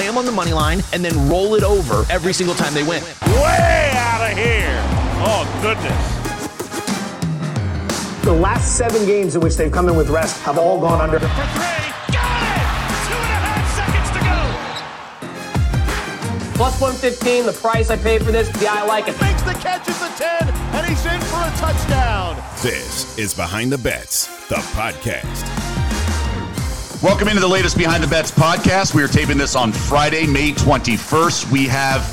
lay 0.00 0.06
them 0.06 0.16
on 0.16 0.24
the 0.24 0.32
money 0.32 0.54
line, 0.54 0.82
and 0.94 1.04
then 1.04 1.28
roll 1.28 1.54
it 1.54 1.62
over 1.62 2.10
every 2.10 2.32
single 2.32 2.54
time 2.54 2.72
they 2.72 2.82
win. 2.82 3.02
Way 3.02 3.92
out 3.94 4.30
of 4.30 4.38
here. 4.38 4.80
Oh, 5.22 5.44
goodness. 5.60 6.16
The 8.24 8.32
last 8.32 8.78
seven 8.78 9.04
games 9.04 9.34
in 9.34 9.42
which 9.42 9.56
they've 9.56 9.70
come 9.70 9.90
in 9.90 9.96
with 9.96 10.08
rest 10.08 10.40
have 10.42 10.56
all 10.56 10.80
gone 10.80 11.02
under. 11.02 11.18
For 11.18 11.26
three. 11.26 11.36
Got 12.16 12.40
it! 12.56 12.68
Two 13.08 13.20
and 13.20 13.32
a 13.36 13.40
half 13.44 13.66
seconds 13.76 14.10
to 14.16 14.20
go. 14.24 14.38
Plus 16.56 16.80
115, 16.80 17.44
the 17.44 17.52
price 17.52 17.90
I 17.90 17.96
paid 17.98 18.24
for 18.24 18.32
this. 18.32 18.48
Yeah, 18.62 18.72
I 18.72 18.86
like 18.86 19.06
it. 19.06 19.20
Makes 19.20 19.42
the 19.42 19.52
catch 19.52 19.86
at 19.86 19.96
the 19.96 20.08
10, 20.16 20.48
and 20.76 20.86
he's 20.86 21.04
in 21.04 21.20
for 21.28 21.42
a 21.44 21.52
touchdown. 21.58 22.42
This 22.62 23.18
is 23.18 23.34
Behind 23.34 23.70
the 23.70 23.78
Bets, 23.78 24.28
the 24.48 24.56
podcast. 24.76 25.79
Welcome 27.02 27.28
into 27.28 27.40
the 27.40 27.48
latest 27.48 27.78
Behind 27.78 28.02
the 28.04 28.06
Bets 28.06 28.30
podcast. 28.30 28.94
We 28.94 29.02
are 29.02 29.08
taping 29.08 29.38
this 29.38 29.56
on 29.56 29.72
Friday, 29.72 30.26
May 30.26 30.52
21st. 30.52 31.50
We 31.50 31.64
have 31.64 32.04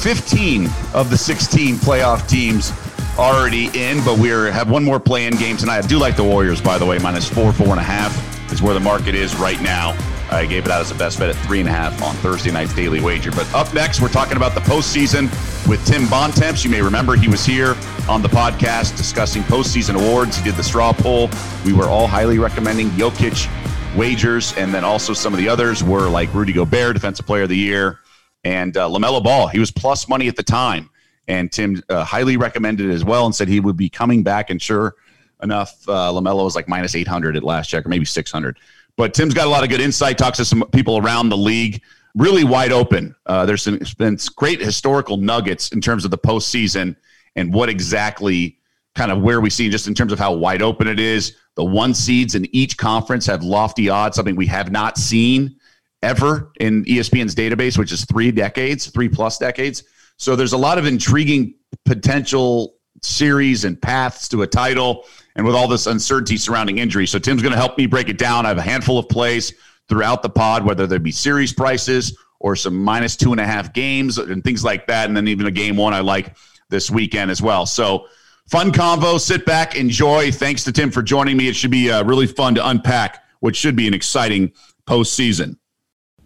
15 0.00 0.68
of 0.94 1.10
the 1.10 1.16
16 1.16 1.76
playoff 1.76 2.28
teams 2.28 2.72
already 3.16 3.66
in, 3.66 4.04
but 4.04 4.18
we 4.18 4.30
have 4.30 4.68
one 4.68 4.82
more 4.82 4.98
play-in 4.98 5.36
game 5.36 5.56
tonight. 5.56 5.84
I 5.84 5.86
do 5.86 5.96
like 5.96 6.16
the 6.16 6.24
Warriors, 6.24 6.60
by 6.60 6.76
the 6.76 6.84
way, 6.84 6.98
minus 6.98 7.28
four, 7.28 7.52
four 7.52 7.68
and 7.68 7.78
a 7.78 7.84
half 7.84 8.12
is 8.52 8.60
where 8.60 8.74
the 8.74 8.80
market 8.80 9.14
is 9.14 9.36
right 9.36 9.62
now. 9.62 9.96
I 10.28 10.44
gave 10.46 10.64
it 10.64 10.72
out 10.72 10.80
as 10.80 10.90
a 10.90 10.96
best 10.96 11.20
bet 11.20 11.28
at 11.28 11.36
three 11.46 11.60
and 11.60 11.68
a 11.68 11.72
half 11.72 12.02
on 12.02 12.16
Thursday 12.16 12.50
night's 12.50 12.74
daily 12.74 13.00
wager. 13.00 13.30
But 13.30 13.52
up 13.54 13.72
next, 13.72 14.00
we're 14.00 14.08
talking 14.08 14.36
about 14.36 14.54
the 14.56 14.60
postseason 14.62 15.30
with 15.68 15.86
Tim 15.86 16.08
Bontemps. 16.08 16.64
You 16.64 16.70
may 16.70 16.82
remember 16.82 17.14
he 17.14 17.28
was 17.28 17.46
here 17.46 17.76
on 18.08 18.22
the 18.22 18.28
podcast 18.28 18.96
discussing 18.96 19.44
postseason 19.44 19.94
awards. 19.94 20.36
He 20.36 20.42
did 20.42 20.56
the 20.56 20.64
straw 20.64 20.92
poll. 20.92 21.30
We 21.64 21.72
were 21.72 21.84
all 21.84 22.08
highly 22.08 22.40
recommending 22.40 22.88
Jokic 22.90 23.48
wagers, 23.96 24.56
and 24.56 24.72
then 24.72 24.84
also 24.84 25.12
some 25.12 25.32
of 25.32 25.38
the 25.38 25.48
others 25.48 25.84
were 25.84 26.08
like 26.08 26.32
Rudy 26.32 26.52
Gobert, 26.52 26.94
Defensive 26.94 27.26
Player 27.26 27.42
of 27.42 27.48
the 27.48 27.56
Year, 27.56 27.98
and 28.44 28.76
uh, 28.76 28.88
Lamelo 28.88 29.22
Ball. 29.22 29.48
He 29.48 29.58
was 29.58 29.70
plus 29.70 30.08
money 30.08 30.28
at 30.28 30.36
the 30.36 30.42
time, 30.42 30.90
and 31.28 31.52
Tim 31.52 31.82
uh, 31.88 32.04
highly 32.04 32.36
recommended 32.36 32.88
it 32.88 32.92
as 32.92 33.04
well, 33.04 33.26
and 33.26 33.34
said 33.34 33.48
he 33.48 33.60
would 33.60 33.76
be 33.76 33.88
coming 33.88 34.22
back. 34.22 34.50
And 34.50 34.60
sure 34.60 34.94
enough, 35.42 35.86
uh, 35.88 36.10
Lamelo 36.10 36.44
was 36.44 36.56
like 36.56 36.68
minus 36.68 36.94
eight 36.94 37.08
hundred 37.08 37.36
at 37.36 37.42
last 37.42 37.68
check, 37.68 37.84
or 37.84 37.88
maybe 37.88 38.04
six 38.04 38.30
hundred. 38.30 38.58
But 38.96 39.14
Tim's 39.14 39.34
got 39.34 39.46
a 39.46 39.50
lot 39.50 39.62
of 39.62 39.70
good 39.70 39.80
insight. 39.80 40.18
Talks 40.18 40.38
to 40.38 40.44
some 40.44 40.64
people 40.72 40.98
around 40.98 41.28
the 41.28 41.36
league, 41.36 41.82
really 42.14 42.44
wide 42.44 42.72
open. 42.72 43.14
Uh, 43.26 43.46
there's 43.46 43.66
been 43.94 44.18
great 44.36 44.60
historical 44.60 45.16
nuggets 45.16 45.72
in 45.72 45.80
terms 45.80 46.04
of 46.04 46.10
the 46.10 46.18
postseason 46.18 46.96
and 47.36 47.52
what 47.52 47.68
exactly 47.68 48.58
kind 48.94 49.10
of 49.10 49.22
where 49.22 49.40
we 49.40 49.50
see 49.50 49.70
just 49.70 49.88
in 49.88 49.94
terms 49.94 50.12
of 50.12 50.18
how 50.18 50.32
wide 50.32 50.62
open 50.62 50.86
it 50.86 51.00
is. 51.00 51.36
The 51.54 51.64
one 51.64 51.94
seeds 51.94 52.34
in 52.34 52.46
each 52.54 52.76
conference 52.76 53.26
have 53.26 53.42
lofty 53.42 53.88
odds, 53.88 54.16
something 54.16 54.36
we 54.36 54.46
have 54.46 54.70
not 54.70 54.98
seen 54.98 55.56
ever 56.02 56.52
in 56.60 56.84
ESPN's 56.84 57.34
database, 57.34 57.78
which 57.78 57.92
is 57.92 58.04
three 58.04 58.30
decades, 58.30 58.88
three 58.88 59.08
plus 59.08 59.38
decades. 59.38 59.84
So 60.16 60.36
there's 60.36 60.52
a 60.52 60.58
lot 60.58 60.78
of 60.78 60.86
intriguing 60.86 61.54
potential 61.84 62.74
series 63.02 63.64
and 63.64 63.80
paths 63.80 64.28
to 64.28 64.42
a 64.42 64.46
title, 64.46 65.04
and 65.36 65.46
with 65.46 65.54
all 65.54 65.66
this 65.66 65.86
uncertainty 65.86 66.36
surrounding 66.36 66.78
injury. 66.78 67.06
So 67.06 67.18
Tim's 67.18 67.42
going 67.42 67.52
to 67.52 67.58
help 67.58 67.78
me 67.78 67.86
break 67.86 68.08
it 68.08 68.18
down. 68.18 68.44
I 68.44 68.48
have 68.50 68.58
a 68.58 68.62
handful 68.62 68.98
of 68.98 69.08
plays 69.08 69.54
throughout 69.88 70.22
the 70.22 70.28
pod, 70.28 70.64
whether 70.64 70.86
there 70.86 70.98
be 70.98 71.12
series 71.12 71.52
prices 71.52 72.16
or 72.40 72.56
some 72.56 72.76
minus 72.76 73.16
two 73.16 73.32
and 73.32 73.40
a 73.40 73.46
half 73.46 73.72
games 73.72 74.18
and 74.18 74.42
things 74.44 74.64
like 74.64 74.86
that, 74.88 75.08
and 75.08 75.16
then 75.16 75.28
even 75.28 75.46
a 75.46 75.50
game 75.50 75.76
one 75.76 75.94
I 75.94 76.00
like 76.00 76.36
this 76.68 76.90
weekend 76.90 77.30
as 77.30 77.40
well. 77.40 77.66
So 77.66 78.06
fun 78.48 78.72
convo. 78.72 79.18
Sit 79.20 79.44
back, 79.44 79.76
enjoy. 79.76 80.30
Thanks 80.30 80.64
to 80.64 80.72
Tim 80.72 80.90
for 80.90 81.02
joining 81.02 81.36
me. 81.36 81.48
It 81.48 81.56
should 81.56 81.70
be 81.70 81.90
uh, 81.90 82.04
really 82.04 82.26
fun 82.26 82.54
to 82.56 82.68
unpack 82.68 83.24
what 83.40 83.56
should 83.56 83.76
be 83.76 83.88
an 83.88 83.94
exciting 83.94 84.52
postseason. 84.88 85.56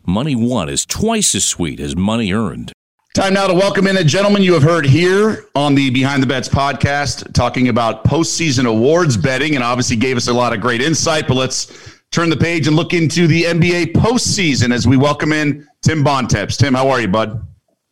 Money 0.06 0.36
won 0.36 0.68
is 0.68 0.86
twice 0.86 1.34
as 1.34 1.44
sweet 1.44 1.80
as 1.80 1.96
money 1.96 2.32
earned. 2.32 2.72
Time 3.14 3.32
now 3.32 3.46
to 3.46 3.54
welcome 3.54 3.86
in 3.86 3.96
a 3.96 4.04
gentleman 4.04 4.42
you 4.42 4.52
have 4.52 4.62
heard 4.62 4.84
here 4.84 5.46
on 5.54 5.74
the 5.74 5.88
Behind 5.88 6.22
the 6.22 6.26
Bets 6.26 6.50
podcast, 6.50 7.32
talking 7.32 7.68
about 7.68 8.04
postseason 8.04 8.66
awards 8.66 9.16
betting, 9.16 9.54
and 9.54 9.64
obviously 9.64 9.96
gave 9.96 10.18
us 10.18 10.28
a 10.28 10.32
lot 10.34 10.52
of 10.52 10.60
great 10.60 10.82
insight. 10.82 11.26
But 11.26 11.38
let's 11.38 11.96
turn 12.12 12.28
the 12.28 12.36
page 12.36 12.66
and 12.66 12.76
look 12.76 12.92
into 12.92 13.26
the 13.26 13.44
NBA 13.44 13.94
postseason 13.94 14.72
as 14.72 14.86
we 14.86 14.98
welcome 14.98 15.32
in 15.32 15.66
Tim 15.80 16.04
Bontemps. 16.04 16.58
Tim, 16.58 16.74
how 16.74 16.90
are 16.90 17.00
you, 17.00 17.08
bud? 17.08 17.42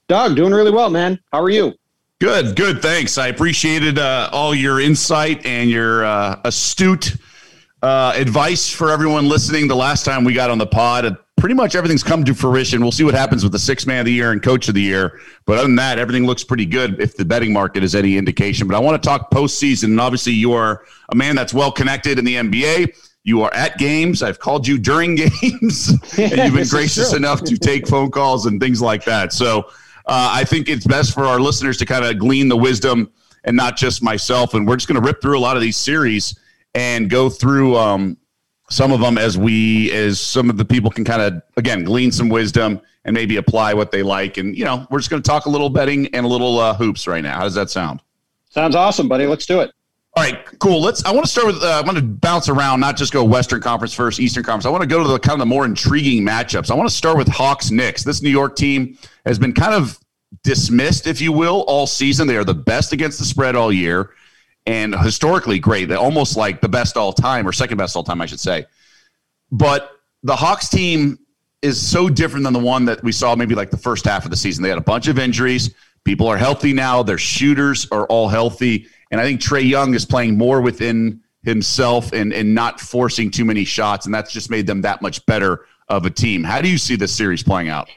Doug, 0.09 0.37
doing 0.37 0.53
really 0.53 0.71
well, 0.71 0.91
man. 0.91 1.19
How 1.33 1.41
are 1.41 1.51
you? 1.51 1.73
Good, 2.25 2.57
good. 2.57 2.81
Thanks. 2.81 3.19
I 3.19 3.27
appreciated 3.27 3.99
uh, 3.99 4.31
all 4.33 4.55
your 4.55 4.81
insight 4.81 5.45
and 5.45 5.69
your 5.69 6.07
uh, 6.07 6.41
astute 6.47 7.19
uh, 7.83 8.15
advice 8.17 8.71
for 8.71 8.91
everyone 8.91 9.29
listening. 9.29 9.69
The 9.69 9.77
last 9.77 10.07
time 10.07 10.25
we 10.25 10.33
got 10.33 10.49
on 10.49 10.57
the 10.57 10.67
pod, 10.67 11.19
pretty 11.37 11.55
much 11.55 11.75
everything's 11.75 12.03
come 12.03 12.25
to 12.25 12.33
fruition. 12.33 12.81
We'll 12.81 12.93
see 12.93 13.05
what 13.05 13.13
happens 13.13 13.43
with 13.43 13.53
the 13.53 13.59
six 13.59 13.87
man 13.87 13.99
of 13.99 14.07
the 14.07 14.13
year 14.13 14.33
and 14.33 14.43
coach 14.43 14.69
of 14.69 14.75
the 14.75 14.81
year. 14.81 15.21
But 15.45 15.59
other 15.59 15.65
than 15.65 15.77
that, 15.77 15.99
everything 15.99 16.25
looks 16.25 16.43
pretty 16.43 16.65
good 16.65 16.99
if 16.99 17.15
the 17.15 17.27
betting 17.27 17.53
market 17.53 17.85
is 17.85 17.95
any 17.95 18.17
indication. 18.17 18.67
But 18.67 18.75
I 18.75 18.79
want 18.79 19.03
to 19.03 19.07
talk 19.07 19.31
postseason. 19.31 19.89
And 19.89 20.01
obviously, 20.01 20.33
you 20.33 20.55
are 20.55 20.83
a 21.11 21.15
man 21.15 21.37
that's 21.37 21.53
well 21.53 21.73
connected 21.73 22.19
in 22.19 22.25
the 22.25 22.37
NBA. 22.37 22.97
You 23.25 23.43
are 23.43 23.53
at 23.53 23.77
games. 23.77 24.23
I've 24.23 24.39
called 24.39 24.67
you 24.67 24.79
during 24.79 25.15
games, 25.15 25.91
and 26.17 26.39
you've 26.39 26.55
been 26.55 26.69
gracious 26.71 27.13
enough 27.13 27.43
to 27.43 27.59
take 27.59 27.87
phone 27.87 28.11
calls 28.11 28.47
and 28.47 28.59
things 28.59 28.81
like 28.81 29.05
that. 29.05 29.35
So 29.35 29.69
uh, 30.07 30.31
I 30.33 30.45
think 30.45 30.69
it's 30.69 30.87
best 30.87 31.15
for 31.15 31.25
our 31.25 31.41
listeners 31.41 31.79
to 31.79 31.87
kind 31.87 32.05
of 32.05 32.19
glean 32.19 32.49
the 32.49 32.57
wisdom 32.57 33.11
and 33.45 33.57
not 33.57 33.77
just 33.77 34.03
myself. 34.03 34.55
And 34.55 34.67
we're 34.67 34.77
just 34.77 34.89
going 34.89 35.01
to 35.01 35.07
rip 35.07 35.21
through 35.21 35.39
a 35.39 35.41
lot 35.41 35.57
of 35.57 35.63
these 35.63 35.77
series 35.77 36.39
and 36.75 37.09
go 37.09 37.31
through 37.31 37.77
um, 37.77 38.17
some 38.71 38.93
of 38.93 39.01
them 39.01 39.19
as 39.19 39.39
we, 39.39 39.93
as 39.93 40.21
some 40.21 40.51
of 40.51 40.57
the 40.57 40.65
people 40.65 40.91
can 40.91 41.05
kind 41.05 41.23
of, 41.23 41.43
again, 41.57 41.85
glean 41.85 42.11
some 42.11 42.29
wisdom 42.29 42.81
and 43.05 43.15
maybe 43.15 43.37
apply 43.37 43.75
what 43.75 43.91
they 43.91 44.03
like. 44.03 44.39
And, 44.39 44.57
you 44.57 44.65
know, 44.65 44.87
we're 44.91 44.99
just 44.99 45.11
going 45.11 45.23
to 45.23 45.29
talk 45.29 45.47
a 45.47 45.51
little 45.51 45.71
betting 45.71 46.07
and 46.15 46.25
a 46.25 46.29
little 46.29 46.59
uh, 46.59 46.75
hoops 46.75 47.07
right 47.07 47.23
now. 47.23 47.37
How 47.37 47.45
does 47.45 47.55
that 47.55 47.71
sound? 47.71 48.01
Sounds 48.49 48.75
awesome, 48.75 49.09
buddy. 49.09 49.27
Let's 49.27 49.47
do 49.47 49.61
it. 49.61 49.73
All 50.17 50.23
right, 50.23 50.45
cool. 50.61 50.81
Let's. 50.81 51.05
I 51.05 51.11
want 51.11 51.25
to 51.25 51.31
start 51.31 51.49
with. 51.49 51.63
Uh, 51.63 51.71
I 51.71 51.81
want 51.81 51.99
to 51.99 52.03
bounce 52.03 52.49
around, 52.49 52.79
not 52.79 52.97
just 52.97 53.13
go 53.13 53.25
Western 53.25 53.61
Conference 53.61 53.93
first, 53.93 54.21
Eastern 54.21 54.45
Conference. 54.45 54.65
I 54.65 54.69
want 54.69 54.83
to 54.83 54.87
go 54.87 55.03
to 55.03 55.09
the 55.09 55.19
kind 55.19 55.35
of 55.35 55.41
the 55.41 55.47
more 55.47 55.65
intriguing 55.65 56.25
matchups. 56.25 56.71
I 56.71 56.75
want 56.75 56.89
to 56.89 56.95
start 56.95 57.17
with 57.17 57.27
Hawks 57.27 57.73
Knicks. 57.73 58.05
This 58.05 58.23
New 58.23 58.31
York 58.31 58.55
team 58.55 58.97
has 59.27 59.41
been 59.41 59.53
kind 59.53 59.75
of 59.75 59.99
dismissed, 60.45 61.09
if 61.09 61.21
you 61.21 61.33
will, 61.33 61.63
all 61.63 61.89
season. 61.89 62.29
They 62.29 62.37
are 62.37 62.45
the 62.45 62.55
best 62.55 62.93
against 62.93 63.19
the 63.19 63.25
spread 63.25 63.57
all 63.57 63.73
year, 63.73 64.11
and 64.67 64.95
historically 64.95 65.59
great. 65.59 65.89
They're 65.89 65.99
almost 65.99 66.37
like 66.37 66.61
the 66.61 66.69
best 66.69 66.97
all 66.97 67.13
time, 67.13 67.45
or 67.45 67.53
second 67.53 67.79
best 67.79 67.97
all 67.97 68.05
time, 68.05 68.21
I 68.21 68.27
should 68.27 68.41
say. 68.41 68.67
But 69.51 69.99
the 70.23 70.37
Hawks 70.37 70.69
team 70.69 71.19
is 71.61 71.85
so 71.85 72.09
different 72.09 72.45
than 72.45 72.53
the 72.53 72.61
one 72.61 72.85
that 72.85 73.03
we 73.03 73.11
saw 73.11 73.35
maybe 73.35 73.57
like 73.57 73.73
the 73.73 73.77
first 73.77 74.05
half 74.05 74.25
of 74.25 74.31
the 74.31 74.37
season. 74.37 74.63
They 74.63 74.69
had 74.69 74.79
a 74.79 74.83
bunch 74.83 75.09
of 75.09 75.19
injuries. 75.19 75.75
People 76.05 76.29
are 76.29 76.37
healthy 76.37 76.73
now. 76.73 77.03
Their 77.03 77.19
shooters 77.19 77.89
are 77.91 78.07
all 78.07 78.29
healthy. 78.29 78.87
And 79.15 79.21
I 79.21 79.25
think 79.27 79.41
Trae 79.41 79.65
Young 79.65 79.95
is 79.95 80.05
playing 80.05 80.37
more 80.37 80.61
within 80.61 81.21
himself 81.45 82.13
and, 82.13 82.33
and 82.33 82.53
not 82.53 82.81
forcing 82.81 83.31
too 83.31 83.45
many 83.45 83.65
shots. 83.65 84.07
And 84.07 84.15
that's 84.15 84.33
just 84.33 84.51
made 84.51 84.67
them 84.67 84.81
that 84.81 85.03
much 85.03 85.25
better 85.27 85.67
of 85.89 86.05
a 86.05 86.11
team. 86.11 86.43
How 86.43 86.61
do 86.61 86.69
you 86.69 86.79
see 86.79 86.97
this 86.97 87.15
series 87.15 87.41
playing 87.41 87.69
out? 87.69 87.89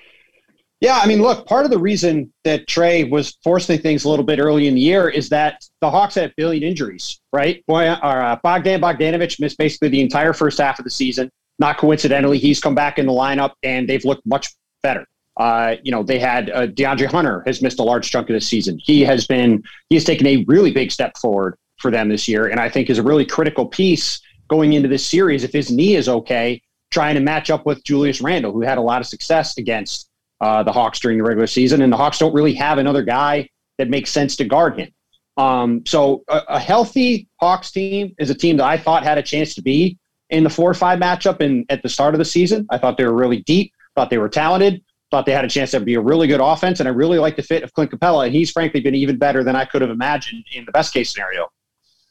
Yeah, 0.80 1.00
I 1.02 1.08
mean, 1.08 1.20
look, 1.24 1.48
part 1.48 1.66
of 1.66 1.72
the 1.72 1.80
reason 1.80 2.32
that 2.44 2.68
Trae 2.68 3.10
was 3.10 3.36
forcing 3.44 3.80
things 3.80 4.06
a 4.06 4.10
little 4.10 4.24
bit 4.24 4.38
early 4.38 4.68
in 4.68 4.76
the 4.76 4.80
year 4.82 5.10
is 5.10 5.28
that 5.30 5.66
the 5.82 5.90
Hawks 5.90 6.14
had 6.14 6.30
a 6.30 6.34
billion 6.38 6.62
injuries, 6.62 7.20
right? 7.34 7.66
Boy, 7.66 7.88
uh, 7.88 8.38
Bogdan 8.44 8.80
Bogdanovich 8.80 9.40
missed 9.40 9.58
basically 9.58 9.90
the 9.90 10.02
entire 10.02 10.34
first 10.34 10.60
half 10.60 10.78
of 10.78 10.86
the 10.86 10.92
season. 10.92 11.32
Not 11.58 11.80
coincidentally, 11.80 12.38
he's 12.38 12.60
come 12.60 12.76
back 12.76 13.00
in 13.00 13.08
the 13.08 13.12
lineup 13.12 13.54
and 13.64 13.90
they've 13.90 14.06
looked 14.06 14.24
much 14.28 14.50
better. 14.84 15.04
Uh, 15.38 15.76
you 15.84 15.92
know, 15.92 16.04
they 16.04 16.20
had 16.20 16.50
uh, 16.50 16.68
DeAndre 16.68 17.06
Hunter 17.06 17.44
has 17.46 17.62
missed 17.62 17.80
a 17.80 17.84
large 17.84 18.10
chunk 18.10 18.30
of 18.30 18.34
the 18.34 18.42
season. 18.42 18.80
He 18.84 19.02
has 19.02 19.28
been, 19.28 19.64
he 19.90 19.96
has 19.96 20.04
taken 20.04 20.26
a 20.26 20.44
really 20.48 20.72
big 20.72 20.92
step 20.92 21.16
forward 21.18 21.58
for 21.78 21.92
them 21.92 22.10
this 22.10 22.28
year, 22.28 22.48
and 22.48 22.60
I 22.60 22.70
think 22.70 22.90
is 22.90 22.98
a 22.98 23.04
really 23.04 23.26
critical 23.26 23.66
piece 23.68 24.20
going 24.48 24.74
into 24.74 24.88
this 24.88 25.06
series. 25.06 25.44
If 25.44 25.54
his 25.54 25.72
knee 25.72 25.96
is 25.96 26.10
okay, 26.10 26.62
trying 26.90 27.16
to 27.16 27.22
match 27.22 27.50
up 27.50 27.66
with 27.66 27.84
Julius 27.84 28.20
Randle, 28.20 28.52
who 28.52 28.62
had 28.62 28.78
a 28.78 28.82
lot 28.82 29.00
of 29.00 29.08
success 29.08 29.58
against 29.58 30.10
uh, 30.42 30.64
the 30.64 30.72
Hawks 30.72 31.00
during 31.00 31.18
the 31.18 31.24
regular 31.24 31.48
season, 31.48 31.82
and 31.82 31.94
the 31.94 31.98
Hawks 31.98 32.18
don't 32.18 32.34
really 32.34 32.54
have 32.56 32.80
another 32.80 33.04
guy 33.04 33.48
that 33.78 33.90
makes 33.90 34.10
sense 34.10 34.36
to 34.38 34.46
guard 34.46 34.80
him. 34.80 34.92
Um, 35.38 35.84
so 35.86 36.24
a, 36.28 36.42
a 36.50 36.60
healthy 36.60 37.28
Hawks 37.40 37.70
team 37.70 38.16
is 38.18 38.32
a 38.32 38.36
team 38.36 38.58
that 38.58 38.66
I 38.66 38.78
thought 38.78 39.04
had 39.04 39.20
a 39.20 39.24
chance 39.24 39.54
to 39.56 39.62
be 39.62 40.00
in 40.32 40.44
the 40.44 40.50
four 40.50 40.70
or 40.70 40.74
five 40.74 41.00
matchup 41.00 41.42
in 41.42 41.66
at 41.70 41.84
the 41.84 41.90
start 41.90 42.16
of 42.16 42.20
the 42.20 42.26
season. 42.26 42.66
I 42.72 42.80
thought 42.80 42.98
they 42.98 43.06
were 43.06 43.14
really 43.14 43.44
deep, 43.44 43.72
thought 43.96 44.10
they 44.10 44.18
were 44.18 44.30
talented, 44.30 44.84
thought 45.12 45.26
they 45.26 45.32
had 45.32 45.46
a 45.46 45.50
chance 45.50 45.72
to 45.72 45.80
be 45.80 45.96
a 45.96 46.02
really 46.02 46.28
good 46.28 46.42
offense, 46.42 46.80
and 46.80 46.88
I 46.88 46.92
really 46.92 47.20
like 47.20 47.36
the 47.36 47.44
fit 47.44 47.64
of 47.64 47.74
Clint 47.74 47.92
Capela. 47.92 48.26
And 48.26 48.36
he's 48.36 48.52
frankly 48.52 48.82
been 48.82 48.96
even 48.96 49.18
better 49.18 49.44
than 49.44 49.56
I 49.56 49.66
could 49.66 49.82
have 49.82 49.92
imagined 49.92 50.46
in 50.54 50.66
the 50.66 50.72
best 50.72 50.94
case 50.94 51.12
scenario 51.12 51.48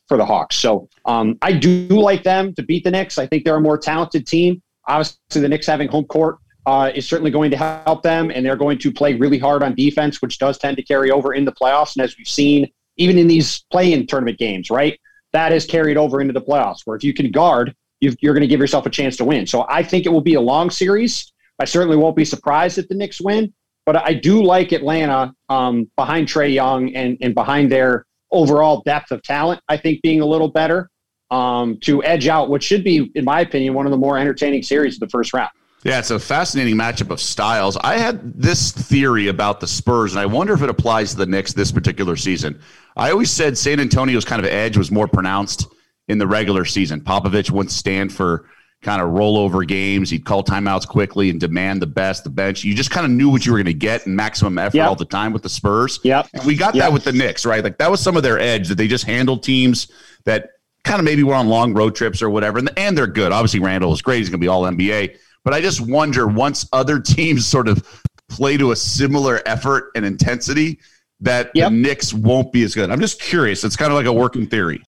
for 0.08 0.16
the 0.16 0.25
Hawks. 0.25 0.56
So 0.56 0.88
um, 1.04 1.37
I 1.43 1.52
do 1.52 1.88
like 1.88 2.22
them 2.22 2.54
to 2.54 2.62
beat 2.62 2.84
the 2.84 2.90
Knicks. 2.90 3.19
I 3.19 3.26
think 3.26 3.44
they're 3.44 3.56
a 3.56 3.60
more 3.60 3.78
talented 3.78 4.26
team. 4.26 4.62
Obviously, 4.88 5.40
the 5.40 5.48
Knicks 5.48 5.66
having 5.66 5.88
home 5.88 6.04
court 6.04 6.38
uh, 6.64 6.90
is 6.94 7.08
certainly 7.08 7.31
going 7.31 7.50
to 7.50 7.56
help 7.56 8.02
them, 8.02 8.31
and 8.31 8.44
they're 8.44 8.56
going 8.56 8.78
to 8.78 8.93
play 8.93 9.14
really 9.14 9.38
hard 9.38 9.62
on 9.62 9.75
defense, 9.75 10.22
which 10.22 10.38
does 10.38 10.58
tend 10.58 10.76
to 10.76 10.82
carry 10.82 11.10
over 11.10 11.34
in 11.34 11.44
the 11.44 11.52
playoffs. 11.52 11.96
And 11.96 12.04
as 12.04 12.16
we've 12.16 12.28
seen, 12.28 12.70
even 12.96 13.19
in 13.19 13.26
these 13.26 13.64
play-in 13.70 14.06
tournament 14.06 14.38
games, 14.38 14.70
right, 14.70 14.98
that 15.32 15.52
has 15.52 15.66
carried 15.66 15.96
over 15.96 16.20
into 16.20 16.32
the 16.32 16.40
playoffs. 16.40 16.81
Where 16.84 16.96
if 16.96 17.04
you 17.04 17.12
can 17.12 17.31
guard, 17.31 17.75
you 18.00 18.10
are 18.10 18.32
going 18.32 18.40
to 18.40 18.46
give 18.46 18.60
yourself 18.60 18.87
a 18.87 18.90
chance 18.90 19.16
to 19.19 19.25
win. 19.25 19.46
So 19.46 19.66
I 19.69 19.82
think 19.82 20.06
it 20.06 20.08
will 20.10 20.20
be 20.20 20.34
a 20.34 20.40
long 20.40 20.70
series. 20.70 21.32
I 21.58 21.64
certainly 21.64 21.97
won't 21.97 22.17
be 22.17 22.25
surprised 22.25 22.79
if 22.79 22.88
the 22.88 22.94
Knicks 22.94 23.20
win, 23.20 23.53
but 23.85 23.97
I 23.97 24.14
do 24.14 24.43
like 24.43 24.73
Atlanta 24.73 25.32
um, 25.49 25.91
behind 25.97 26.29
Trae 26.29 26.53
Young 26.53 26.94
and, 26.94 27.17
and 27.20 27.35
behind 27.35 27.73
their 27.73 28.05
overall 28.31 28.82
depth 28.85 29.12
of 29.12 29.23
talent, 29.23 29.61
I 29.69 29.76
think 29.76 30.03
being 30.03 30.20
a 30.20 30.26
little 30.26 30.49
better 30.49 30.91
um, 31.31 31.79
to 31.81 32.03
edge 32.05 32.29
out 32.29 32.50
what 32.50 32.62
should 32.62 32.85
be, 32.85 33.11
in 33.14 33.25
my 33.25 33.41
opinion, 33.41 33.75
one 33.75 33.87
of 33.87 33.93
the 33.93 33.99
more 33.99 34.19
entertaining 34.19 34.62
series 34.62 34.94
of 34.94 35.00
the 35.00 35.08
first 35.08 35.32
round. 35.32 35.50
Yeah, 35.85 36.00
it's 36.00 36.11
a 36.11 36.19
fascinating 36.19 36.75
matchup 36.75 37.11
of 37.11 37.20
styles. 37.20 37.76
I 37.76 37.99
had 37.99 38.35
this 38.35 38.73
theory 38.73 39.29
about 39.29 39.61
the 39.61 39.69
Spurs, 39.69 40.12
and 40.12 40.20
I 40.20 40.26
wonder 40.26 40.53
if 40.53 40.62
it 40.62 40.69
applies 40.69 41.12
to 41.12 41.19
the 41.19 41.26
Knicks 41.26 41.53
this 41.53 41.70
particular 41.70 42.17
season. 42.17 42.61
I 42.97 43.11
always 43.12 43.31
said 43.31 43.56
San 43.56 43.79
Antonio's 43.79 44.25
kind 44.25 44.44
of 44.44 44.50
edge 44.50 44.76
was 44.76 44.91
more 44.91 45.06
pronounced 45.06 45.69
in 46.08 46.19
the 46.19 46.26
regular 46.26 46.64
season. 46.64 47.00
Popovich 47.00 47.50
wouldn't 47.50 47.70
stand 47.70 48.12
for 48.12 48.49
kind 48.82 49.02
of 49.02 49.11
rollover 49.11 49.67
games. 49.67 50.11
He'd 50.11 50.25
call 50.25 50.44
timeouts 50.44 50.87
quickly 50.87 51.31
and 51.31 51.40
demand 51.40 51.82
the 51.82 51.87
best, 51.87 52.25
the 52.25 52.31
bench. 52.31 52.64
You 52.64 52.75
just 52.75 52.90
kind 52.90 53.05
of 53.05 53.12
knew 53.12 53.28
what 53.28 53.44
you 53.44 53.52
were 53.52 53.58
going 53.58 53.67
to 53.67 53.75
get 53.75 54.06
and 54.06 54.14
maximum 54.14 54.58
effort 54.58 54.76
yep. 54.76 54.88
all 54.88 54.94
the 54.94 55.05
time 55.05 55.32
with 55.32 55.43
the 55.43 55.49
Spurs. 55.49 55.99
Yep. 56.05 56.28
And 56.34 56.44
we 56.44 56.56
got 56.56 56.75
yep. 56.75 56.84
that 56.84 56.93
with 56.93 57.05
the 57.05 57.12
Knicks, 57.12 57.44
right? 57.44 57.62
Like 57.64 57.78
that 57.78 57.90
was 57.90 58.00
some 58.00 58.17
of 58.17 58.23
their 58.23 58.38
edge 58.38 58.69
that 58.69 58.76
they 58.76 58.87
just 58.87 59.05
handled 59.05 59.43
teams 59.43 59.90
that 60.25 60.50
kind 60.84 61.00
of 61.00 61.05
maybe 61.05 61.23
were 61.23 61.34
on 61.34 61.49
long 61.49 61.75
road 61.75 61.94
trips 61.94 62.23
or 62.23 62.31
whatever. 62.31 62.58
And, 62.58 62.70
and 62.76 62.96
they're 62.96 63.06
good. 63.06 63.32
Obviously, 63.32 63.61
Randle 63.61 63.93
is 63.93 64.02
great. 64.02 64.19
He's 64.19 64.28
going 64.28 64.40
to 64.40 64.44
be 64.44 64.49
all 64.49 64.62
NBA. 64.62 65.19
But 65.44 65.55
I 65.55 65.61
just 65.61 65.81
wonder 65.81 66.26
once 66.26 66.69
other 66.72 67.00
teams 67.00 67.46
sort 67.46 67.69
of 67.69 68.02
play 68.29 68.56
to 68.56 68.72
a 68.72 68.76
similar 68.76 69.43
effort 69.46 69.90
and 69.94 70.05
intensity 70.05 70.79
that 71.20 71.50
yep. 71.55 71.70
the 71.70 71.76
Knicks 71.76 72.12
won't 72.12 72.52
be 72.52 72.62
as 72.62 72.75
good. 72.75 72.90
I'm 72.90 73.00
just 73.00 73.20
curious. 73.20 73.64
It's 73.64 73.76
kind 73.76 73.90
of 73.90 73.96
like 73.96 74.06
a 74.06 74.12
working 74.12 74.46
theory. 74.46 74.82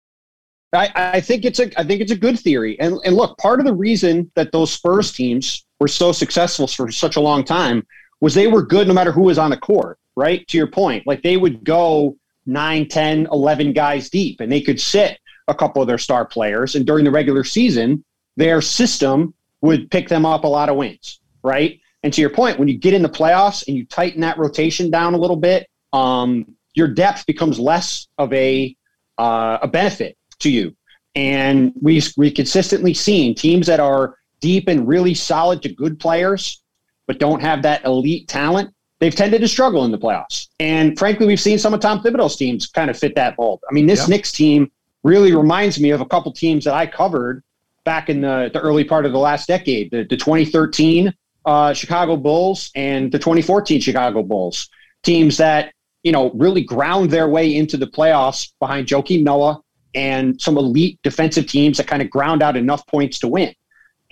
I, 0.72 0.90
I 0.94 1.20
think 1.20 1.44
it's 1.44 1.60
a 1.60 1.80
I 1.80 1.84
think 1.84 2.00
it's 2.00 2.12
a 2.12 2.16
good 2.16 2.38
theory. 2.38 2.78
And 2.78 2.98
and 3.04 3.16
look, 3.16 3.38
part 3.38 3.60
of 3.60 3.66
the 3.66 3.74
reason 3.74 4.30
that 4.34 4.52
those 4.52 4.72
Spurs 4.72 5.12
teams 5.12 5.64
were 5.80 5.88
so 5.88 6.12
successful 6.12 6.66
for 6.66 6.90
such 6.90 7.16
a 7.16 7.20
long 7.20 7.44
time 7.44 7.86
was 8.20 8.34
they 8.34 8.48
were 8.48 8.62
good 8.62 8.88
no 8.88 8.94
matter 8.94 9.12
who 9.12 9.22
was 9.22 9.38
on 9.38 9.50
the 9.50 9.56
court, 9.56 9.98
right? 10.16 10.46
To 10.48 10.56
your 10.56 10.66
point. 10.66 11.06
Like 11.06 11.22
they 11.22 11.36
would 11.36 11.64
go 11.64 12.16
9, 12.46 12.88
10, 12.88 13.28
11 13.30 13.72
guys 13.72 14.10
deep 14.10 14.40
and 14.40 14.50
they 14.50 14.60
could 14.60 14.80
sit 14.80 15.18
a 15.46 15.54
couple 15.54 15.80
of 15.80 15.88
their 15.88 15.98
star 15.98 16.26
players 16.26 16.74
and 16.74 16.86
during 16.86 17.04
the 17.04 17.10
regular 17.10 17.44
season, 17.44 18.04
their 18.36 18.60
system 18.60 19.32
would 19.62 19.90
pick 19.90 20.08
them 20.08 20.26
up 20.26 20.44
a 20.44 20.48
lot 20.48 20.68
of 20.68 20.76
wins, 20.76 21.20
right? 21.42 21.80
And 22.02 22.12
to 22.12 22.20
your 22.20 22.30
point, 22.30 22.58
when 22.58 22.68
you 22.68 22.76
get 22.76 22.92
in 22.92 23.02
the 23.02 23.08
playoffs 23.08 23.66
and 23.66 23.76
you 23.76 23.86
tighten 23.86 24.20
that 24.20 24.38
rotation 24.38 24.90
down 24.90 25.14
a 25.14 25.18
little 25.18 25.36
bit, 25.36 25.68
um, 25.92 26.54
your 26.74 26.88
depth 26.88 27.24
becomes 27.26 27.58
less 27.58 28.08
of 28.18 28.32
a 28.32 28.76
uh, 29.16 29.58
a 29.62 29.68
benefit 29.68 30.17
to 30.40 30.50
you. 30.50 30.74
And 31.14 31.72
we 31.80 32.02
we 32.16 32.30
consistently 32.30 32.94
seen 32.94 33.34
teams 33.34 33.66
that 33.66 33.80
are 33.80 34.16
deep 34.40 34.68
and 34.68 34.86
really 34.86 35.14
solid 35.14 35.62
to 35.62 35.68
good 35.68 35.98
players, 35.98 36.62
but 37.06 37.18
don't 37.18 37.40
have 37.40 37.62
that 37.62 37.84
elite 37.84 38.28
talent. 38.28 38.72
They've 39.00 39.14
tended 39.14 39.40
to 39.40 39.48
struggle 39.48 39.84
in 39.84 39.90
the 39.90 39.98
playoffs. 39.98 40.48
And 40.58 40.98
frankly, 40.98 41.26
we've 41.26 41.40
seen 41.40 41.58
some 41.58 41.72
of 41.72 41.80
Tom 41.80 42.00
Thibodeau's 42.00 42.36
teams 42.36 42.66
kind 42.66 42.90
of 42.90 42.98
fit 42.98 43.14
that 43.14 43.36
mold. 43.38 43.60
I 43.68 43.72
mean, 43.72 43.86
this 43.86 44.00
yep. 44.00 44.08
Knicks 44.08 44.32
team 44.32 44.70
really 45.04 45.34
reminds 45.34 45.80
me 45.80 45.90
of 45.90 46.00
a 46.00 46.06
couple 46.06 46.32
teams 46.32 46.64
that 46.64 46.74
I 46.74 46.86
covered 46.86 47.42
back 47.84 48.10
in 48.10 48.20
the, 48.20 48.50
the 48.52 48.60
early 48.60 48.84
part 48.84 49.06
of 49.06 49.12
the 49.12 49.18
last 49.18 49.46
decade, 49.48 49.90
the, 49.90 50.04
the 50.04 50.16
2013 50.16 51.14
uh, 51.44 51.72
Chicago 51.72 52.16
Bulls 52.16 52.70
and 52.74 53.10
the 53.10 53.18
2014 53.18 53.80
Chicago 53.80 54.22
Bulls, 54.22 54.68
teams 55.02 55.36
that 55.38 55.72
you 56.02 56.12
know 56.12 56.30
really 56.32 56.62
ground 56.62 57.10
their 57.10 57.28
way 57.28 57.56
into 57.56 57.76
the 57.76 57.86
playoffs 57.86 58.52
behind 58.60 58.86
Joakim 58.86 59.22
Noah 59.22 59.60
and 59.98 60.40
some 60.40 60.56
elite 60.56 61.00
defensive 61.02 61.48
teams 61.48 61.76
that 61.76 61.88
kind 61.88 62.00
of 62.00 62.08
ground 62.08 62.40
out 62.40 62.56
enough 62.56 62.86
points 62.86 63.18
to 63.18 63.26
win. 63.26 63.52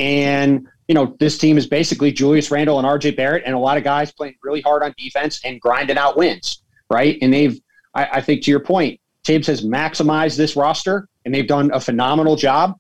And, 0.00 0.66
you 0.88 0.96
know, 0.96 1.14
this 1.20 1.38
team 1.38 1.56
is 1.56 1.68
basically 1.68 2.10
Julius 2.10 2.50
Randle 2.50 2.80
and 2.80 2.88
RJ 2.88 3.16
Barrett 3.16 3.44
and 3.46 3.54
a 3.54 3.58
lot 3.58 3.78
of 3.78 3.84
guys 3.84 4.10
playing 4.10 4.34
really 4.42 4.60
hard 4.60 4.82
on 4.82 4.92
defense 4.98 5.40
and 5.44 5.60
grinding 5.60 5.96
out 5.96 6.16
wins, 6.16 6.62
right? 6.90 7.16
And 7.22 7.32
they've, 7.32 7.60
I, 7.94 8.06
I 8.14 8.20
think 8.20 8.42
to 8.42 8.50
your 8.50 8.58
point, 8.58 9.00
Thibs 9.24 9.46
has 9.46 9.64
maximized 9.64 10.36
this 10.36 10.56
roster 10.56 11.08
and 11.24 11.32
they've 11.32 11.46
done 11.46 11.70
a 11.72 11.78
phenomenal 11.78 12.34
job. 12.34 12.74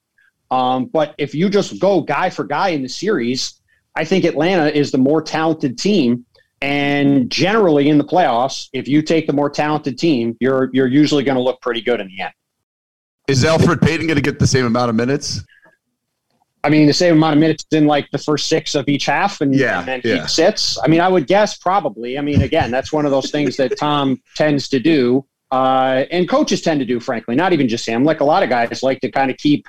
Um, 0.50 0.86
but 0.86 1.14
if 1.16 1.32
you 1.32 1.48
just 1.48 1.78
go 1.78 2.00
guy 2.00 2.28
for 2.28 2.42
guy 2.42 2.70
in 2.70 2.82
the 2.82 2.88
series, 2.88 3.60
I 3.94 4.04
think 4.04 4.24
Atlanta 4.24 4.66
is 4.66 4.90
the 4.90 4.98
more 4.98 5.22
talented 5.22 5.78
team. 5.78 6.26
And 6.60 7.30
generally 7.30 7.88
in 7.88 7.98
the 7.98 8.04
playoffs, 8.04 8.68
if 8.72 8.88
you 8.88 9.00
take 9.00 9.28
the 9.28 9.32
more 9.32 9.50
talented 9.50 9.96
team, 9.96 10.36
you're 10.40 10.70
you're 10.72 10.86
usually 10.88 11.22
going 11.22 11.36
to 11.36 11.42
look 11.42 11.60
pretty 11.60 11.82
good 11.82 12.00
in 12.00 12.08
the 12.08 12.22
end. 12.22 12.32
Is 13.28 13.42
Elfrid 13.42 13.80
Payton 13.82 14.06
going 14.06 14.16
to 14.16 14.22
get 14.22 14.38
the 14.38 14.46
same 14.46 14.66
amount 14.66 14.88
of 14.88 14.94
minutes? 14.94 15.42
I 16.62 16.68
mean, 16.68 16.86
the 16.86 16.92
same 16.92 17.16
amount 17.16 17.34
of 17.34 17.40
minutes 17.40 17.64
in 17.72 17.86
like 17.86 18.10
the 18.10 18.18
first 18.18 18.48
six 18.48 18.74
of 18.74 18.88
each 18.88 19.06
half, 19.06 19.40
and, 19.40 19.54
yeah, 19.54 19.80
and 19.80 19.88
then 19.88 20.00
yeah. 20.04 20.22
he 20.22 20.28
sits. 20.28 20.78
I 20.82 20.88
mean, 20.88 21.00
I 21.00 21.08
would 21.08 21.26
guess 21.26 21.56
probably. 21.56 22.18
I 22.18 22.22
mean, 22.22 22.42
again, 22.42 22.70
that's 22.70 22.92
one 22.92 23.04
of 23.04 23.10
those 23.10 23.30
things 23.30 23.56
that 23.56 23.76
Tom 23.78 24.20
tends 24.34 24.68
to 24.70 24.80
do, 24.80 25.24
uh, 25.50 26.04
and 26.10 26.28
coaches 26.28 26.62
tend 26.62 26.80
to 26.80 26.86
do. 26.86 27.00
Frankly, 27.00 27.34
not 27.34 27.52
even 27.52 27.68
just 27.68 27.86
him. 27.86 28.04
Like 28.04 28.20
a 28.20 28.24
lot 28.24 28.42
of 28.42 28.48
guys 28.48 28.82
like 28.82 29.00
to 29.00 29.10
kind 29.10 29.30
of 29.30 29.36
keep 29.38 29.66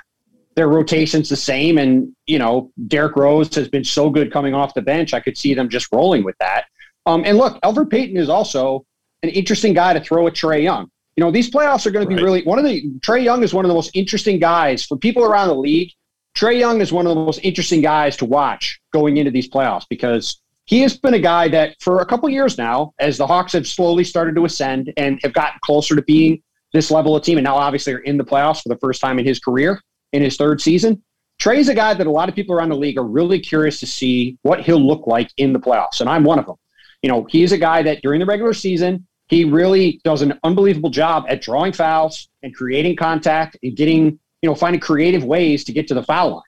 their 0.54 0.68
rotations 0.68 1.28
the 1.28 1.36
same. 1.36 1.78
And 1.78 2.14
you 2.26 2.38
know, 2.38 2.72
Derrick 2.86 3.16
Rose 3.16 3.54
has 3.54 3.68
been 3.68 3.84
so 3.84 4.10
good 4.10 4.32
coming 4.32 4.54
off 4.54 4.74
the 4.74 4.82
bench. 4.82 5.14
I 5.14 5.20
could 5.20 5.36
see 5.36 5.54
them 5.54 5.68
just 5.68 5.88
rolling 5.92 6.24
with 6.24 6.36
that. 6.38 6.64
Um, 7.06 7.22
and 7.24 7.38
look, 7.38 7.60
Elfrid 7.62 7.90
Payton 7.90 8.16
is 8.16 8.28
also 8.28 8.84
an 9.22 9.30
interesting 9.30 9.72
guy 9.72 9.94
to 9.94 10.00
throw 10.00 10.26
at 10.26 10.34
Trae 10.34 10.62
Young 10.62 10.90
you 11.18 11.24
know, 11.24 11.32
these 11.32 11.50
playoffs 11.50 11.84
are 11.84 11.90
going 11.90 12.04
to 12.04 12.08
be 12.08 12.14
right. 12.14 12.22
really 12.22 12.42
one 12.44 12.60
of 12.60 12.64
the 12.64 12.88
Trae 13.00 13.24
Young 13.24 13.42
is 13.42 13.52
one 13.52 13.64
of 13.64 13.68
the 13.68 13.74
most 13.74 13.90
interesting 13.92 14.38
guys 14.38 14.84
for 14.84 14.96
people 14.96 15.24
around 15.24 15.48
the 15.48 15.54
league. 15.56 15.90
Trae 16.36 16.56
Young 16.56 16.80
is 16.80 16.92
one 16.92 17.08
of 17.08 17.10
the 17.16 17.20
most 17.20 17.40
interesting 17.42 17.80
guys 17.80 18.16
to 18.18 18.24
watch 18.24 18.80
going 18.92 19.16
into 19.16 19.32
these 19.32 19.48
playoffs 19.50 19.84
because 19.90 20.40
he 20.66 20.80
has 20.82 20.96
been 20.96 21.14
a 21.14 21.18
guy 21.18 21.48
that 21.48 21.74
for 21.80 22.02
a 22.02 22.06
couple 22.06 22.28
years 22.28 22.56
now, 22.56 22.92
as 23.00 23.16
the 23.16 23.26
Hawks 23.26 23.52
have 23.54 23.66
slowly 23.66 24.04
started 24.04 24.36
to 24.36 24.44
ascend 24.44 24.92
and 24.96 25.18
have 25.24 25.32
gotten 25.32 25.58
closer 25.64 25.96
to 25.96 26.02
being 26.02 26.40
this 26.72 26.88
level 26.88 27.16
of 27.16 27.24
team, 27.24 27.36
and 27.36 27.44
now 27.44 27.56
obviously 27.56 27.94
are 27.94 27.98
in 27.98 28.16
the 28.16 28.24
playoffs 28.24 28.62
for 28.62 28.68
the 28.68 28.78
first 28.78 29.00
time 29.00 29.18
in 29.18 29.26
his 29.26 29.40
career 29.40 29.82
in 30.12 30.22
his 30.22 30.36
third 30.36 30.60
season. 30.60 31.02
Trae's 31.42 31.68
a 31.68 31.74
guy 31.74 31.94
that 31.94 32.06
a 32.06 32.12
lot 32.12 32.28
of 32.28 32.36
people 32.36 32.54
around 32.54 32.68
the 32.68 32.76
league 32.76 32.96
are 32.96 33.02
really 33.04 33.40
curious 33.40 33.80
to 33.80 33.88
see 33.88 34.38
what 34.42 34.60
he'll 34.60 34.78
look 34.78 35.08
like 35.08 35.32
in 35.36 35.52
the 35.52 35.58
playoffs, 35.58 36.00
and 36.00 36.08
I'm 36.08 36.22
one 36.22 36.38
of 36.38 36.46
them. 36.46 36.54
You 37.02 37.10
know, 37.10 37.26
he's 37.28 37.50
a 37.50 37.58
guy 37.58 37.82
that 37.82 38.02
during 38.02 38.20
the 38.20 38.26
regular 38.26 38.54
season 38.54 39.07
he 39.28 39.44
really 39.44 40.00
does 40.04 40.22
an 40.22 40.38
unbelievable 40.42 40.90
job 40.90 41.26
at 41.28 41.42
drawing 41.42 41.72
fouls 41.72 42.28
and 42.42 42.54
creating 42.54 42.96
contact 42.96 43.56
and 43.62 43.76
getting, 43.76 44.18
you 44.42 44.48
know, 44.48 44.54
finding 44.54 44.80
creative 44.80 45.24
ways 45.24 45.64
to 45.64 45.72
get 45.72 45.86
to 45.88 45.94
the 45.94 46.02
foul 46.02 46.30
line. 46.36 46.42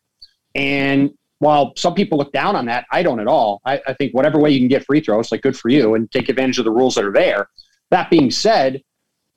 And 0.55 1.11
while 1.39 1.73
some 1.77 1.95
people 1.95 2.19
look 2.19 2.33
down 2.33 2.57
on 2.57 2.67
that, 2.67 2.87
I 2.91 3.03
don't 3.03 3.21
at 3.21 3.27
all. 3.27 3.61
I, 3.65 3.81
I 3.87 3.93
think 3.95 4.15
whatever 4.15 4.39
way 4.39 4.51
you 4.51 4.59
can 4.59 4.69
get 4.69 4.85
free 4.85 5.01
throws, 5.01 5.31
like 5.31 5.43
good 5.43 5.57
for 5.57 5.69
you, 5.69 5.95
and 5.95 6.11
take 6.11 6.29
advantage 6.29 6.59
of 6.59 6.65
the 6.65 6.71
rules 6.71 6.95
that 6.95 7.05
are 7.05 7.13
there. 7.13 7.49
That 7.91 8.11
being 8.11 8.31
said, 8.31 8.83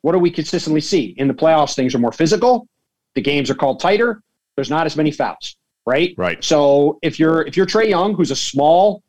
what 0.02 0.14
do 0.14 0.20
we 0.20 0.32
consistently 0.32 0.82
see 0.82 1.16
in 1.18 1.28
the 1.28 1.34
playoffs? 1.34 1.76
Things 1.76 1.96
are 1.96 2.00
more 2.00 2.12
physical. 2.12 2.68
The 3.16 3.22
games 3.22 3.50
are 3.50 3.56
called 3.56 3.80
tighter. 3.80 4.22
There's 4.56 4.70
not 4.70 4.86
as 4.86 4.96
many 4.96 5.12
fouls, 5.12 5.56
right? 5.86 6.14
Right. 6.18 6.44
So 6.44 7.00
if 7.02 7.20
you're 7.20 7.42
if 7.48 7.58
you're 7.58 7.66
Trae 7.66 7.90
Young, 7.90 8.14
who's 8.14 8.32
a 8.32 8.36
small, 8.36 9.02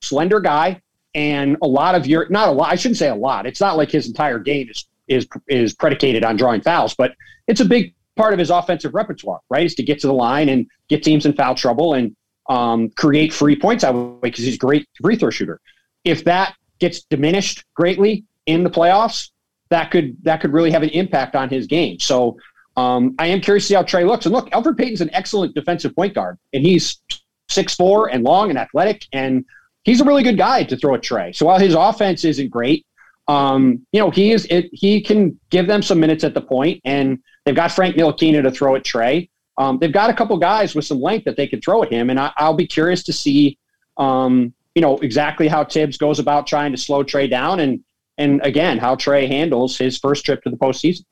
slender 0.00 0.40
guy 0.40 0.80
and 1.14 1.56
a 1.62 1.66
lot 1.66 1.94
of 1.94 2.06
your 2.06 2.28
not 2.28 2.48
a 2.48 2.52
lot. 2.52 2.72
I 2.72 2.76
shouldn't 2.76 2.98
say 2.98 3.08
a 3.08 3.14
lot. 3.14 3.46
It's 3.46 3.60
not 3.60 3.76
like 3.76 3.90
his 3.90 4.06
entire 4.06 4.38
game 4.38 4.68
is 4.70 4.86
is 5.08 5.26
is 5.48 5.74
predicated 5.74 6.24
on 6.24 6.36
drawing 6.36 6.60
fouls, 6.60 6.94
but 6.94 7.14
it's 7.46 7.60
a 7.60 7.64
big 7.64 7.94
part 8.16 8.32
of 8.32 8.38
his 8.38 8.50
offensive 8.50 8.94
repertoire, 8.94 9.40
right? 9.50 9.66
Is 9.66 9.74
to 9.76 9.82
get 9.82 10.00
to 10.00 10.06
the 10.06 10.14
line 10.14 10.48
and 10.48 10.66
get 10.88 11.02
teams 11.02 11.26
in 11.26 11.32
foul 11.32 11.54
trouble 11.54 11.94
and 11.94 12.14
um, 12.48 12.90
create 12.90 13.32
free 13.32 13.56
points 13.56 13.82
that 13.82 13.94
way 13.94 14.18
because 14.22 14.44
he's 14.44 14.54
a 14.54 14.58
great 14.58 14.88
free 15.00 15.16
throw 15.16 15.30
shooter. 15.30 15.60
If 16.04 16.24
that 16.24 16.54
gets 16.78 17.02
diminished 17.04 17.64
greatly 17.74 18.24
in 18.46 18.64
the 18.64 18.70
playoffs, 18.70 19.30
that 19.70 19.90
could 19.90 20.16
that 20.24 20.40
could 20.40 20.52
really 20.52 20.70
have 20.70 20.82
an 20.82 20.90
impact 20.90 21.34
on 21.34 21.48
his 21.48 21.66
game. 21.66 21.98
So 21.98 22.36
um, 22.76 23.14
I 23.18 23.26
am 23.26 23.40
curious 23.40 23.64
to 23.64 23.68
see 23.68 23.74
how 23.74 23.82
Trae 23.82 24.06
looks. 24.06 24.26
And 24.26 24.34
look, 24.34 24.50
Elfrid 24.50 24.76
Payton's 24.76 25.00
an 25.00 25.10
excellent 25.12 25.54
defensive 25.54 25.94
point 25.94 26.14
guard, 26.14 26.38
and 26.52 26.62
he's 26.62 27.00
six 27.48 27.74
four 27.74 28.08
and 28.08 28.24
long 28.24 28.50
and 28.50 28.58
athletic 28.58 29.06
and 29.12 29.44
he's 29.84 30.00
a 30.00 30.04
really 30.04 30.22
good 30.22 30.38
guy 30.38 30.64
to 30.64 30.76
throw 30.76 30.94
a 30.94 30.98
Trae. 30.98 31.34
So 31.34 31.46
while 31.46 31.58
his 31.58 31.74
offense 31.74 32.24
isn't 32.24 32.50
great, 32.50 32.86
um, 33.28 33.86
you 33.92 34.00
know, 34.00 34.10
he 34.10 34.32
is 34.32 34.46
it, 34.50 34.68
he 34.72 35.00
can 35.00 35.38
give 35.50 35.66
them 35.66 35.82
some 35.82 36.00
minutes 36.00 36.24
at 36.24 36.34
the 36.34 36.40
point, 36.40 36.80
and 36.84 37.18
they've 37.44 37.54
got 37.54 37.72
Frank 37.72 37.96
Ntilikina 37.96 38.42
to 38.42 38.50
throw 38.50 38.74
at 38.76 38.82
Trae. 38.82 39.28
Um, 39.58 39.78
they've 39.78 39.92
got 39.92 40.10
a 40.10 40.14
couple 40.14 40.36
guys 40.38 40.74
with 40.74 40.84
some 40.84 41.00
length 41.00 41.24
that 41.24 41.36
they 41.36 41.46
can 41.46 41.60
throw 41.60 41.82
at 41.82 41.92
him, 41.92 42.10
and 42.10 42.18
I, 42.18 42.32
will 42.40 42.54
be 42.54 42.66
curious 42.66 43.02
to 43.04 43.12
see, 43.12 43.58
um, 43.96 44.52
you 44.74 44.82
know, 44.82 44.98
exactly 44.98 45.46
how 45.46 45.64
Thibs 45.64 45.98
goes 45.98 46.18
about 46.18 46.46
trying 46.46 46.72
to 46.72 46.78
slow 46.78 47.04
Trae 47.04 47.30
down, 47.30 47.60
and 47.60 47.80
and 48.18 48.44
again 48.44 48.78
how 48.78 48.96
Trae 48.96 49.28
handles 49.28 49.78
his 49.78 49.98
first 49.98 50.24
trip 50.24 50.42
to 50.42 50.50
the 50.50 50.56
postseason. 50.56 51.04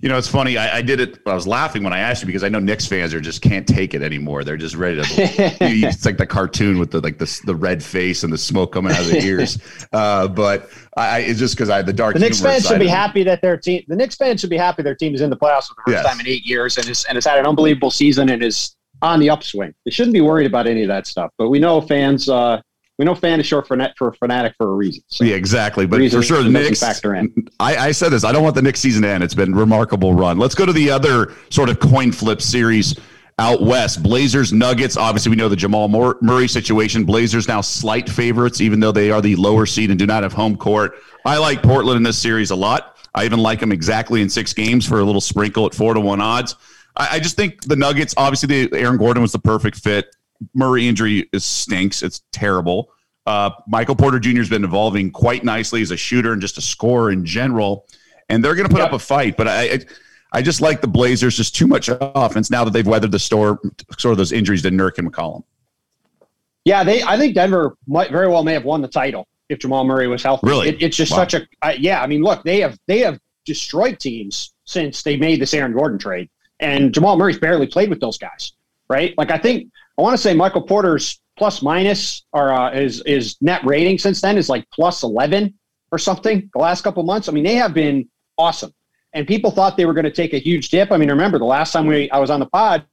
You 0.00 0.08
know, 0.08 0.16
it's 0.16 0.28
funny. 0.28 0.56
I, 0.56 0.76
I, 0.76 0.82
did 0.82 1.00
it. 1.00 1.18
I 1.26 1.34
was 1.34 1.48
laughing 1.48 1.82
when 1.82 1.92
I 1.92 1.98
asked 1.98 2.22
you 2.22 2.26
because 2.26 2.44
I 2.44 2.48
know 2.48 2.60
Knicks 2.60 2.86
fans 2.86 3.12
are 3.12 3.20
just 3.20 3.42
can't 3.42 3.66
take 3.66 3.94
it 3.94 4.02
anymore. 4.02 4.44
They're 4.44 4.56
just 4.56 4.76
ready 4.76 5.02
to. 5.02 5.02
it's 5.60 6.04
like 6.06 6.18
the 6.18 6.26
cartoon 6.26 6.78
with 6.78 6.92
the 6.92 7.00
like 7.00 7.18
the 7.18 7.40
the 7.46 7.56
red 7.56 7.82
face 7.82 8.22
and 8.22 8.32
the 8.32 8.38
smoke 8.38 8.72
coming 8.72 8.92
out 8.92 9.00
of 9.00 9.08
the 9.08 9.20
ears. 9.24 9.58
Uh, 9.90 10.28
but 10.28 10.70
I, 10.96 11.20
it's 11.20 11.38
just 11.38 11.54
because 11.54 11.70
I 11.70 11.80
the 11.80 11.92
dark. 11.92 12.14
The 12.14 12.20
Knicks 12.20 12.40
fans 12.40 12.66
should 12.66 12.78
be 12.78 12.86
happy 12.86 13.22
that 13.22 13.40
their 13.40 13.56
team. 13.56 13.82
The 13.88 13.96
Knicks 13.96 14.16
fans 14.16 14.40
should 14.40 14.50
be 14.50 14.56
happy 14.56 14.82
their 14.82 14.94
team 14.94 15.14
is 15.14 15.22
in 15.22 15.30
the 15.30 15.36
playoffs 15.36 15.68
for 15.68 15.74
the 15.74 15.82
first 15.86 16.02
yes. 16.02 16.06
time 16.06 16.20
in 16.20 16.26
eight 16.26 16.44
years 16.44 16.76
and 16.76 16.86
is 16.88 17.04
and 17.06 17.16
has 17.16 17.24
had 17.24 17.38
an 17.38 17.46
unbelievable 17.46 17.90
season 17.90 18.28
and 18.28 18.42
is 18.42 18.76
on 19.00 19.18
the 19.18 19.30
upswing. 19.30 19.72
They 19.84 19.90
shouldn't 19.90 20.12
be 20.12 20.20
worried 20.20 20.46
about 20.46 20.66
any 20.66 20.82
of 20.82 20.88
that 20.88 21.06
stuff. 21.06 21.30
But 21.38 21.48
we 21.48 21.58
know 21.58 21.80
fans. 21.80 22.28
Uh, 22.28 22.60
We 22.98 23.04
know 23.04 23.14
fan 23.14 23.38
is 23.38 23.46
short 23.46 23.68
for 23.68 23.76
net 23.76 23.94
for 23.96 24.08
a 24.08 24.12
fanatic 24.14 24.54
for 24.58 24.72
a 24.72 24.74
reason. 24.74 25.04
So 25.06 25.22
yeah, 25.22 25.36
exactly. 25.36 25.86
But 25.86 26.10
for 26.10 26.20
sure, 26.20 26.42
the 26.42 26.50
Knicks 26.50 26.80
factor 26.80 27.14
in. 27.14 27.48
I, 27.60 27.76
I, 27.76 27.92
said 27.92 28.08
this. 28.08 28.24
I 28.24 28.32
don't 28.32 28.42
want 28.42 28.56
the 28.56 28.62
Knicks 28.62 28.80
season 28.80 29.02
to 29.02 29.08
end. 29.08 29.22
It's 29.22 29.34
been 29.34 29.54
remarkable 29.54 30.14
run. 30.14 30.38
Let's 30.38 30.56
go 30.56 30.66
to 30.66 30.72
the 30.72 30.90
other 30.90 31.32
sort 31.50 31.68
of 31.68 31.78
coin 31.78 32.10
flip 32.10 32.42
series 32.42 32.98
out 33.38 33.62
west. 33.62 34.02
Blazers, 34.02 34.52
Nuggets. 34.52 34.96
Obviously, 34.96 35.30
we 35.30 35.36
know 35.36 35.48
the 35.48 35.54
Jamal 35.54 35.88
Murray 35.88 36.48
situation. 36.48 37.04
Blazers 37.04 37.46
now 37.46 37.60
slight 37.60 38.08
favorites, 38.08 38.60
even 38.60 38.80
though 38.80 38.92
they 38.92 39.12
are 39.12 39.20
the 39.20 39.36
lower 39.36 39.64
seed 39.64 39.90
and 39.90 39.98
do 39.98 40.06
not 40.06 40.24
have 40.24 40.32
home 40.32 40.56
court. 40.56 40.94
I 41.24 41.38
like 41.38 41.62
Portland 41.62 41.98
in 41.98 42.02
this 42.02 42.18
series 42.18 42.50
a 42.50 42.56
lot. 42.56 42.96
I 43.14 43.24
even 43.24 43.38
like 43.38 43.60
them 43.60 43.70
exactly 43.70 44.22
in 44.22 44.28
six 44.28 44.52
games 44.52 44.86
for 44.86 44.98
a 44.98 45.04
little 45.04 45.20
sprinkle 45.20 45.66
at 45.66 45.74
four 45.74 45.94
to 45.94 46.00
one 46.00 46.20
odds. 46.20 46.56
I, 46.96 47.08
I 47.12 47.20
just 47.20 47.36
think 47.36 47.62
the 47.62 47.76
Nuggets. 47.76 48.12
Obviously, 48.16 48.66
the 48.66 48.78
Aaron 48.78 48.96
Gordon 48.96 49.22
was 49.22 49.32
the 49.32 49.38
perfect 49.38 49.78
fit. 49.78 50.14
Murray 50.54 50.88
injury 50.88 51.28
is 51.32 51.44
stinks. 51.44 52.02
It's 52.02 52.22
terrible. 52.32 52.90
Uh, 53.26 53.50
Michael 53.66 53.94
Porter 53.94 54.18
Jr. 54.18 54.38
has 54.38 54.48
been 54.48 54.64
evolving 54.64 55.10
quite 55.10 55.44
nicely 55.44 55.82
as 55.82 55.90
a 55.90 55.96
shooter 55.96 56.32
and 56.32 56.40
just 56.40 56.56
a 56.56 56.62
scorer 56.62 57.10
in 57.10 57.26
general, 57.26 57.86
and 58.28 58.42
they're 58.42 58.54
going 58.54 58.66
to 58.66 58.72
put 58.72 58.80
yep. 58.80 58.88
up 58.88 58.94
a 58.94 58.98
fight. 58.98 59.36
But 59.36 59.48
I, 59.48 59.62
I, 59.62 59.78
I, 60.32 60.42
just 60.42 60.62
like 60.62 60.80
the 60.80 60.88
Blazers. 60.88 61.36
Just 61.36 61.54
too 61.54 61.66
much 61.66 61.90
offense 61.92 62.50
now 62.50 62.64
that 62.64 62.72
they've 62.72 62.86
weathered 62.86 63.12
the 63.12 63.18
storm, 63.18 63.58
sort 63.98 64.12
of 64.12 64.18
those 64.18 64.32
injuries 64.32 64.62
to 64.62 64.70
Nurk 64.70 64.96
and 64.96 65.12
McCollum. 65.12 65.42
Yeah, 66.64 66.84
they. 66.84 67.02
I 67.02 67.18
think 67.18 67.34
Denver 67.34 67.76
might 67.86 68.10
very 68.10 68.28
well 68.28 68.44
may 68.44 68.54
have 68.54 68.64
won 68.64 68.80
the 68.80 68.88
title 68.88 69.28
if 69.50 69.58
Jamal 69.58 69.84
Murray 69.84 70.08
was 70.08 70.22
healthy. 70.22 70.46
Really, 70.46 70.68
it, 70.70 70.82
it's 70.82 70.96
just 70.96 71.12
wow. 71.12 71.18
such 71.18 71.34
a. 71.34 71.46
Uh, 71.60 71.74
yeah, 71.78 72.02
I 72.02 72.06
mean, 72.06 72.22
look, 72.22 72.42
they 72.44 72.60
have 72.60 72.78
they 72.86 73.00
have 73.00 73.20
destroyed 73.44 74.00
teams 74.00 74.54
since 74.64 75.02
they 75.02 75.18
made 75.18 75.40
this 75.40 75.52
Aaron 75.52 75.74
Gordon 75.74 75.98
trade, 75.98 76.30
and 76.60 76.94
Jamal 76.94 77.16
Murray's 77.18 77.38
barely 77.38 77.66
played 77.66 77.90
with 77.90 78.00
those 78.00 78.16
guys, 78.16 78.52
right? 78.88 79.14
Like 79.18 79.30
I 79.30 79.36
think 79.38 79.70
I 79.98 80.02
want 80.02 80.14
to 80.14 80.22
say 80.22 80.32
Michael 80.32 80.62
Porter's 80.62 81.20
plus 81.36 81.60
minus 81.62 82.24
or 82.32 82.52
uh, 82.52 82.70
is 82.70 83.02
is 83.02 83.36
net 83.40 83.64
rating 83.64 83.98
since 83.98 84.20
then 84.20 84.38
is 84.38 84.48
like 84.48 84.64
plus 84.72 85.02
eleven 85.02 85.54
or 85.90 85.98
something. 85.98 86.48
The 86.54 86.60
last 86.60 86.82
couple 86.82 87.02
months, 87.02 87.28
I 87.28 87.32
mean, 87.32 87.44
they 87.44 87.56
have 87.56 87.74
been 87.74 88.08
awesome, 88.36 88.72
and 89.12 89.26
people 89.26 89.50
thought 89.50 89.76
they 89.76 89.86
were 89.86 89.94
going 89.94 90.04
to 90.04 90.12
take 90.12 90.34
a 90.34 90.38
huge 90.38 90.68
dip. 90.68 90.92
I 90.92 90.96
mean, 90.96 91.10
remember 91.10 91.38
the 91.38 91.44
last 91.44 91.72
time 91.72 91.86
we 91.86 92.10
I 92.10 92.18
was 92.18 92.30
on 92.30 92.40
the 92.40 92.46
pod, 92.46 92.86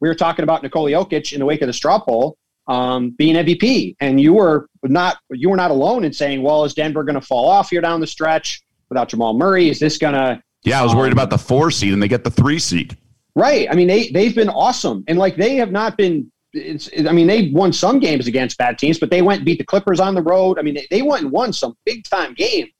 we 0.00 0.08
were 0.08 0.14
talking 0.14 0.44
about 0.44 0.62
Nikola 0.62 0.90
Jokic 0.90 1.32
in 1.32 1.40
the 1.40 1.46
wake 1.46 1.62
of 1.62 1.66
the 1.66 1.72
straw 1.72 1.98
poll 1.98 2.36
um, 2.68 3.10
being 3.10 3.34
MVP, 3.34 3.96
and 4.00 4.20
you 4.20 4.34
were 4.34 4.68
not 4.84 5.18
you 5.30 5.50
were 5.50 5.56
not 5.56 5.70
alone 5.70 6.04
in 6.04 6.12
saying, 6.12 6.42
well, 6.42 6.64
is 6.64 6.74
Denver 6.74 7.02
going 7.02 7.20
to 7.20 7.26
fall 7.26 7.48
off 7.48 7.70
here 7.70 7.80
down 7.80 8.00
the 8.00 8.06
stretch 8.06 8.62
without 8.88 9.08
Jamal 9.08 9.34
Murray? 9.36 9.68
Is 9.68 9.78
this 9.78 9.98
going 9.98 10.14
to 10.14 10.40
yeah, 10.64 10.80
I 10.80 10.84
was 10.84 10.94
worried 10.94 11.08
um, 11.08 11.18
about 11.18 11.30
the 11.30 11.38
four 11.38 11.72
seed, 11.72 11.92
and 11.92 12.00
they 12.00 12.08
get 12.08 12.22
the 12.22 12.30
three 12.30 12.60
seed. 12.60 12.96
Right. 13.34 13.66
I 13.68 13.74
mean, 13.74 13.88
they 13.88 14.10
they've 14.10 14.34
been 14.34 14.48
awesome, 14.48 15.02
and 15.08 15.18
like 15.18 15.36
they 15.36 15.56
have 15.56 15.72
not 15.72 15.96
been 15.96 16.30
it's, 16.52 16.90
I 16.96 17.12
mean, 17.12 17.26
they 17.26 17.50
won 17.50 17.72
some 17.72 17.98
games 17.98 18.26
against 18.26 18.58
bad 18.58 18.78
teams, 18.78 18.98
but 18.98 19.10
they 19.10 19.22
went 19.22 19.38
and 19.38 19.46
beat 19.46 19.58
the 19.58 19.64
Clippers 19.64 20.00
on 20.00 20.14
the 20.14 20.22
road. 20.22 20.58
I 20.58 20.62
mean, 20.62 20.74
they, 20.74 20.86
they 20.90 21.02
went 21.02 21.22
and 21.22 21.32
won 21.32 21.52
some 21.52 21.76
big 21.84 22.04
time 22.04 22.34
games 22.34 22.70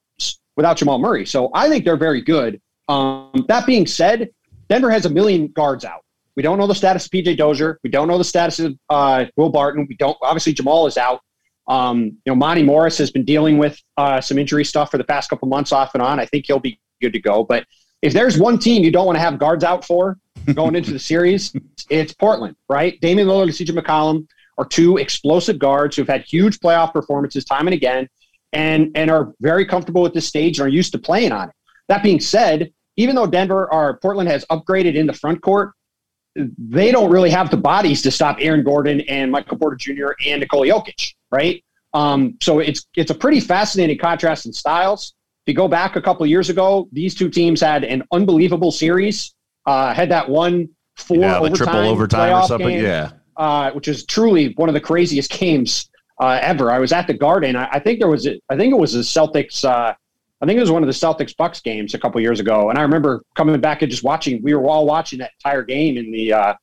without 0.55 0.77
Jamal 0.77 0.99
Murray. 0.99 1.25
So 1.25 1.49
I 1.53 1.69
think 1.69 1.85
they're 1.85 1.97
very 1.97 2.21
good. 2.21 2.61
Um, 2.87 3.45
that 3.47 3.65
being 3.65 3.87
said, 3.87 4.29
Denver 4.69 4.91
has 4.91 5.05
a 5.05 5.09
million 5.09 5.47
guards 5.47 5.85
out. 5.85 6.01
We 6.35 6.43
don't 6.43 6.57
know 6.57 6.67
the 6.67 6.75
status 6.75 7.05
of 7.05 7.11
PJ 7.11 7.37
Dozier. 7.37 7.79
We 7.83 7.89
don't 7.89 8.07
know 8.07 8.17
the 8.17 8.23
status 8.23 8.59
of 8.59 8.75
uh, 8.89 9.25
Will 9.37 9.49
Barton. 9.49 9.85
We 9.87 9.95
don't, 9.95 10.17
obviously, 10.21 10.53
Jamal 10.53 10.87
is 10.87 10.97
out. 10.97 11.21
Um, 11.67 12.03
you 12.03 12.21
know, 12.27 12.35
Monte 12.35 12.63
Morris 12.63 12.97
has 12.97 13.11
been 13.11 13.23
dealing 13.23 13.57
with 13.57 13.79
uh, 13.97 14.19
some 14.19 14.37
injury 14.37 14.65
stuff 14.65 14.91
for 14.91 14.97
the 14.97 15.03
past 15.03 15.29
couple 15.29 15.47
months 15.47 15.71
off 15.71 15.93
and 15.93 16.01
on. 16.01 16.19
I 16.19 16.25
think 16.25 16.45
he'll 16.47 16.59
be 16.59 16.79
good 17.01 17.13
to 17.13 17.19
go. 17.19 17.43
But 17.43 17.65
if 18.03 18.11
there's 18.11 18.37
one 18.37 18.59
team 18.59 18.83
you 18.83 18.91
don't 18.91 19.05
want 19.05 19.15
to 19.15 19.21
have 19.21 19.39
guards 19.39 19.63
out 19.63 19.85
for, 19.85 20.19
going 20.53 20.75
into 20.75 20.91
the 20.91 20.99
series, 21.13 21.53
it's 21.89 22.13
Portland, 22.13 22.55
right? 22.67 22.99
Damian 22.99 23.29
Lillard 23.29 23.43
and 23.43 23.51
CJ 23.53 23.79
McCollum 23.79 24.27
are 24.57 24.65
two 24.65 24.97
explosive 24.97 25.57
guards 25.57 25.95
who've 25.95 26.07
had 26.07 26.21
huge 26.23 26.59
playoff 26.59 26.93
performances 26.93 27.45
time 27.45 27.65
and 27.65 27.73
again 27.73 28.07
and, 28.51 28.91
and 28.95 29.09
are 29.09 29.33
very 29.39 29.65
comfortable 29.65 30.01
with 30.01 30.13
this 30.13 30.27
stage 30.27 30.59
and 30.59 30.67
are 30.67 30.69
used 30.69 30.91
to 30.91 30.99
playing 30.99 31.31
on 31.31 31.49
it. 31.49 31.55
That 31.87 32.03
being 32.03 32.19
said, 32.19 32.73
even 32.97 33.15
though 33.15 33.25
Denver 33.25 33.73
or 33.73 33.97
Portland 33.99 34.29
has 34.29 34.45
upgraded 34.51 34.95
in 34.95 35.07
the 35.07 35.13
front 35.13 35.41
court, 35.41 35.71
they 36.35 36.91
don't 36.91 37.09
really 37.09 37.29
have 37.29 37.51
the 37.51 37.57
bodies 37.57 38.01
to 38.01 38.11
stop 38.11 38.37
Aaron 38.41 38.63
Gordon 38.63 38.99
and 39.01 39.31
Michael 39.31 39.57
Porter 39.57 39.77
Jr. 39.77 40.09
and 40.27 40.41
Nikola 40.41 40.67
Jokic, 40.67 41.13
right? 41.31 41.63
Um, 41.93 42.37
so 42.41 42.59
it's 42.59 42.87
it's 42.95 43.11
a 43.11 43.15
pretty 43.15 43.39
fascinating 43.39 43.97
contrast 43.97 44.45
in 44.45 44.53
styles. 44.53 45.13
If 45.45 45.51
you 45.51 45.53
go 45.55 45.67
back 45.67 45.95
a 45.95 46.01
couple 46.01 46.25
years 46.25 46.49
ago, 46.49 46.87
these 46.91 47.15
two 47.15 47.29
teams 47.29 47.59
had 47.59 47.83
an 47.83 48.03
unbelievable 48.11 48.71
series 48.71 49.33
uh, 49.65 49.93
had 49.93 50.09
that 50.09 50.29
one 50.29 50.69
four 50.95 51.17
yeah, 51.17 51.39
overtime 51.39 51.55
triple 51.55 51.79
overtime 51.81 52.35
or 52.35 52.47
something. 52.47 52.69
Game, 52.69 52.83
yeah, 52.83 53.11
uh, 53.37 53.71
which 53.71 53.87
is 53.87 54.05
truly 54.05 54.53
one 54.53 54.69
of 54.69 54.73
the 54.73 54.81
craziest 54.81 55.31
games 55.31 55.89
uh, 56.19 56.39
ever. 56.41 56.71
I 56.71 56.79
was 56.79 56.91
at 56.91 57.07
the 57.07 57.13
Garden. 57.13 57.55
I, 57.55 57.69
I, 57.71 57.79
think 57.79 57.99
there 57.99 58.07
was, 58.07 58.27
a, 58.27 58.39
I 58.49 58.57
think 58.57 58.71
it 58.71 58.77
was 58.77 58.93
the 58.93 58.99
Celtics. 58.99 59.65
Uh, 59.65 59.93
I 60.41 60.45
think 60.45 60.57
it 60.57 60.61
was 60.61 60.71
one 60.71 60.83
of 60.83 60.87
the 60.87 60.93
Celtics 60.93 61.35
Bucks 61.35 61.61
games 61.61 61.93
a 61.93 61.99
couple 61.99 62.19
years 62.19 62.39
ago, 62.39 62.69
and 62.69 62.77
I 62.77 62.81
remember 62.81 63.23
coming 63.35 63.59
back 63.61 63.81
and 63.81 63.89
just 63.89 64.03
watching. 64.03 64.41
We 64.41 64.53
were 64.53 64.67
all 64.67 64.85
watching 64.85 65.19
that 65.19 65.31
entire 65.39 65.63
game 65.63 65.97
in 65.97 66.11
the 66.11 66.33
uh, 66.33 66.53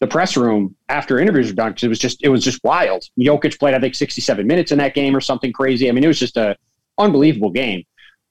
the 0.00 0.06
press 0.06 0.36
room 0.36 0.76
after 0.88 1.18
interviews 1.18 1.48
were 1.48 1.54
done 1.54 1.70
because 1.70 1.84
it 1.84 1.88
was 1.88 1.98
just 1.98 2.22
it 2.22 2.28
was 2.28 2.44
just 2.44 2.62
wild. 2.62 3.04
Jokic 3.18 3.58
played 3.58 3.74
I 3.74 3.80
think 3.80 3.94
67 3.94 4.46
minutes 4.46 4.70
in 4.70 4.78
that 4.78 4.94
game 4.94 5.16
or 5.16 5.20
something 5.20 5.52
crazy. 5.52 5.88
I 5.88 5.92
mean, 5.92 6.04
it 6.04 6.08
was 6.08 6.18
just 6.20 6.36
a 6.36 6.56
unbelievable 6.98 7.50
game. 7.50 7.82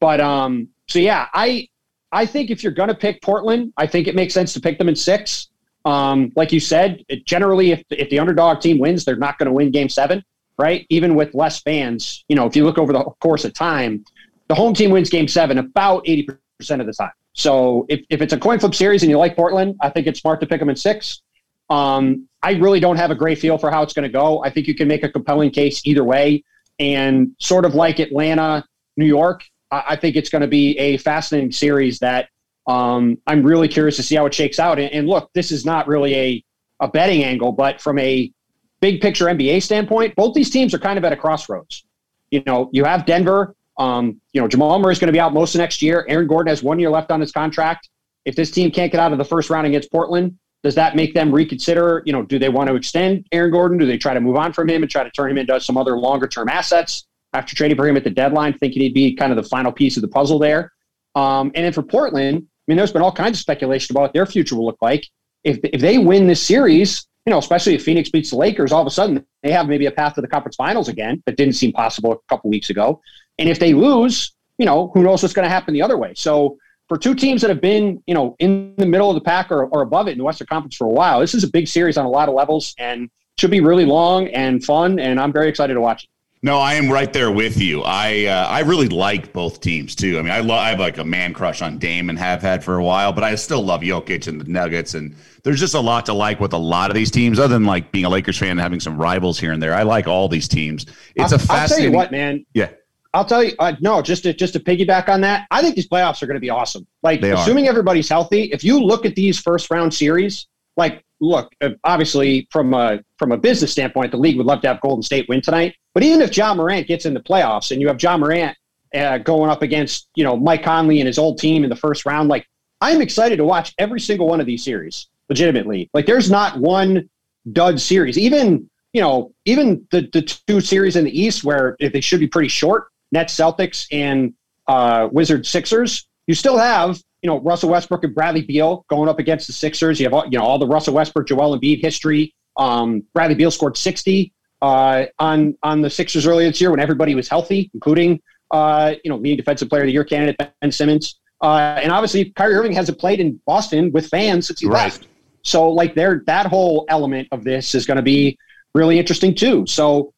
But 0.04 0.20
um, 0.20 0.68
so 0.90 1.00
yeah, 1.00 1.30
I 1.34 1.70
I 2.12 2.26
think 2.26 2.52
if 2.52 2.62
you're 2.62 2.74
going 2.74 2.90
to 2.90 2.94
pick 2.94 3.22
Portland, 3.22 3.72
I 3.78 3.88
think 3.88 4.10
it 4.10 4.16
makes 4.16 4.34
sense 4.34 4.52
to 4.52 4.60
pick 4.60 4.78
them 4.78 4.90
in 4.90 4.98
six. 4.98 5.48
Um, 5.86 6.34
like 6.36 6.52
you 6.52 6.60
said, 6.60 7.06
it, 7.08 7.26
generally, 7.26 7.72
if, 7.72 7.84
if 7.90 8.10
the 8.10 8.20
underdog 8.20 8.60
team 8.60 8.80
wins, 8.80 9.06
they're 9.06 9.16
not 9.16 9.38
going 9.38 9.46
to 9.46 9.54
win 9.54 9.72
game 9.72 9.88
seven, 9.88 10.22
right? 10.58 10.86
Even 10.90 11.16
with 11.16 11.34
less 11.34 11.62
fans, 11.62 12.26
you 12.28 12.36
know, 12.36 12.46
if 12.46 12.54
you 12.54 12.66
look 12.66 12.78
over 12.78 12.92
the 12.92 13.02
course 13.22 13.46
of 13.46 13.54
time, 13.54 14.04
the 14.50 14.56
home 14.56 14.74
team 14.74 14.92
wins 14.92 15.10
game 15.10 15.30
seven 15.30 15.58
about 15.58 16.04
80% 16.04 16.36
of 16.82 16.86
the 16.86 16.92
time. 16.92 17.14
So 17.32 17.86
if, 17.88 18.02
if 18.10 18.22
it's 18.22 18.34
a 18.34 18.38
coin 18.38 18.60
flip 18.60 18.76
series 18.76 19.04
and 19.04 19.10
you 19.10 19.18
like 19.18 19.38
Portland, 19.38 19.78
I 19.82 19.90
think 19.90 20.06
it's 20.06 20.20
smart 20.20 20.42
to 20.42 20.48
pick 20.48 20.60
them 20.60 20.70
in 20.70 20.76
six. 20.76 21.22
Um, 21.70 22.28
I 22.42 22.56
really 22.56 22.82
don't 22.82 22.98
have 22.98 23.12
a 23.12 23.16
great 23.16 23.40
feel 23.40 23.58
for 23.58 23.72
how 23.72 23.84
it's 23.84 23.94
going 23.94 24.04
to 24.04 24.12
go. 24.12 24.44
I 24.44 24.50
think 24.50 24.68
you 24.68 24.76
can 24.76 24.90
make 24.90 25.04
a 25.04 25.10
compelling 25.10 25.52
case 25.52 25.82
either 25.86 26.04
way. 26.04 26.44
And 26.78 27.38
sort 27.40 27.64
of 27.64 27.74
like 27.74 28.00
Atlanta, 28.00 28.66
New 28.98 29.06
York, 29.06 29.46
I 29.88 29.96
think 29.96 30.16
it's 30.16 30.30
going 30.30 30.42
to 30.42 30.48
be 30.48 30.78
a 30.78 30.98
fascinating 30.98 31.52
series 31.52 32.00
that 32.00 32.30
um, 32.68 33.18
I'm 33.28 33.44
really 33.44 33.68
curious 33.68 33.96
to 33.98 34.04
see 34.04 34.16
how 34.16 34.26
it 34.26 34.34
shakes 34.34 34.60
out. 34.60 34.80
And, 34.80 34.92
and, 34.94 35.08
look, 35.08 35.30
this 35.34 35.52
is 35.52 35.66
not 35.66 35.88
really 35.88 36.16
a, 36.16 36.44
a 36.80 36.88
betting 36.88 37.24
angle, 37.24 37.52
but 37.52 37.82
from 37.82 38.00
a 38.00 38.32
big 38.80 39.02
picture 39.02 39.26
NBA 39.26 39.64
standpoint, 39.64 40.16
both 40.16 40.34
these 40.34 40.50
teams 40.50 40.74
are 40.74 40.80
kind 40.80 40.98
of 40.98 41.06
at 41.06 41.12
a 41.14 41.18
crossroads. 41.18 41.86
You 42.32 42.44
know, 42.46 42.70
you 42.72 42.84
have 42.86 43.06
Denver. 43.06 43.56
Um, 43.78 44.22
you 44.34 44.42
know, 44.42 44.48
Jamal 44.48 44.78
Murray 44.80 44.94
is 44.94 45.00
going 45.00 45.08
to 45.08 45.14
be 45.14 45.20
out 45.20 45.34
most 45.34 45.56
of 45.56 45.60
next 45.60 45.82
year. 45.82 46.06
Aaron 46.08 46.28
Gordon 46.28 46.50
has 46.50 46.64
one 46.64 46.80
year 46.80 46.90
left 46.90 47.12
on 47.12 47.20
his 47.20 47.32
contract. 47.32 47.90
If 48.26 48.36
this 48.36 48.52
team 48.52 48.72
can't 48.72 48.92
get 48.92 49.02
out 49.02 49.12
of 49.12 49.18
the 49.18 49.26
first 49.26 49.50
round 49.50 49.68
against 49.68 49.92
Portland, 49.92 50.38
does 50.64 50.76
that 50.76 50.96
make 50.96 51.14
them 51.14 51.34
reconsider? 51.34 52.02
You 52.06 52.14
know, 52.14 52.24
do 52.24 52.40
they 52.40 52.50
want 52.50 52.70
to 52.70 52.76
extend 52.76 53.28
Aaron 53.32 53.52
Gordon? 53.52 53.78
Do 53.78 53.86
they 53.86 53.98
try 53.98 54.14
to 54.14 54.22
move 54.22 54.38
on 54.38 54.54
from 54.54 54.70
him 54.70 54.82
and 54.82 54.90
try 54.90 55.04
to 55.04 55.12
turn 55.12 55.32
him 55.32 55.38
into 55.38 55.60
some 55.60 55.76
other 55.76 55.98
longer 55.98 56.28
term 56.28 56.48
assets? 56.48 57.06
After 57.34 57.56
trading 57.56 57.78
for 57.78 57.88
him 57.88 57.98
at 57.98 58.04
the 58.04 58.10
deadline, 58.10 58.58
thinking 58.58 58.82
he'd 58.82 58.94
be 58.94 59.16
kind 59.16 59.32
of 59.32 59.36
the 59.36 59.48
final 59.50 59.72
piece 59.72 59.98
of 59.98 60.02
the 60.02 60.08
puzzle 60.08 60.40
there. 60.40 60.72
Um, 61.16 61.52
and 61.56 61.66
then 61.66 61.74
for 61.74 61.84
Portland, 61.84 62.38
I 62.38 62.64
mean, 62.68 62.78
there's 62.78 62.92
been 62.92 63.02
all 63.02 63.12
kinds 63.12 63.38
of 63.38 63.42
speculation 63.42 63.94
about 63.94 64.02
what 64.02 64.14
their 64.14 64.26
future 64.26 64.56
will 64.56 64.66
look 64.66 64.82
like. 64.82 65.06
If, 65.44 65.60
if 65.64 65.82
they 65.82 65.98
win 65.98 66.28
this 66.28 66.42
series, 66.42 67.06
you 67.26 67.32
know, 67.32 67.38
especially 67.38 67.76
if 67.76 67.84
Phoenix 67.84 68.10
beats 68.10 68.30
the 68.30 68.38
Lakers, 68.38 68.72
all 68.72 68.82
of 68.82 68.88
a 68.88 68.92
sudden 68.92 69.26
they 69.44 69.52
have 69.52 69.68
maybe 69.68 69.86
a 69.86 69.92
path 69.92 70.16
to 70.16 70.22
the 70.22 70.28
conference 70.28 70.56
finals 70.56 70.88
again 70.90 71.22
that 71.26 71.38
didn't 71.38 71.56
seem 71.56 71.72
possible 71.72 72.14
a 72.14 72.18
couple 72.30 72.50
weeks 72.50 72.70
ago. 72.70 73.02
And 73.40 73.50
if 73.50 73.60
they 73.60 73.74
lose, 73.74 74.34
you 74.58 74.66
know, 74.66 74.92
who 74.94 75.04
knows 75.04 75.24
what's 75.24 75.34
going 75.34 75.46
to 75.46 75.50
happen 75.50 75.74
the 75.74 75.82
other 75.82 75.98
way. 75.98 76.14
So 76.16 76.58
for 76.88 76.98
two 76.98 77.16
teams 77.16 77.42
that 77.42 77.50
have 77.50 77.62
been, 77.62 78.04
you 78.08 78.14
know, 78.14 78.36
in 78.40 78.76
the 78.78 78.86
middle 78.86 79.10
of 79.10 79.16
the 79.16 79.22
pack 79.22 79.52
or, 79.52 79.66
or 79.68 79.82
above 79.82 80.08
it 80.08 80.12
in 80.12 80.18
the 80.18 80.24
Western 80.24 80.48
Conference 80.48 80.76
for 80.76 80.86
a 80.86 80.90
while, 80.90 81.20
this 81.20 81.34
is 81.34 81.44
a 81.44 81.50
big 81.50 81.68
series 81.68 81.98
on 81.98 82.06
a 82.06 82.10
lot 82.10 82.30
of 82.30 82.36
levels 82.36 82.76
and 82.78 83.10
should 83.38 83.52
be 83.52 83.62
really 83.62 83.86
long 83.86 84.28
and 84.28 84.64
fun. 84.64 85.00
And 85.00 85.20
I'm 85.20 85.34
very 85.34 85.50
excited 85.50 85.74
to 85.74 85.82
watch 85.82 86.04
it. 86.04 86.10
No, 86.46 86.58
I 86.58 86.74
am 86.74 86.92
right 86.92 87.12
there 87.14 87.32
with 87.32 87.58
you. 87.58 87.84
I 87.84 88.26
uh, 88.26 88.48
I 88.48 88.60
really 88.60 88.90
like 88.90 89.32
both 89.32 89.62
teams 89.62 89.96
too. 89.96 90.20
I 90.20 90.22
mean, 90.22 90.32
I 90.32 90.42
love 90.42 90.60
I 90.60 90.70
have 90.72 90.80
like 90.80 90.98
a 90.98 91.04
man 91.04 91.34
crush 91.34 91.62
on 91.62 91.78
Dame 91.78 92.10
and 92.10 92.20
have 92.20 92.42
had 92.42 92.62
for 92.62 92.78
a 92.78 92.84
while, 92.84 93.14
but 93.14 93.24
I 93.24 93.34
still 93.36 93.64
love 93.64 93.80
Jokic 93.80 94.28
and 94.28 94.42
the 94.42 94.46
Nuggets. 94.46 94.94
And 94.94 95.16
there's 95.44 95.62
just 95.62 95.74
a 95.74 95.80
lot 95.80 96.06
to 96.08 96.14
like 96.14 96.42
with 96.42 96.52
a 96.52 96.58
lot 96.58 96.90
of 96.92 96.96
these 96.96 97.10
teams, 97.10 97.40
other 97.40 97.54
than 97.54 97.64
like 97.64 97.94
being 97.94 98.04
a 98.04 98.10
Lakers 98.10 98.38
fan 98.38 98.52
and 98.52 98.60
having 98.60 98.82
some 98.82 98.98
rivals 98.98 99.40
here 99.40 99.54
and 99.54 99.64
there. 99.64 99.74
I 99.74 99.84
like 99.84 100.06
all 100.06 100.28
these 100.28 100.50
teams. 100.50 100.86
It's 101.16 101.32
I'll, 101.32 101.36
a 101.36 101.40
fascinating. 101.40 101.62
I'll 101.62 101.68
tell 101.68 101.80
you 101.80 101.92
what, 101.92 102.12
man. 102.12 102.46
Yeah. 102.54 102.72
I'll 103.14 103.26
tell 103.26 103.42
you, 103.42 103.54
uh, 103.60 103.76
no, 103.80 104.02
just 104.02 104.24
to 104.24 104.34
just 104.34 104.52
to 104.52 104.60
piggyback 104.60 105.08
on 105.08 105.22
that, 105.22 105.48
I 105.50 105.62
think 105.62 105.76
these 105.76 105.88
playoffs 105.88 106.22
are 106.22 106.28
going 106.28 106.36
to 106.36 106.42
be 106.42 106.50
awesome. 106.50 106.86
Like, 107.04 107.22
they 107.22 107.32
assuming 107.32 107.68
are. 107.68 107.70
everybody's 107.70 108.10
healthy, 108.10 108.52
if 108.52 108.66
you 108.66 108.84
look 108.84 109.06
at 109.06 109.16
these 109.16 109.40
first 109.40 109.72
round 109.72 109.94
series, 109.94 110.48
like 110.76 111.06
look, 111.24 111.54
uh, 111.62 111.70
obviously 111.84 112.48
from 112.52 112.74
a 112.74 113.00
from 113.18 113.32
a 113.32 113.38
business 113.38 113.72
standpoint, 113.72 114.12
the 114.12 114.18
league 114.18 114.38
would 114.38 114.46
love 114.46 114.62
to 114.62 114.68
have 114.68 114.82
Golden 114.82 115.04
State 115.04 115.28
win 115.30 115.42
tonight. 115.42 115.76
But 115.94 116.04
even 116.04 116.22
if 116.22 116.36
Ja 116.36 116.54
Morant 116.54 116.88
gets 116.88 117.06
in 117.06 117.14
the 117.14 117.20
playoffs 117.20 117.72
and 117.72 117.82
you 117.82 117.88
have 117.88 118.02
Ja 118.02 118.18
Morant 118.18 118.58
uh, 118.94 119.18
going 119.20 119.50
up 119.50 119.62
against 119.62 120.10
you 120.16 120.24
know 120.24 120.36
Mike 120.36 120.64
Conley 120.64 121.00
and 121.00 121.08
his 121.08 121.18
old 121.18 121.40
team 121.40 121.64
in 121.64 121.70
the 121.70 121.76
first 121.76 122.06
round, 122.06 122.30
like 122.30 122.48
I'm 122.82 123.02
excited 123.02 123.38
to 123.38 123.46
watch 123.46 123.74
every 123.78 124.00
single 124.00 124.28
one 124.28 124.40
of 124.40 124.46
these 124.46 124.64
series. 124.64 125.08
Legitimately, 125.30 125.90
like 125.94 126.06
there's 126.06 126.30
not 126.30 126.60
one 126.60 127.10
dud 127.52 127.80
series. 127.80 128.18
Even 128.18 128.70
you 128.92 129.02
know, 129.02 129.34
even 129.46 129.88
the, 129.90 130.08
the 130.14 130.22
two 130.22 130.62
series 130.62 130.96
in 130.96 131.06
the 131.06 131.20
East 131.20 131.44
where 131.44 131.76
they 131.80 132.02
should 132.02 132.20
be 132.20 132.28
pretty 132.28 132.48
short, 132.48 132.90
Nets, 133.12 133.34
Celtics, 133.36 133.88
and 133.92 134.34
uh, 134.68 135.10
Wizards, 135.12 135.50
Sixers, 135.50 136.08
you 136.28 136.36
still 136.36 136.58
have, 136.58 137.02
you 137.24 137.30
know, 137.30 137.40
Russell 137.40 137.70
Westbrook 137.70 138.04
and 138.04 138.14
Bradley 138.14 138.42
Beal 138.42 138.86
going 138.90 139.10
up 139.10 139.18
against 139.18 139.48
the 139.48 139.54
Sixers. 139.54 140.00
You 140.00 140.06
have, 140.06 140.14
all, 140.14 140.26
you 140.26 140.38
know, 140.38 140.44
all 140.44 140.60
the 140.60 140.68
Russell 140.68 140.94
Westbrook, 140.94 141.28
Joel 141.28 141.58
Embiid 141.58 141.82
history. 141.82 142.36
Um, 142.58 143.04
Bradley 143.14 143.36
Beal 143.36 143.50
scored 143.50 143.78
60 143.78 144.32
uh, 144.62 145.06
on 145.20 145.58
on 145.64 145.82
the 145.82 145.90
Sixers 145.90 146.28
earlier 146.28 146.50
this 146.50 146.62
year 146.62 146.70
when 146.70 146.80
everybody 146.80 147.16
was 147.16 147.28
healthy, 147.30 147.72
including, 147.74 148.22
uh, 148.52 148.94
you 149.04 149.10
know, 149.10 149.18
leading 149.18 149.38
defensive 149.38 149.70
player 149.70 149.84
of 149.84 149.88
the 149.88 149.94
year 149.94 150.04
candidate 150.04 150.54
Ben 150.62 150.72
Simmons. 150.72 151.20
Uh, 151.42 151.80
and 151.82 151.92
obviously, 151.92 152.26
Kyrie 152.32 152.56
Irving 152.56 152.74
hasn't 152.74 153.00
played 153.00 153.20
in 153.20 153.40
Boston 153.46 153.92
with 153.92 154.08
fans 154.08 154.48
since 154.48 154.60
he 154.60 154.68
right. 154.68 154.84
left. 154.84 155.08
So, 155.44 155.70
like, 155.70 155.96
there, 155.96 156.24
that 156.28 156.46
whole 156.46 156.86
element 156.88 157.28
of 157.32 157.44
this 157.44 157.76
is 157.76 157.86
going 157.86 157.98
to 157.98 158.04
be 158.04 158.38
really 158.74 159.00
interesting 159.00 159.36
too. 159.36 159.66
So 159.68 160.14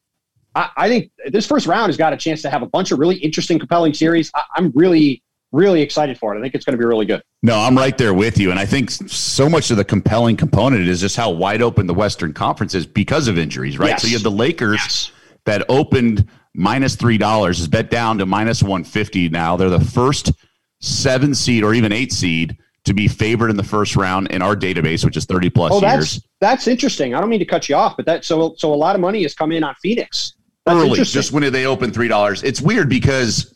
I, 0.54 0.70
I, 0.76 0.88
think 0.88 1.10
this 1.26 1.46
first 1.46 1.66
round 1.66 1.88
has 1.88 1.96
got 1.96 2.12
a 2.12 2.16
chance 2.16 2.42
to 2.42 2.50
have 2.50 2.62
a 2.62 2.66
bunch 2.66 2.90
of 2.90 2.98
really 2.98 3.16
interesting, 3.16 3.58
compelling 3.58 3.92
series. 3.92 4.30
I, 4.34 4.44
I'm 4.54 4.72
really, 4.74 5.22
really 5.56 5.82
excited 5.82 6.18
for 6.18 6.34
it. 6.34 6.38
I 6.38 6.42
think 6.42 6.54
it's 6.54 6.64
going 6.64 6.74
to 6.74 6.78
be 6.78 6.84
really 6.84 7.06
good. 7.06 7.22
No, 7.42 7.58
I'm 7.58 7.76
right 7.76 7.96
there 7.96 8.14
with 8.14 8.38
you. 8.38 8.50
And 8.50 8.60
I 8.60 8.66
think 8.66 8.90
so 8.90 9.48
much 9.48 9.70
of 9.70 9.76
the 9.76 9.84
compelling 9.84 10.36
component 10.36 10.86
is 10.86 11.00
just 11.00 11.16
how 11.16 11.30
wide 11.30 11.62
open 11.62 11.86
the 11.86 11.94
Western 11.94 12.32
Conference 12.32 12.74
is 12.74 12.86
because 12.86 13.26
of 13.26 13.38
injuries, 13.38 13.78
right? 13.78 13.88
Yes. 13.88 14.02
So 14.02 14.08
you 14.08 14.14
have 14.14 14.22
the 14.22 14.30
Lakers 14.30 14.78
yes. 14.78 15.12
that 15.46 15.64
opened 15.68 16.28
minus 16.54 16.96
$3, 16.96 17.50
is 17.50 17.68
bet 17.68 17.90
down 17.90 18.18
to 18.18 18.26
minus 18.26 18.62
150 18.62 19.28
now. 19.30 19.56
They're 19.56 19.70
the 19.70 19.80
first 19.80 20.32
seven 20.80 21.34
seed 21.34 21.64
or 21.64 21.74
even 21.74 21.92
eight 21.92 22.12
seed 22.12 22.56
to 22.84 22.94
be 22.94 23.08
favored 23.08 23.50
in 23.50 23.56
the 23.56 23.64
first 23.64 23.96
round 23.96 24.30
in 24.30 24.42
our 24.42 24.54
database, 24.54 25.04
which 25.04 25.16
is 25.16 25.24
30 25.24 25.50
plus 25.50 25.72
oh, 25.74 25.80
that's, 25.80 26.14
years. 26.14 26.26
That's 26.40 26.68
interesting. 26.68 27.14
I 27.14 27.20
don't 27.20 27.28
mean 27.28 27.40
to 27.40 27.44
cut 27.44 27.68
you 27.68 27.74
off, 27.74 27.96
but 27.96 28.06
that 28.06 28.24
so 28.24 28.54
so 28.56 28.72
a 28.72 28.76
lot 28.76 28.94
of 28.94 29.00
money 29.00 29.22
has 29.22 29.34
come 29.34 29.50
in 29.52 29.64
on 29.64 29.74
Phoenix. 29.82 30.34
That's 30.64 30.78
Early, 30.78 31.02
just 31.02 31.32
when 31.32 31.42
did 31.42 31.52
they 31.52 31.66
open 31.66 31.92
three 31.92 32.08
dollars. 32.08 32.42
It's 32.44 32.60
weird 32.60 32.88
because 32.88 33.55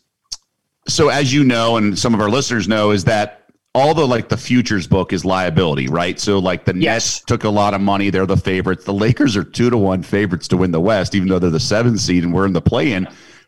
so 0.87 1.09
as 1.09 1.33
you 1.33 1.43
know, 1.43 1.77
and 1.77 1.97
some 1.97 2.13
of 2.13 2.21
our 2.21 2.29
listeners 2.29 2.67
know, 2.67 2.91
is 2.91 3.03
that 3.05 3.41
all 3.73 3.93
the 3.93 4.05
like 4.05 4.27
the 4.27 4.37
futures 4.37 4.87
book 4.87 5.13
is 5.13 5.23
liability, 5.23 5.87
right? 5.87 6.19
So 6.19 6.39
like 6.39 6.65
the 6.65 6.75
yes. 6.75 6.83
Nets 6.83 7.21
took 7.21 7.43
a 7.43 7.49
lot 7.49 7.73
of 7.73 7.81
money; 7.81 8.09
they're 8.09 8.25
the 8.25 8.37
favorites. 8.37 8.83
The 8.83 8.93
Lakers 8.93 9.37
are 9.37 9.43
two 9.43 9.69
to 9.69 9.77
one 9.77 10.03
favorites 10.03 10.47
to 10.49 10.57
win 10.57 10.71
the 10.71 10.81
West, 10.81 11.15
even 11.15 11.27
though 11.29 11.39
they're 11.39 11.49
the 11.49 11.59
seventh 11.59 11.99
seed 11.99 12.23
and 12.23 12.33
we're 12.33 12.45
in 12.45 12.53
the 12.53 12.61
play-in. 12.61 13.07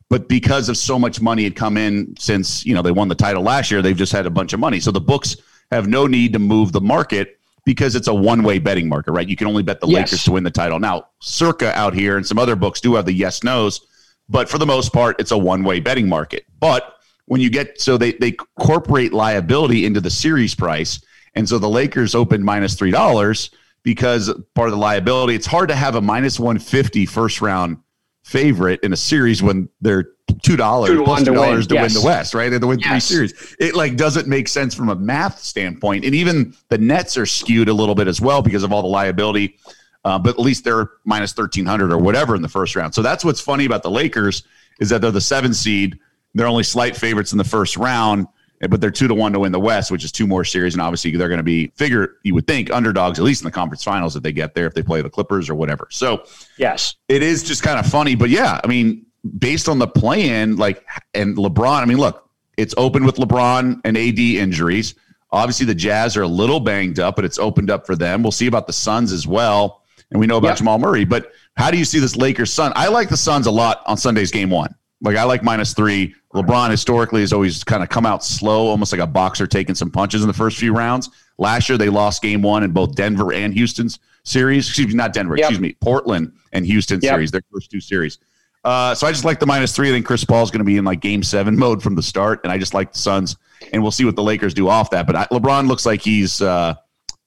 But 0.10 0.30
because 0.30 0.70
of 0.70 0.78
so 0.78 1.00
much 1.00 1.22
money 1.22 1.44
had 1.44 1.56
come 1.56 1.76
in 1.76 2.16
since 2.18 2.66
you 2.66 2.74
know 2.74 2.82
they 2.82 2.92
won 2.92 3.08
the 3.08 3.16
title 3.16 3.44
last 3.44 3.72
year, 3.72 3.82
they've 3.82 3.98
just 3.98 4.12
had 4.12 4.26
a 4.26 4.30
bunch 4.30 4.54
of 4.54 4.60
money. 4.60 4.80
So 4.80 4.92
the 4.92 5.02
books 5.02 5.36
have 5.72 5.88
no 5.88 6.08
need 6.08 6.34
to 6.34 6.40
move 6.40 6.72
the 6.72 6.82
market 6.82 7.40
because 7.66 7.96
it's 7.96 8.08
a 8.08 8.14
one-way 8.14 8.60
betting 8.60 8.88
market, 8.88 9.14
right? 9.14 9.28
You 9.28 9.36
can 9.36 9.48
only 9.48 9.64
bet 9.64 9.80
the 9.80 9.88
yes. 9.88 10.12
Lakers 10.12 10.24
to 10.26 10.32
win 10.34 10.44
the 10.44 10.52
title. 10.52 10.80
Now, 10.80 11.08
Circa 11.20 11.78
out 11.78 11.94
here 11.94 12.18
and 12.18 12.26
some 12.28 12.38
other 12.38 12.56
books 12.56 12.82
do 12.82 12.96
have 12.96 13.06
the 13.06 13.14
yes 13.14 13.44
nos, 13.44 13.82
but 14.30 14.50
for 14.50 14.58
the 14.58 14.66
most 14.66 14.92
part, 14.92 15.20
it's 15.20 15.32
a 15.32 15.38
one-way 15.38 15.80
betting 15.80 16.08
market. 16.08 16.46
But 16.60 16.93
when 17.26 17.42
you 17.42 17.50
get 17.50 17.80
so 17.80 17.98
they 17.98 18.14
they 18.14 18.30
incorporate 18.30 19.14
liability 19.14 19.86
into 19.86 20.02
the 20.02 20.10
series 20.10 20.56
price, 20.56 21.02
and 21.36 21.48
so 21.48 21.58
the 21.58 21.70
Lakers 21.70 22.16
opened 22.16 22.44
minus 22.44 22.76
three 22.76 22.92
dollars 22.92 23.50
because 23.84 24.34
part 24.56 24.70
of 24.70 24.72
the 24.72 24.80
liability. 24.80 25.36
It's 25.36 25.46
hard 25.46 25.70
to 25.70 25.76
have 25.76 25.96
a 25.96 26.02
minus 26.02 26.40
150 26.40 27.06
first 27.06 27.42
round 27.42 27.78
favorite 28.24 28.80
in 28.84 28.94
a 28.94 28.98
series 28.98 29.44
when 29.44 29.70
they're 29.82 30.12
two 30.42 30.56
dollars 30.56 30.98
plus 31.04 31.24
two 31.24 31.34
dollars 31.34 31.68
to, 31.68 31.76
win. 31.76 31.84
yes. 31.84 31.94
win 31.94 32.02
the 32.02 32.08
West, 32.08 32.34
right? 32.34 32.50
They 32.50 32.60
to 32.60 32.68
win 32.68 32.80
yes. 32.80 33.08
three 33.08 33.28
series. 33.28 33.56
It 33.60 33.76
like 33.76 33.98
doesn't 33.98 34.28
make 34.28 34.48
sense 34.48 34.74
from 34.74 34.90
a 34.90 34.96
math 34.96 35.40
standpoint, 35.40 36.06
and 36.06 36.16
even 36.16 36.56
the 36.70 36.78
Nets 36.78 37.18
are 37.18 37.26
skewed 37.26 37.70
a 37.70 37.74
little 37.74 37.96
bit 37.96 38.08
as 38.08 38.22
well 38.22 38.42
because 38.42 38.64
of 38.64 38.72
all 38.72 38.82
the 38.82 38.88
liability. 38.88 39.58
Uh, 40.06 40.20
but 40.20 40.32
at 40.32 40.40
least 40.40 40.64
they're 40.64 40.92
minus 41.06 41.34
thirteen 41.34 41.66
hundred 41.66 41.92
or 41.92 41.98
whatever 41.98 42.36
in 42.36 42.42
the 42.42 42.50
first 42.50 42.76
round. 42.76 42.94
So 42.94 43.02
that's 43.02 43.24
what's 43.24 43.42
funny 43.42 43.66
about 43.66 43.84
the 43.84 43.92
Lakers 43.92 44.44
is 44.80 44.90
that 44.90 45.02
they're 45.02 45.12
the 45.12 45.22
seven 45.22 45.54
seed. 45.54 46.00
They're 46.34 46.48
only 46.48 46.64
slight 46.64 46.96
favorites 46.96 47.32
in 47.32 47.38
the 47.38 47.44
first 47.44 47.78
round, 47.78 48.28
eh, 48.62 48.68
but 48.68 48.82
they're 48.82 48.92
two 48.92 49.08
to 49.08 49.14
one 49.14 49.34
to 49.34 49.40
win 49.40 49.52
the 49.52 49.60
West, 49.60 49.92
which 49.92 50.04
is 50.04 50.12
two 50.12 50.28
more 50.28 50.44
series, 50.44 50.74
and 50.74 50.82
obviously 50.82 51.16
they're 51.16 51.28
going 51.28 51.38
to 51.38 51.44
be 51.44 51.68
figure 51.76 52.18
you 52.24 52.34
would 52.34 52.48
think 52.48 52.72
underdogs 52.72 53.20
at 53.20 53.26
least 53.26 53.42
in 53.42 53.46
the 53.46 53.52
conference 53.52 53.84
finals 53.84 54.16
if 54.16 54.24
they 54.24 54.32
get 54.32 54.56
there 54.56 54.66
if 54.66 54.74
they 54.74 54.84
play 54.84 55.02
the 55.02 55.10
Clippers 55.10 55.50
or 55.50 55.56
whatever. 55.56 55.88
So 55.92 56.26
yes, 56.58 56.96
it 57.08 57.22
is 57.22 57.44
just 57.44 57.64
kind 57.64 57.80
of 57.80 57.86
funny, 57.86 58.16
but 58.16 58.30
yeah, 58.30 58.60
I 58.64 58.68
mean 58.68 59.06
based 59.38 59.70
on 59.70 59.80
the 59.80 59.88
plan, 59.88 60.56
like 60.58 60.86
and 61.14 61.38
LeBron, 61.38 61.82
I 61.82 61.86
mean, 61.86 61.98
look, 61.98 62.30
it's 62.58 62.74
open 62.78 63.06
with 63.06 63.16
LeBron 63.16 63.82
and 63.84 63.98
AD 63.98 64.20
injuries. 64.20 64.96
Obviously, 65.32 65.66
the 65.66 65.76
Jazz 65.76 66.16
are 66.16 66.24
a 66.24 66.28
little 66.28 66.60
banged 66.60 67.00
up, 67.00 67.16
but 67.16 67.26
it's 67.26 67.40
opened 67.40 67.72
up 67.72 67.88
for 67.88 67.96
them. 67.96 68.22
We'll 68.22 68.32
see 68.32 68.48
about 68.48 68.68
the 68.68 68.74
Suns 68.74 69.12
as 69.12 69.26
well, 69.26 69.82
and 70.12 70.20
we 70.20 70.28
know 70.28 70.38
about 70.38 70.50
yep. 70.50 70.58
Jamal 70.58 70.78
Murray. 70.78 71.06
But 71.06 71.32
how 71.58 71.72
do 71.72 71.78
you 71.78 71.86
see 71.86 72.00
this 72.00 72.16
Lakers 72.16 72.54
Sun? 72.54 72.74
I 72.76 72.88
like 72.90 73.10
the 73.10 73.18
Suns 73.18 73.48
a 73.48 73.52
lot 73.52 73.82
on 73.88 73.98
Sunday's 73.98 74.30
game 74.30 74.50
one. 74.50 74.76
Like 75.04 75.18
I 75.18 75.24
like 75.24 75.44
minus 75.44 75.74
three. 75.74 76.16
LeBron 76.34 76.72
historically 76.72 77.22
has 77.22 77.34
always 77.34 77.64
kind 77.64 77.84
of 77.84 77.90
come 77.90 78.06
out 78.06 78.24
slow, 78.24 78.68
almost 78.68 78.92
like 78.92 79.02
a 79.02 79.08
boxer 79.08 79.46
taking 79.46 79.76
some 79.76 79.92
punches 79.92 80.22
in 80.24 80.28
the 80.28 80.34
first 80.34 80.58
few 80.58 80.74
rounds. 80.74 81.10
Last 81.38 81.70
year 81.70 81.78
they 81.78 81.90
lost 81.90 82.22
game 82.22 82.42
one 82.42 82.64
in 82.64 82.72
both 82.72 82.96
Denver 82.96 83.34
and 83.34 83.54
Houston's 83.54 84.00
series. 84.24 84.68
Excuse 84.68 84.88
me, 84.88 84.94
not 84.96 85.14
Denver. 85.14 85.36
Yep. 85.36 85.44
Excuse 85.44 85.60
me, 85.60 85.76
Portland 85.82 86.32
and 86.54 86.66
Houston 86.66 87.00
yep. 87.02 87.14
series. 87.14 87.32
Their 87.32 87.44
first 87.52 87.70
two 87.70 87.82
series. 87.82 88.18
Uh, 88.64 88.96
so 88.96 89.06
I 89.06 89.12
just 89.12 89.26
like 89.26 89.40
the 89.40 89.46
minus 89.46 89.76
three. 89.76 89.90
I 89.90 89.92
think 89.92 90.06
Chris 90.06 90.24
Paul 90.24 90.42
is 90.42 90.50
going 90.50 90.60
to 90.60 90.66
be 90.66 90.78
in 90.78 90.86
like 90.86 91.02
game 91.02 91.22
seven 91.22 91.58
mode 91.58 91.84
from 91.84 91.96
the 91.96 92.04
start, 92.04 92.40
and 92.44 92.52
I 92.52 92.58
just 92.58 92.74
like 92.74 92.94
the 92.94 93.00
Suns, 93.00 93.36
and 93.74 93.82
we'll 93.82 93.92
see 93.92 94.06
what 94.06 94.16
the 94.16 94.24
Lakers 94.24 94.54
do 94.54 94.70
off 94.70 94.90
that. 94.92 95.06
But 95.06 95.16
I, 95.18 95.26
LeBron 95.26 95.68
looks 95.68 95.86
like 95.86 96.02
he's 96.02 96.42
uh, 96.42 96.76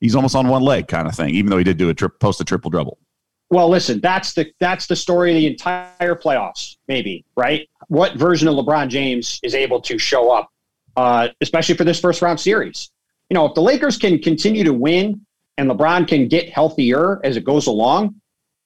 he's 0.00 0.16
almost 0.16 0.34
on 0.34 0.48
one 0.48 0.62
leg 0.62 0.88
kind 0.88 1.06
of 1.06 1.14
thing, 1.14 1.34
even 1.34 1.50
though 1.50 1.58
he 1.58 1.64
did 1.64 1.76
do 1.76 1.90
a 1.90 1.94
trip 1.94 2.18
post 2.20 2.40
a 2.40 2.44
triple 2.44 2.70
double. 2.70 2.98
Well, 3.50 3.68
listen, 3.68 4.00
that's 4.00 4.34
the 4.34 4.50
that's 4.58 4.86
the 4.86 4.96
story 4.96 5.30
of 5.30 5.36
the 5.36 5.46
entire 5.46 6.16
playoffs, 6.16 6.76
maybe 6.88 7.24
right? 7.36 7.68
What 7.88 8.16
version 8.16 8.48
of 8.48 8.54
LeBron 8.56 8.88
James 8.88 9.38
is 9.42 9.54
able 9.54 9.80
to 9.82 9.98
show 9.98 10.30
up, 10.30 10.50
uh, 10.96 11.28
especially 11.40 11.76
for 11.76 11.84
this 11.84 12.00
first 12.00 12.22
round 12.22 12.40
series? 12.40 12.90
You 13.30 13.34
know, 13.34 13.46
if 13.46 13.54
the 13.54 13.62
Lakers 13.62 13.98
can 13.98 14.18
continue 14.18 14.64
to 14.64 14.72
win 14.72 15.24
and 15.58 15.70
LeBron 15.70 16.08
can 16.08 16.28
get 16.28 16.48
healthier 16.50 17.20
as 17.24 17.36
it 17.36 17.44
goes 17.44 17.66
along, 17.68 18.20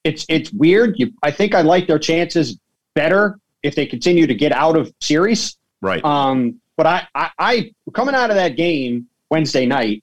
it's 0.05 0.25
it's 0.29 0.51
weird. 0.53 0.99
You, 0.99 1.13
I 1.23 1.31
think 1.31 1.55
I 1.55 1.61
like 1.61 1.87
their 1.87 1.99
chances 1.99 2.59
better 2.95 3.39
if 3.63 3.75
they 3.75 3.85
continue 3.85 4.27
to 4.27 4.35
get 4.35 4.53
out 4.53 4.77
of 4.77 4.93
series. 5.01 5.59
Right. 5.83 6.03
Um, 6.05 6.61
but 6.77 6.87
I, 6.87 7.07
I, 7.15 7.31
I 7.39 7.73
coming 7.93 8.15
out 8.15 8.31
of 8.31 8.37
that 8.37 8.57
game 8.57 9.07
Wednesday 9.31 9.67
night, 9.67 10.03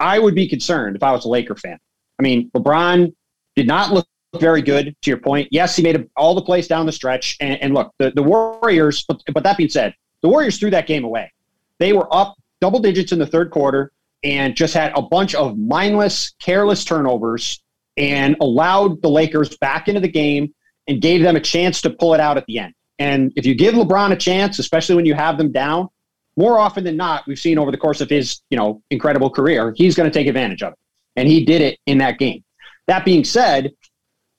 I 0.00 0.18
would 0.18 0.34
be 0.34 0.48
concerned 0.48 0.96
if 0.96 1.02
I 1.02 1.12
was 1.12 1.26
a 1.26 1.28
Laker 1.28 1.54
fan. 1.54 1.78
I 2.18 2.22
mean, 2.22 2.50
LeBron 2.50 3.14
did 3.54 3.66
not 3.66 3.92
look 3.92 4.06
very 4.40 4.62
good. 4.62 4.96
To 5.02 5.10
your 5.10 5.18
point, 5.18 5.48
yes, 5.50 5.76
he 5.76 5.82
made 5.82 6.08
all 6.16 6.34
the 6.34 6.42
plays 6.42 6.68
down 6.68 6.86
the 6.86 6.92
stretch. 6.92 7.36
And, 7.40 7.60
and 7.62 7.74
look, 7.74 7.92
the, 7.98 8.10
the 8.10 8.22
Warriors. 8.22 9.04
But, 9.06 9.22
but 9.32 9.42
that 9.44 9.56
being 9.56 9.70
said, 9.70 9.94
the 10.22 10.28
Warriors 10.28 10.58
threw 10.58 10.70
that 10.70 10.86
game 10.86 11.04
away. 11.04 11.32
They 11.78 11.92
were 11.92 12.12
up 12.14 12.34
double 12.60 12.80
digits 12.80 13.12
in 13.12 13.18
the 13.18 13.26
third 13.26 13.50
quarter 13.50 13.92
and 14.22 14.56
just 14.56 14.74
had 14.74 14.92
a 14.96 15.02
bunch 15.02 15.34
of 15.34 15.58
mindless, 15.58 16.32
careless 16.38 16.84
turnovers 16.84 17.62
and 17.96 18.36
allowed 18.40 19.00
the 19.02 19.08
Lakers 19.08 19.56
back 19.58 19.88
into 19.88 20.00
the 20.00 20.08
game 20.08 20.54
and 20.88 21.00
gave 21.00 21.22
them 21.22 21.36
a 21.36 21.40
chance 21.40 21.80
to 21.82 21.90
pull 21.90 22.14
it 22.14 22.20
out 22.20 22.36
at 22.36 22.46
the 22.46 22.58
end. 22.58 22.74
And 22.98 23.32
if 23.36 23.44
you 23.46 23.54
give 23.54 23.74
LeBron 23.74 24.12
a 24.12 24.16
chance, 24.16 24.58
especially 24.58 24.94
when 24.94 25.06
you 25.06 25.14
have 25.14 25.38
them 25.38 25.52
down, 25.52 25.88
more 26.36 26.58
often 26.58 26.84
than 26.84 26.96
not, 26.96 27.26
we've 27.26 27.38
seen 27.38 27.58
over 27.58 27.70
the 27.70 27.76
course 27.76 28.00
of 28.00 28.10
his, 28.10 28.40
you 28.50 28.56
know, 28.56 28.82
incredible 28.90 29.30
career, 29.30 29.74
he's 29.76 29.94
going 29.94 30.10
to 30.10 30.16
take 30.16 30.26
advantage 30.26 30.62
of 30.62 30.72
it. 30.72 30.78
And 31.16 31.28
he 31.28 31.44
did 31.44 31.60
it 31.60 31.78
in 31.86 31.98
that 31.98 32.18
game. 32.18 32.42
That 32.86 33.04
being 33.04 33.24
said, 33.24 33.72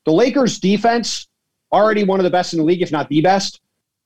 the 0.06 0.12
Lakers 0.12 0.60
defense, 0.60 1.28
already 1.72 2.04
one 2.04 2.20
of 2.20 2.24
the 2.24 2.30
best 2.30 2.54
in 2.54 2.60
the 2.60 2.66
league, 2.66 2.82
if 2.82 2.92
not 2.92 3.10
the 3.10 3.22
best, 3.22 3.62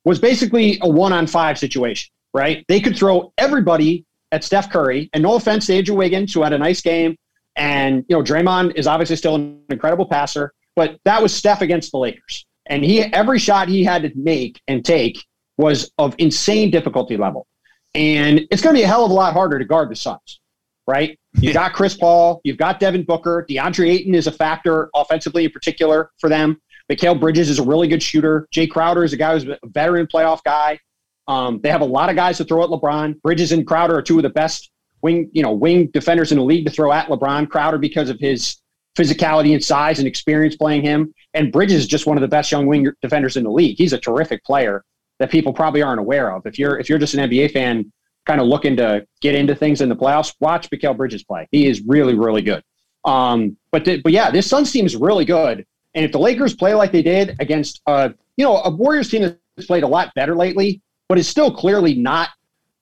was 0.05 0.19
basically 0.19 0.79
a 0.81 0.89
one 0.89 1.13
on 1.13 1.27
five 1.27 1.57
situation, 1.57 2.09
right? 2.33 2.65
They 2.67 2.79
could 2.79 2.97
throw 2.97 3.33
everybody 3.37 4.05
at 4.31 4.43
Steph 4.43 4.71
Curry. 4.71 5.09
And 5.13 5.23
no 5.23 5.35
offense 5.35 5.67
to 5.67 5.75
Andrew 5.75 5.95
Wiggins, 5.95 6.33
who 6.33 6.43
had 6.43 6.53
a 6.53 6.57
nice 6.57 6.81
game, 6.81 7.17
and, 7.55 8.05
you 8.07 8.15
know, 8.15 8.23
Draymond 8.23 8.75
is 8.75 8.87
obviously 8.87 9.17
still 9.17 9.35
an 9.35 9.61
incredible 9.69 10.05
passer, 10.05 10.53
but 10.75 10.97
that 11.03 11.21
was 11.21 11.33
Steph 11.33 11.61
against 11.61 11.91
the 11.91 11.97
Lakers. 11.97 12.45
And 12.67 12.85
he 12.85 13.01
every 13.01 13.39
shot 13.39 13.67
he 13.67 13.83
had 13.83 14.03
to 14.03 14.11
make 14.15 14.61
and 14.67 14.85
take 14.85 15.25
was 15.57 15.91
of 15.97 16.15
insane 16.19 16.71
difficulty 16.71 17.17
level. 17.17 17.47
And 17.95 18.47
it's 18.51 18.61
going 18.61 18.75
to 18.75 18.79
be 18.79 18.83
a 18.83 18.87
hell 18.87 19.03
of 19.03 19.11
a 19.11 19.13
lot 19.13 19.33
harder 19.33 19.59
to 19.59 19.65
guard 19.65 19.89
the 19.89 19.95
Suns, 19.95 20.39
right? 20.89 21.17
You've 21.39 21.53
got 21.53 21.73
Chris 21.73 21.95
Paul, 21.95 22.41
you've 22.43 22.57
got 22.57 22.79
Devin 22.79 23.03
Booker, 23.03 23.45
DeAndre 23.47 23.89
Ayton 23.89 24.15
is 24.15 24.25
a 24.25 24.31
factor 24.31 24.89
offensively 24.95 25.45
in 25.45 25.51
particular 25.51 26.09
for 26.17 26.27
them. 26.27 26.59
Mikal 26.91 27.19
Bridges 27.19 27.51
is 27.51 27.59
a 27.59 27.63
really 27.63 27.87
good 27.87 28.01
shooter. 28.01 28.47
Jae 28.53 28.67
Crowder 28.67 29.03
is 29.03 29.13
a 29.13 29.17
guy 29.17 29.33
who's 29.33 29.45
a 29.45 29.57
veteran 29.65 30.07
playoff 30.07 30.43
guy. 30.43 30.79
Um, 31.27 31.59
they 31.61 31.69
have 31.69 31.81
a 31.81 31.85
lot 31.85 32.09
of 32.09 32.15
guys 32.15 32.37
to 32.37 32.43
throw 32.43 32.63
at 32.63 32.69
LeBron. 32.71 33.21
Bridges 33.21 33.51
and 33.51 33.65
Crowder 33.65 33.95
are 33.95 34.01
two 34.01 34.17
of 34.17 34.23
the 34.23 34.29
best 34.29 34.71
wing, 35.03 35.29
you 35.31 35.43
know, 35.43 35.51
wing 35.51 35.87
defenders 35.93 36.31
in 36.31 36.39
the 36.39 36.43
league 36.43 36.65
to 36.65 36.71
throw 36.71 36.91
at 36.91 37.07
LeBron 37.07 37.47
Crowder 37.47 37.77
because 37.77 38.09
of 38.09 38.19
his 38.19 38.57
physicality 38.97 39.53
and 39.53 39.63
size 39.63 39.99
and 39.99 40.07
experience 40.07 40.55
playing 40.55 40.81
him. 40.81 41.13
And 41.35 41.51
Bridges 41.51 41.81
is 41.81 41.87
just 41.87 42.07
one 42.07 42.17
of 42.17 42.21
the 42.21 42.27
best 42.27 42.51
young 42.51 42.65
wing 42.65 42.91
defenders 43.03 43.37
in 43.37 43.43
the 43.43 43.51
league. 43.51 43.77
He's 43.77 43.93
a 43.93 43.99
terrific 43.99 44.43
player 44.43 44.83
that 45.19 45.29
people 45.29 45.53
probably 45.53 45.81
aren't 45.81 45.99
aware 45.99 46.33
of. 46.33 46.45
If 46.45 46.57
you're 46.57 46.79
if 46.79 46.89
you're 46.89 46.97
just 46.97 47.13
an 47.13 47.29
NBA 47.29 47.51
fan, 47.51 47.91
kind 48.25 48.41
of 48.41 48.47
looking 48.47 48.75
to 48.77 49.05
get 49.21 49.35
into 49.35 49.55
things 49.55 49.81
in 49.81 49.89
the 49.89 49.95
playoffs, 49.95 50.33
watch 50.39 50.69
Mikal 50.69 50.95
Bridges 50.95 51.23
play. 51.23 51.47
He 51.51 51.67
is 51.67 51.81
really 51.81 52.15
really 52.15 52.41
good. 52.41 52.63
Um, 53.05 53.57
but 53.71 53.85
but 53.85 54.11
yeah, 54.11 54.31
this 54.31 54.47
Suns 54.47 54.71
team 54.71 54.85
is 54.85 54.95
really 54.95 55.25
good. 55.25 55.65
And 55.95 56.05
if 56.05 56.11
the 56.11 56.19
Lakers 56.19 56.55
play 56.55 56.73
like 56.73 56.91
they 56.91 57.01
did 57.01 57.35
against, 57.39 57.81
uh, 57.87 58.09
you 58.37 58.45
know, 58.45 58.61
a 58.61 58.69
Warriors 58.69 59.09
team 59.09 59.21
that's 59.23 59.67
played 59.67 59.83
a 59.83 59.87
lot 59.87 60.13
better 60.13 60.35
lately, 60.35 60.81
but 61.07 61.17
is 61.17 61.27
still 61.27 61.51
clearly 61.51 61.95
not 61.95 62.29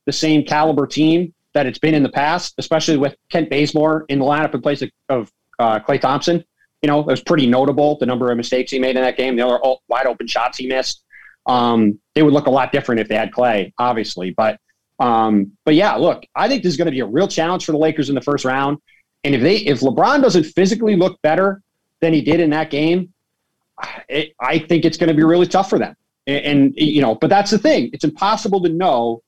the 0.06 0.12
same 0.12 0.44
caliber 0.44 0.86
team 0.86 1.34
that 1.54 1.66
it's 1.66 1.80
been 1.80 1.96
in 1.96 2.04
the 2.04 2.10
past, 2.10 2.54
especially 2.58 2.98
with 2.98 3.16
Kent 3.30 3.50
Bazemore 3.50 4.06
in 4.10 4.20
the 4.20 4.26
lineup 4.26 4.54
in 4.54 4.62
place 4.62 4.82
of, 4.82 4.92
of 5.10 5.32
uh, 5.60 5.80
Klay 5.80 6.00
Thompson. 6.00 6.44
You 6.82 6.88
know, 6.88 7.00
it 7.00 7.08
was 7.08 7.22
pretty 7.22 7.48
notable 7.48 7.98
the 7.98 8.06
number 8.06 8.30
of 8.30 8.38
mistakes 8.38 8.72
he 8.72 8.80
made 8.80 8.96
in 8.96 9.02
that 9.02 9.18
game, 9.18 9.36
the 9.36 9.48
other 9.48 9.60
wide 9.88 10.06
open 10.06 10.28
shots 10.28 10.58
he 10.58 10.68
missed. 10.68 11.04
Um, 11.48 12.00
they 12.14 12.24
would 12.24 12.34
look 12.34 12.48
a 12.48 12.52
lot 12.52 12.72
different 12.72 13.02
if 13.02 13.08
they 13.08 13.16
had 13.16 13.32
Klay, 13.32 13.74
obviously. 13.80 14.32
But 14.32 14.60
um, 15.00 15.52
but 15.64 15.76
yeah, 15.76 15.96
look, 15.96 16.26
I 16.36 16.48
think 16.48 16.64
this 16.64 16.72
is 16.72 16.78
going 16.78 16.88
to 16.88 16.92
be 16.92 17.02
a 17.02 17.06
real 17.06 17.28
challenge 17.28 17.66
for 17.66 17.72
the 17.72 17.78
Lakers 17.78 18.10
in 18.10 18.16
the 18.16 18.22
first 18.22 18.46
round. 18.46 18.80
And 19.24 19.36
if 19.36 19.42
they 19.42 19.58
if 19.58 19.82
LeBron 19.82 20.22
doesn't 20.22 20.44
physically 20.44 20.96
look 20.96 21.22
better 21.22 21.62
than 22.02 22.14
he 22.14 22.22
did 22.22 22.40
in 22.40 22.50
that 22.52 22.70
game, 22.70 23.14
it, 24.10 24.34
I 24.40 24.60
think 24.60 24.86
it's 24.86 24.98
going 24.98 25.10
to 25.10 25.14
be 25.14 25.24
really 25.24 25.48
tough 25.48 25.70
for 25.70 25.80
them. 25.80 25.96
And, 26.26 26.46
and, 26.46 26.74
you 26.76 27.02
know, 27.02 27.16
but 27.16 27.30
that's 27.30 27.52
the 27.52 27.58
thing; 27.58 27.90
it's 27.94 28.04
impossible 28.04 28.62
to 28.62 28.70
know 28.70 29.22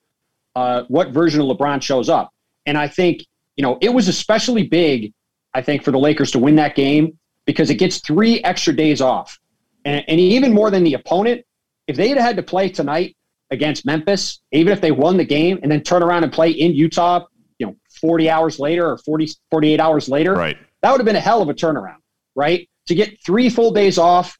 uh, 0.55 0.83
what 0.87 1.09
version 1.09 1.41
of 1.41 1.47
LeBron 1.47 1.81
shows 1.81 2.09
up. 2.09 2.33
And 2.65 2.77
I 2.77 2.87
think 2.87 3.25
you 3.55 3.63
know 3.63 3.77
it 3.81 3.89
was 3.89 4.07
especially 4.07 4.67
big, 4.67 5.13
I 5.53 5.61
think, 5.61 5.83
for 5.83 5.91
the 5.91 5.99
Lakers 5.99 6.31
to 6.31 6.39
win 6.39 6.55
that 6.55 6.75
game 6.75 7.17
because 7.45 7.69
it 7.69 7.75
gets 7.75 7.99
three 7.99 8.41
extra 8.43 8.75
days 8.75 9.01
off, 9.01 9.39
and, 9.85 10.03
and 10.07 10.19
even 10.19 10.53
more 10.53 10.71
than 10.71 10.83
the 10.83 10.95
opponent. 10.95 11.45
If 11.87 11.95
they 11.95 12.09
had 12.09 12.19
had 12.19 12.35
to 12.35 12.43
play 12.43 12.69
tonight 12.69 13.15
against 13.51 13.85
Memphis, 13.85 14.41
even 14.51 14.71
if 14.71 14.81
they 14.81 14.91
won 14.91 15.17
the 15.17 15.25
game 15.25 15.59
and 15.61 15.71
then 15.71 15.81
turn 15.81 16.03
around 16.03 16.23
and 16.23 16.31
play 16.31 16.51
in 16.51 16.73
Utah, 16.73 17.25
you 17.57 17.67
know, 17.67 17.75
40 17.99 18.29
hours 18.29 18.59
later 18.59 18.89
or 18.89 18.97
40, 18.97 19.29
48 19.51 19.79
hours 19.79 20.09
later, 20.09 20.33
right. 20.33 20.57
that 20.81 20.91
would 20.91 20.99
have 20.99 21.05
been 21.05 21.15
a 21.15 21.21
hell 21.21 21.41
of 21.41 21.49
a 21.49 21.53
turnaround, 21.53 21.97
right? 22.35 22.69
To 22.87 22.95
get 22.95 23.21
three 23.23 23.49
full 23.49 23.71
days 23.71 23.97
off, 23.97 24.37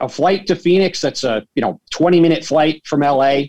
a 0.00 0.08
flight 0.08 0.46
to 0.48 0.56
Phoenix 0.56 1.00
that's 1.00 1.24
a, 1.24 1.46
you 1.54 1.62
know, 1.62 1.80
20 1.90 2.20
minute 2.20 2.44
flight 2.44 2.82
from 2.86 3.00
LA. 3.00 3.42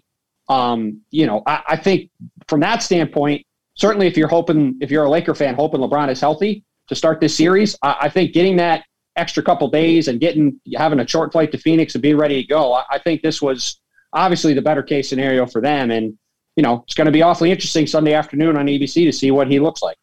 Um, 0.48 1.02
you 1.12 1.26
know, 1.26 1.43
I, 1.45 1.63
I 1.69 1.76
think 1.76 2.10
from 2.48 2.60
that 2.62 2.82
standpoint, 2.82 3.45
certainly 3.76 4.08
if 4.08 4.15
you're 4.15 4.28
hoping, 4.28 4.78
if 4.82 4.91
you're 4.91 5.06
a 5.06 5.10
Laker 5.10 5.36
fan, 5.36 5.56
hoping 5.56 5.82
LeBron 5.82 6.10
is 6.10 6.22
healthy 6.22 6.63
to 6.88 6.95
start 6.95 7.19
this 7.19 7.36
series, 7.36 7.76
I, 7.82 7.98
I 8.02 8.10
think 8.10 8.34
getting 8.34 8.58
that 8.58 8.86
extra 9.15 9.43
couple 9.43 9.67
days 9.69 10.08
and 10.08 10.19
getting 10.19 10.60
having 10.76 11.00
a 11.00 11.08
short 11.08 11.32
flight 11.32 11.52
to 11.52 11.58
Phoenix 11.58 11.95
and 11.95 12.02
being 12.02 12.17
ready 12.17 12.41
to 12.41 12.48
go, 12.48 12.74
I, 12.74 12.84
I 12.91 13.00
think 13.00 13.22
this 13.22 13.41
was 13.41 13.80
obviously 14.13 14.54
the 14.54 14.62
better 14.62 14.84
case 14.84 15.10
scenario 15.10 15.45
for 15.45 15.62
them. 15.62 15.91
And, 15.91 16.17
you 16.56 16.63
know, 16.63 16.84
it's 16.86 16.95
going 16.95 17.06
to 17.06 17.12
be 17.12 17.22
awfully 17.22 17.52
interesting 17.52 17.88
Sunday 17.88 18.13
afternoon 18.13 18.58
on 18.58 18.65
ABC 18.67 19.06
to 19.06 19.12
see 19.12 19.32
what 19.32 19.50
he 19.50 19.60
looks 19.60 19.82
like. 19.82 19.98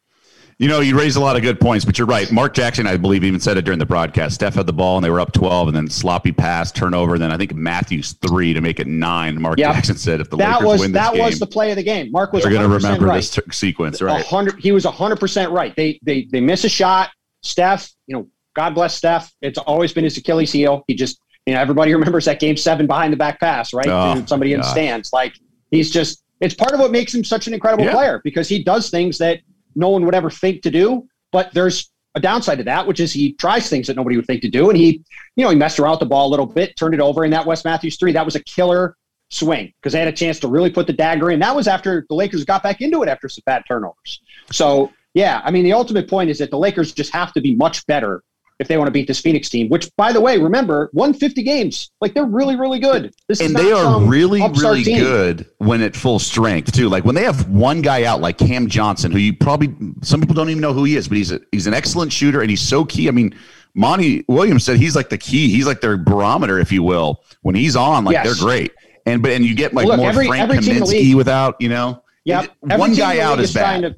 You 0.59 0.67
know, 0.67 0.79
you 0.79 0.97
raised 0.97 1.17
a 1.17 1.19
lot 1.19 1.35
of 1.35 1.43
good 1.43 1.59
points, 1.59 1.85
but 1.85 1.99
you're 1.99 2.07
right. 2.07 2.31
Mark 2.31 2.55
Jackson, 2.55 2.87
I 2.87 2.97
believe, 2.97 3.23
even 3.23 3.39
said 3.39 3.57
it 3.57 3.61
during 3.61 3.77
the 3.77 3.85
broadcast. 3.85 4.33
Steph 4.33 4.55
had 4.55 4.65
the 4.65 4.73
ball 4.73 4.97
and 4.97 5.05
they 5.05 5.09
were 5.11 5.19
up 5.19 5.31
12, 5.31 5.67
and 5.67 5.77
then 5.77 5.87
sloppy 5.87 6.31
pass, 6.31 6.71
turnover, 6.71 7.13
and 7.13 7.21
then 7.21 7.31
I 7.31 7.37
think 7.37 7.53
Matthews 7.53 8.13
three 8.13 8.53
to 8.53 8.61
make 8.61 8.79
it 8.79 8.87
nine. 8.87 9.39
Mark 9.39 9.59
yep. 9.59 9.75
Jackson 9.75 9.97
said 9.97 10.19
if 10.19 10.31
the 10.31 10.37
that 10.37 10.61
Lakers 10.61 10.67
was, 10.67 10.81
win 10.81 10.91
this 10.93 11.01
that 11.03 11.13
game, 11.13 11.23
was 11.23 11.37
the 11.37 11.45
play 11.45 11.69
of 11.69 11.75
the 11.75 11.83
game. 11.83 12.11
Mark 12.11 12.33
was 12.33 12.41
they're 12.41 12.51
going 12.51 12.67
to 12.67 12.75
remember 12.75 13.05
right. 13.05 13.17
this 13.17 13.29
t- 13.29 13.41
sequence, 13.51 14.01
right? 14.01 14.13
100, 14.13 14.59
he 14.59 14.71
was 14.71 14.83
100% 14.83 15.51
right. 15.51 15.75
They, 15.75 15.99
they, 16.01 16.27
they 16.31 16.41
miss 16.41 16.63
a 16.63 16.69
shot. 16.69 17.11
Steph, 17.43 17.91
you 18.07 18.15
know, 18.15 18.27
God 18.55 18.73
bless 18.73 18.95
Steph. 18.95 19.31
It's 19.43 19.59
always 19.59 19.93
been 19.93 20.05
his 20.05 20.17
Achilles 20.17 20.51
heel. 20.51 20.83
He 20.87 20.95
just 20.95 21.21
you 21.47 21.53
know, 21.53 21.61
everybody 21.61 21.93
remembers 21.93 22.25
that 22.25 22.39
game 22.41 22.57
seven 22.57 22.85
behind 22.85 23.13
the 23.13 23.17
back 23.17 23.39
pass, 23.39 23.73
right? 23.73 23.87
Oh, 23.87 24.23
somebody 24.25 24.53
in 24.53 24.59
the 24.59 24.65
stands. 24.65 25.13
Like 25.13 25.33
he's 25.71 25.89
just 25.89 26.23
it's 26.41 26.53
part 26.53 26.73
of 26.73 26.79
what 26.79 26.91
makes 26.91 27.15
him 27.15 27.23
such 27.23 27.47
an 27.47 27.53
incredible 27.53 27.85
Yeah. 27.85 27.93
player 27.93 28.21
because 28.23 28.47
he 28.47 28.63
does 28.63 28.89
things 28.91 29.17
that 29.19 29.39
no 29.75 29.89
one 29.89 30.05
would 30.05 30.13
ever 30.13 30.29
think 30.29 30.61
to 30.63 30.69
do. 30.69 31.07
But 31.31 31.53
there's 31.53 31.89
a 32.15 32.19
downside 32.19 32.57
to 32.57 32.63
that, 32.65 32.85
which 32.85 32.99
is 32.99 33.13
he 33.13 33.33
tries 33.33 33.69
things 33.69 33.87
that 33.87 33.95
nobody 33.95 34.17
would 34.17 34.25
think 34.27 34.41
to 34.41 34.49
do. 34.49 34.69
And 34.69 34.77
he, 34.77 35.03
you 35.35 35.43
know, 35.43 35.49
he 35.49 35.55
messed 35.55 35.79
around 35.79 35.91
with 35.91 35.99
the 36.01 36.05
ball 36.05 36.27
a 36.27 36.31
little 36.31 36.45
bit, 36.45 36.75
turned 36.75 36.93
it 36.93 36.99
over 36.99 37.23
in 37.25 37.31
that 37.31 37.45
Wes 37.45 37.63
Matthews 37.63 37.97
three. 37.97 38.11
That 38.11 38.25
was 38.25 38.35
a 38.35 38.43
killer 38.43 38.95
swing 39.29 39.73
because 39.81 39.93
they 39.93 39.99
had 39.99 40.07
a 40.07 40.13
chance 40.13 40.39
to 40.41 40.47
really 40.47 40.69
put 40.69 40.85
the 40.85 40.93
dagger 40.93 41.31
in. 41.31 41.39
That 41.39 41.55
was 41.55 41.67
after 41.67 42.05
the 42.09 42.15
Lakers 42.15 42.43
got 42.43 42.61
back 42.61 42.81
into 42.81 43.03
it 43.03 43.09
after 43.09 43.29
some 43.29 43.43
bad 43.45 43.63
turnovers. 43.67 44.21
So 44.51 44.91
yeah, 45.13 45.41
I 45.45 45.51
mean 45.51 45.63
the 45.63 45.73
ultimate 45.73 46.09
point 46.09 46.29
is 46.29 46.37
that 46.39 46.51
the 46.51 46.57
Lakers 46.57 46.91
just 46.91 47.11
have 47.13 47.33
to 47.33 47.41
be 47.41 47.55
much 47.55 47.85
better 47.87 48.21
if 48.59 48.67
they 48.67 48.77
want 48.77 48.87
to 48.87 48.91
beat 48.91 49.07
this 49.07 49.19
Phoenix 49.19 49.49
team, 49.49 49.69
which 49.69 49.95
by 49.97 50.11
the 50.11 50.19
way, 50.19 50.37
remember, 50.39 50.89
won 50.93 51.13
50 51.13 51.43
games. 51.43 51.91
Like 52.01 52.13
they're 52.13 52.25
really, 52.25 52.55
really 52.55 52.79
good. 52.79 53.13
This 53.27 53.39
is 53.39 53.47
and 53.47 53.55
they 53.55 53.71
are 53.71 54.01
really, 54.01 54.41
really 54.41 54.83
team. 54.83 54.99
good 54.99 55.45
when 55.59 55.81
at 55.81 55.95
full 55.95 56.17
strength 56.19 56.71
too. 56.71 56.89
Like 56.89 57.05
when 57.05 57.13
they 57.15 57.23
have 57.23 57.47
one 57.49 57.81
guy 57.81 58.03
out, 58.05 58.19
like 58.19 58.37
Cam 58.37 58.67
Johnson, 58.67 59.11
who 59.11 59.19
you 59.19 59.35
probably 59.35 59.75
some 60.01 60.19
people 60.19 60.33
don't 60.35 60.49
even 60.49 60.61
know 60.61 60.73
who 60.73 60.83
he 60.85 60.95
is, 60.95 61.07
but 61.07 61.17
he's 61.17 61.31
a, 61.31 61.39
he's 61.51 61.67
an 61.67 61.73
excellent 61.75 62.11
shooter 62.11 62.41
and 62.41 62.49
he's 62.49 62.61
so 62.61 62.83
key. 62.83 63.07
I 63.07 63.11
mean, 63.11 63.35
Monty 63.75 64.25
Williams 64.27 64.63
said 64.63 64.77
he's 64.77 64.95
like 64.95 65.09
the 65.09 65.19
key. 65.19 65.49
He's 65.49 65.67
like 65.67 65.81
their 65.81 65.95
barometer, 65.97 66.57
if 66.59 66.71
you 66.71 66.81
will. 66.81 67.23
When 67.43 67.53
he's 67.53 67.75
on, 67.75 68.05
like 68.05 68.13
Yes. 68.13 68.25
they're 68.25 68.47
great. 68.47 68.71
And 69.05 69.21
but 69.21 69.31
and 69.31 69.45
you 69.45 69.53
get 69.55 69.73
like 69.75 69.85
Look, 69.85 69.97
more 69.97 70.09
every- 70.09 70.27
Frank 70.27 70.49
every 70.49 70.57
Kaminsky 70.57 70.87
league- 70.89 71.15
without, 71.15 71.55
you 71.61 71.69
know. 71.69 72.03
Yep. 72.25 72.51
One 72.61 72.93
guy 72.95 73.19
out 73.19 73.39
is 73.39 73.53
bad. 73.53 73.95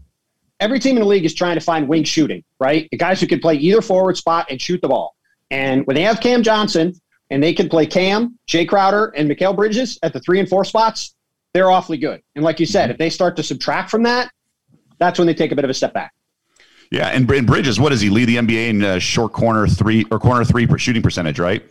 Every 0.59 0.79
team 0.79 0.97
in 0.97 1.01
the 1.03 1.07
league 1.07 1.25
is 1.25 1.33
trying 1.33 1.55
to 1.55 1.61
find 1.61 1.87
wing 1.87 2.03
shooting, 2.03 2.43
right? 2.59 2.87
The 2.91 2.97
guys 2.97 3.21
who 3.21 3.27
can 3.27 3.39
play 3.39 3.55
either 3.55 3.81
forward 3.81 4.17
spot 4.17 4.47
and 4.49 4.61
shoot 4.61 4.81
the 4.81 4.89
ball. 4.89 5.15
And 5.51 5.85
when 5.87 5.95
they 5.95 6.03
have 6.03 6.19
Cam 6.19 6.43
Johnson 6.43 6.93
and 7.29 7.41
they 7.41 7.53
can 7.53 7.69
play 7.69 7.85
Cam, 7.85 8.37
Jae 8.47 8.67
Crowder, 8.67 9.13
and 9.15 9.29
Mikal 9.29 9.55
Bridges 9.55 9.97
at 10.03 10.11
the 10.13 10.19
three 10.19 10.39
and 10.39 10.49
four 10.49 10.65
spots, 10.65 11.15
they're 11.53 11.71
awfully 11.71 11.97
good. 11.97 12.21
And 12.35 12.43
like 12.43 12.59
you 12.59 12.65
Mm-hmm. 12.65 12.71
said, 12.73 12.91
if 12.91 12.97
they 12.97 13.09
start 13.09 13.35
to 13.37 13.43
subtract 13.43 13.89
from 13.89 14.03
that, 14.03 14.31
that's 14.99 15.17
when 15.17 15.27
they 15.27 15.33
take 15.33 15.51
a 15.51 15.55
bit 15.55 15.63
of 15.63 15.69
a 15.71 15.73
step 15.73 15.93
back. 15.93 16.13
Yeah, 16.91 17.07
and, 17.07 17.29
and 17.31 17.47
Bridges, 17.47 17.79
what 17.79 17.89
does 17.89 18.01
he 18.01 18.09
lead 18.09 18.25
the 18.25 18.35
NBA 18.37 18.69
in 18.69 18.83
uh, 18.83 18.99
short 18.99 19.31
corner 19.31 19.67
three 19.67 20.05
or 20.11 20.19
corner 20.19 20.43
three 20.43 20.65
per 20.67 20.77
shooting 20.77 21.01
percentage? 21.03 21.39
Right, 21.39 21.63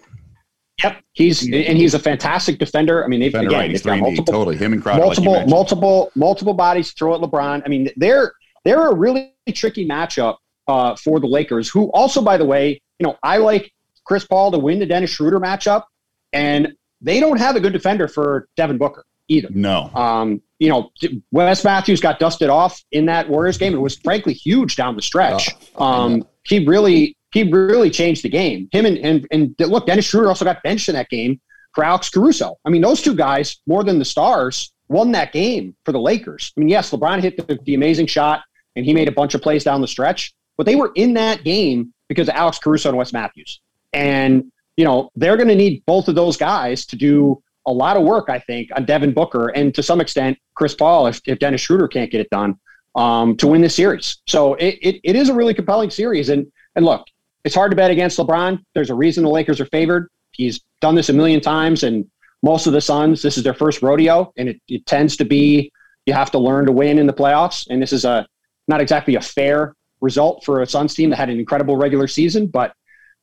Yep, 0.82 1.02
he's 1.12 1.42
and 1.42 1.76
he's 1.76 1.94
a 1.94 1.98
fantastic 1.98 2.58
defender. 2.60 3.04
I 3.04 3.08
mean, 3.08 3.18
they've 3.18 3.32
Defender, 3.32 3.48
again, 3.50 3.60
right. 3.60 3.70
He's 3.70 3.82
they've 3.82 3.94
got 3.94 3.98
3 3.98 4.10
D, 4.10 4.16
multiple, 4.16 4.32
totally. 4.32 4.56
Him 4.56 4.72
and 4.74 4.80
Crowder, 4.82 5.02
multiple, 5.02 5.32
mentioned. 5.32 5.50
multiple, 5.50 6.12
multiple 6.14 6.54
bodies 6.54 6.90
to 6.90 6.94
throw 6.96 7.14
at 7.16 7.20
LeBron. 7.20 7.62
I 7.64 7.68
mean, 7.68 7.90
they're 7.96 8.32
they're 8.64 8.88
a 8.88 8.94
really 8.94 9.34
tricky 9.54 9.86
matchup 9.86 10.36
uh, 10.66 10.96
for 10.96 11.20
the 11.20 11.26
Lakers. 11.26 11.68
Who 11.68 11.90
also, 11.92 12.22
by 12.22 12.36
the 12.36 12.44
way, 12.44 12.80
you 12.98 13.06
know, 13.06 13.16
I 13.22 13.38
like 13.38 13.72
Chris 14.04 14.24
Paul 14.26 14.50
to 14.52 14.58
win 14.58 14.78
the 14.78 14.86
Dennis 14.86 15.10
Schroeder 15.10 15.40
matchup, 15.40 15.84
and 16.32 16.74
they 17.00 17.20
don't 17.20 17.38
have 17.38 17.56
a 17.56 17.60
good 17.60 17.72
defender 17.72 18.08
for 18.08 18.48
Devin 18.56 18.78
Booker 18.78 19.04
either. 19.28 19.48
No, 19.50 19.90
Um, 19.94 20.42
you 20.58 20.68
know, 20.68 20.90
Wes 21.30 21.62
Matthews 21.62 22.00
got 22.00 22.18
dusted 22.18 22.48
off 22.48 22.82
in 22.90 23.06
that 23.06 23.28
Warriors 23.28 23.58
game. 23.58 23.74
It 23.74 23.78
was 23.78 23.96
frankly 23.96 24.32
huge 24.32 24.74
down 24.74 24.96
the 24.96 25.02
stretch. 25.02 25.50
Um, 25.76 26.26
he 26.44 26.66
really, 26.66 27.16
he 27.30 27.44
really 27.44 27.90
changed 27.90 28.24
the 28.24 28.28
game. 28.28 28.68
Him 28.72 28.86
and, 28.86 28.98
and 28.98 29.26
and 29.30 29.54
look, 29.60 29.86
Dennis 29.86 30.06
Schroeder 30.06 30.28
also 30.28 30.44
got 30.44 30.62
benched 30.64 30.88
in 30.88 30.94
that 30.96 31.08
game 31.10 31.40
for 31.74 31.84
Alex 31.84 32.08
Caruso. 32.08 32.56
I 32.64 32.70
mean, 32.70 32.82
those 32.82 33.02
two 33.02 33.14
guys 33.14 33.58
more 33.66 33.84
than 33.84 33.98
the 33.98 34.04
stars 34.04 34.72
won 34.88 35.12
that 35.12 35.32
game 35.32 35.76
for 35.84 35.92
the 35.92 36.00
Lakers. 36.00 36.52
I 36.56 36.60
mean, 36.60 36.70
yes, 36.70 36.90
LeBron 36.90 37.20
hit 37.20 37.36
the, 37.36 37.58
the 37.64 37.74
amazing 37.74 38.06
shot 38.06 38.42
and 38.78 38.86
he 38.86 38.94
made 38.94 39.08
a 39.08 39.12
bunch 39.12 39.34
of 39.34 39.42
plays 39.42 39.64
down 39.64 39.82
the 39.82 39.88
stretch, 39.88 40.32
but 40.56 40.64
they 40.64 40.76
were 40.76 40.92
in 40.94 41.12
that 41.14 41.44
game 41.44 41.92
because 42.08 42.28
of 42.28 42.34
Alex 42.34 42.58
Caruso 42.58 42.88
and 42.88 42.96
Wes 42.96 43.12
Matthews. 43.12 43.60
And 43.92 44.50
you 44.78 44.84
know, 44.84 45.10
they're 45.16 45.36
going 45.36 45.48
to 45.48 45.56
need 45.56 45.84
both 45.86 46.06
of 46.08 46.14
those 46.14 46.36
guys 46.36 46.86
to 46.86 46.96
do 46.96 47.42
a 47.66 47.72
lot 47.72 47.96
of 47.96 48.04
work, 48.04 48.30
I 48.30 48.38
think, 48.38 48.70
on 48.76 48.84
Devin 48.84 49.12
Booker 49.12 49.48
and 49.48 49.74
to 49.74 49.82
some 49.82 50.00
extent 50.00 50.38
Chris 50.54 50.74
Paul 50.74 51.08
if, 51.08 51.20
if 51.26 51.40
Dennis 51.40 51.60
Schroeder 51.60 51.88
can't 51.88 52.10
get 52.10 52.20
it 52.20 52.30
done 52.30 52.58
um, 52.94 53.36
to 53.38 53.48
win 53.48 53.60
this 53.60 53.74
series. 53.74 54.18
So 54.26 54.54
it, 54.54 54.78
it, 54.80 55.00
it 55.02 55.16
is 55.16 55.28
a 55.28 55.34
really 55.34 55.52
compelling 55.52 55.90
series. 55.90 56.28
And 56.28 56.50
and 56.76 56.84
look, 56.84 57.06
it's 57.44 57.56
hard 57.56 57.72
to 57.72 57.76
bet 57.76 57.90
against 57.90 58.18
LeBron. 58.18 58.64
There's 58.74 58.90
a 58.90 58.94
reason 58.94 59.24
the 59.24 59.30
Lakers 59.30 59.60
are 59.60 59.66
favored. 59.66 60.08
He's 60.30 60.60
done 60.80 60.94
this 60.94 61.08
a 61.08 61.12
million 61.12 61.40
times, 61.40 61.82
and 61.82 62.08
most 62.42 62.68
of 62.68 62.72
the 62.72 62.80
Suns, 62.80 63.20
this 63.20 63.36
is 63.36 63.42
their 63.42 63.54
first 63.54 63.82
rodeo, 63.82 64.32
and 64.36 64.48
it, 64.48 64.60
it 64.68 64.86
tends 64.86 65.16
to 65.16 65.24
be 65.24 65.72
you 66.06 66.12
have 66.12 66.30
to 66.30 66.38
learn 66.38 66.66
to 66.66 66.72
win 66.72 66.98
in 66.98 67.06
the 67.06 67.12
playoffs. 67.12 67.66
And 67.68 67.82
this 67.82 67.92
is 67.92 68.04
a 68.04 68.26
not 68.68 68.80
exactly 68.80 69.14
a 69.14 69.20
fair 69.20 69.74
result 70.00 70.44
for 70.44 70.62
a 70.62 70.66
Suns 70.66 70.94
team 70.94 71.10
that 71.10 71.16
had 71.16 71.30
an 71.30 71.38
incredible 71.38 71.76
regular 71.76 72.06
season, 72.06 72.46
but 72.46 72.72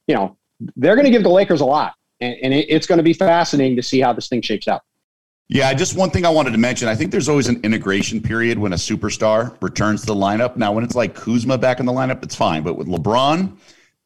you 0.08 0.15
know 0.15 0.38
they're 0.75 0.95
going 0.95 1.05
to 1.05 1.12
give 1.12 1.23
the 1.23 1.29
Lakers 1.29 1.62
a 1.62 1.65
lot, 1.65 1.93
and, 2.19 2.36
and 2.41 2.53
it, 2.53 2.67
it's 2.69 2.88
going 2.88 2.97
to 2.97 3.03
be 3.03 3.13
fascinating 3.13 3.75
to 3.75 3.84
see 3.84 3.99
how 3.99 4.13
this 4.13 4.27
thing 4.27 4.41
shakes 4.41 4.67
out. 4.67 4.81
Yeah, 5.47 5.71
just 5.75 5.95
one 5.95 6.10
thing 6.10 6.25
I 6.25 6.29
wanted 6.29 6.51
to 6.51 6.58
mention. 6.58 6.88
I 6.88 6.95
think 6.95 7.12
there's 7.12 7.29
always 7.29 7.47
an 7.47 7.62
integration 7.63 8.19
period 8.19 8.58
when 8.58 8.73
a 8.73 8.77
superstar 8.77 9.55
returns 9.62 10.01
to 10.01 10.08
the 10.08 10.15
lineup. 10.15 10.58
Now, 10.58 10.71
when 10.71 10.84
it's 10.84 10.95
like 10.95 11.13
Kuzma 11.13 11.58
back 11.60 11.79
in 11.79 11.86
the 11.86 11.91
lineup, 11.91 12.23
it's 12.23 12.34
fine. 12.34 12.63
But 12.63 12.77
with 12.77 12.88
LeBron, 12.88 13.55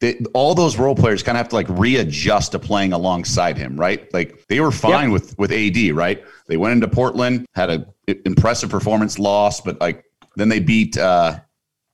they, 0.01 0.19
all 0.33 0.53
those 0.53 0.77
role 0.77 0.95
players 0.95 1.23
kind 1.23 1.37
of 1.37 1.39
have 1.39 1.49
to 1.49 1.55
like 1.55 1.69
readjust 1.69 2.51
to 2.51 2.59
playing 2.59 2.91
alongside 2.91 3.57
him, 3.57 3.79
right? 3.79 4.13
Like 4.13 4.45
they 4.47 4.59
were 4.59 4.71
fine 4.71 5.11
with 5.11 5.37
with 5.37 5.51
AD, 5.53 5.91
right? 5.93 6.23
They 6.47 6.57
went 6.57 6.73
into 6.73 6.89
Portland, 6.89 7.45
had 7.55 7.69
a 7.69 7.87
impressive 8.25 8.69
performance, 8.69 9.17
loss, 9.17 9.61
but 9.61 9.79
like 9.79 10.03
then 10.35 10.49
they 10.49 10.59
beat 10.59 10.97
uh 10.97 11.39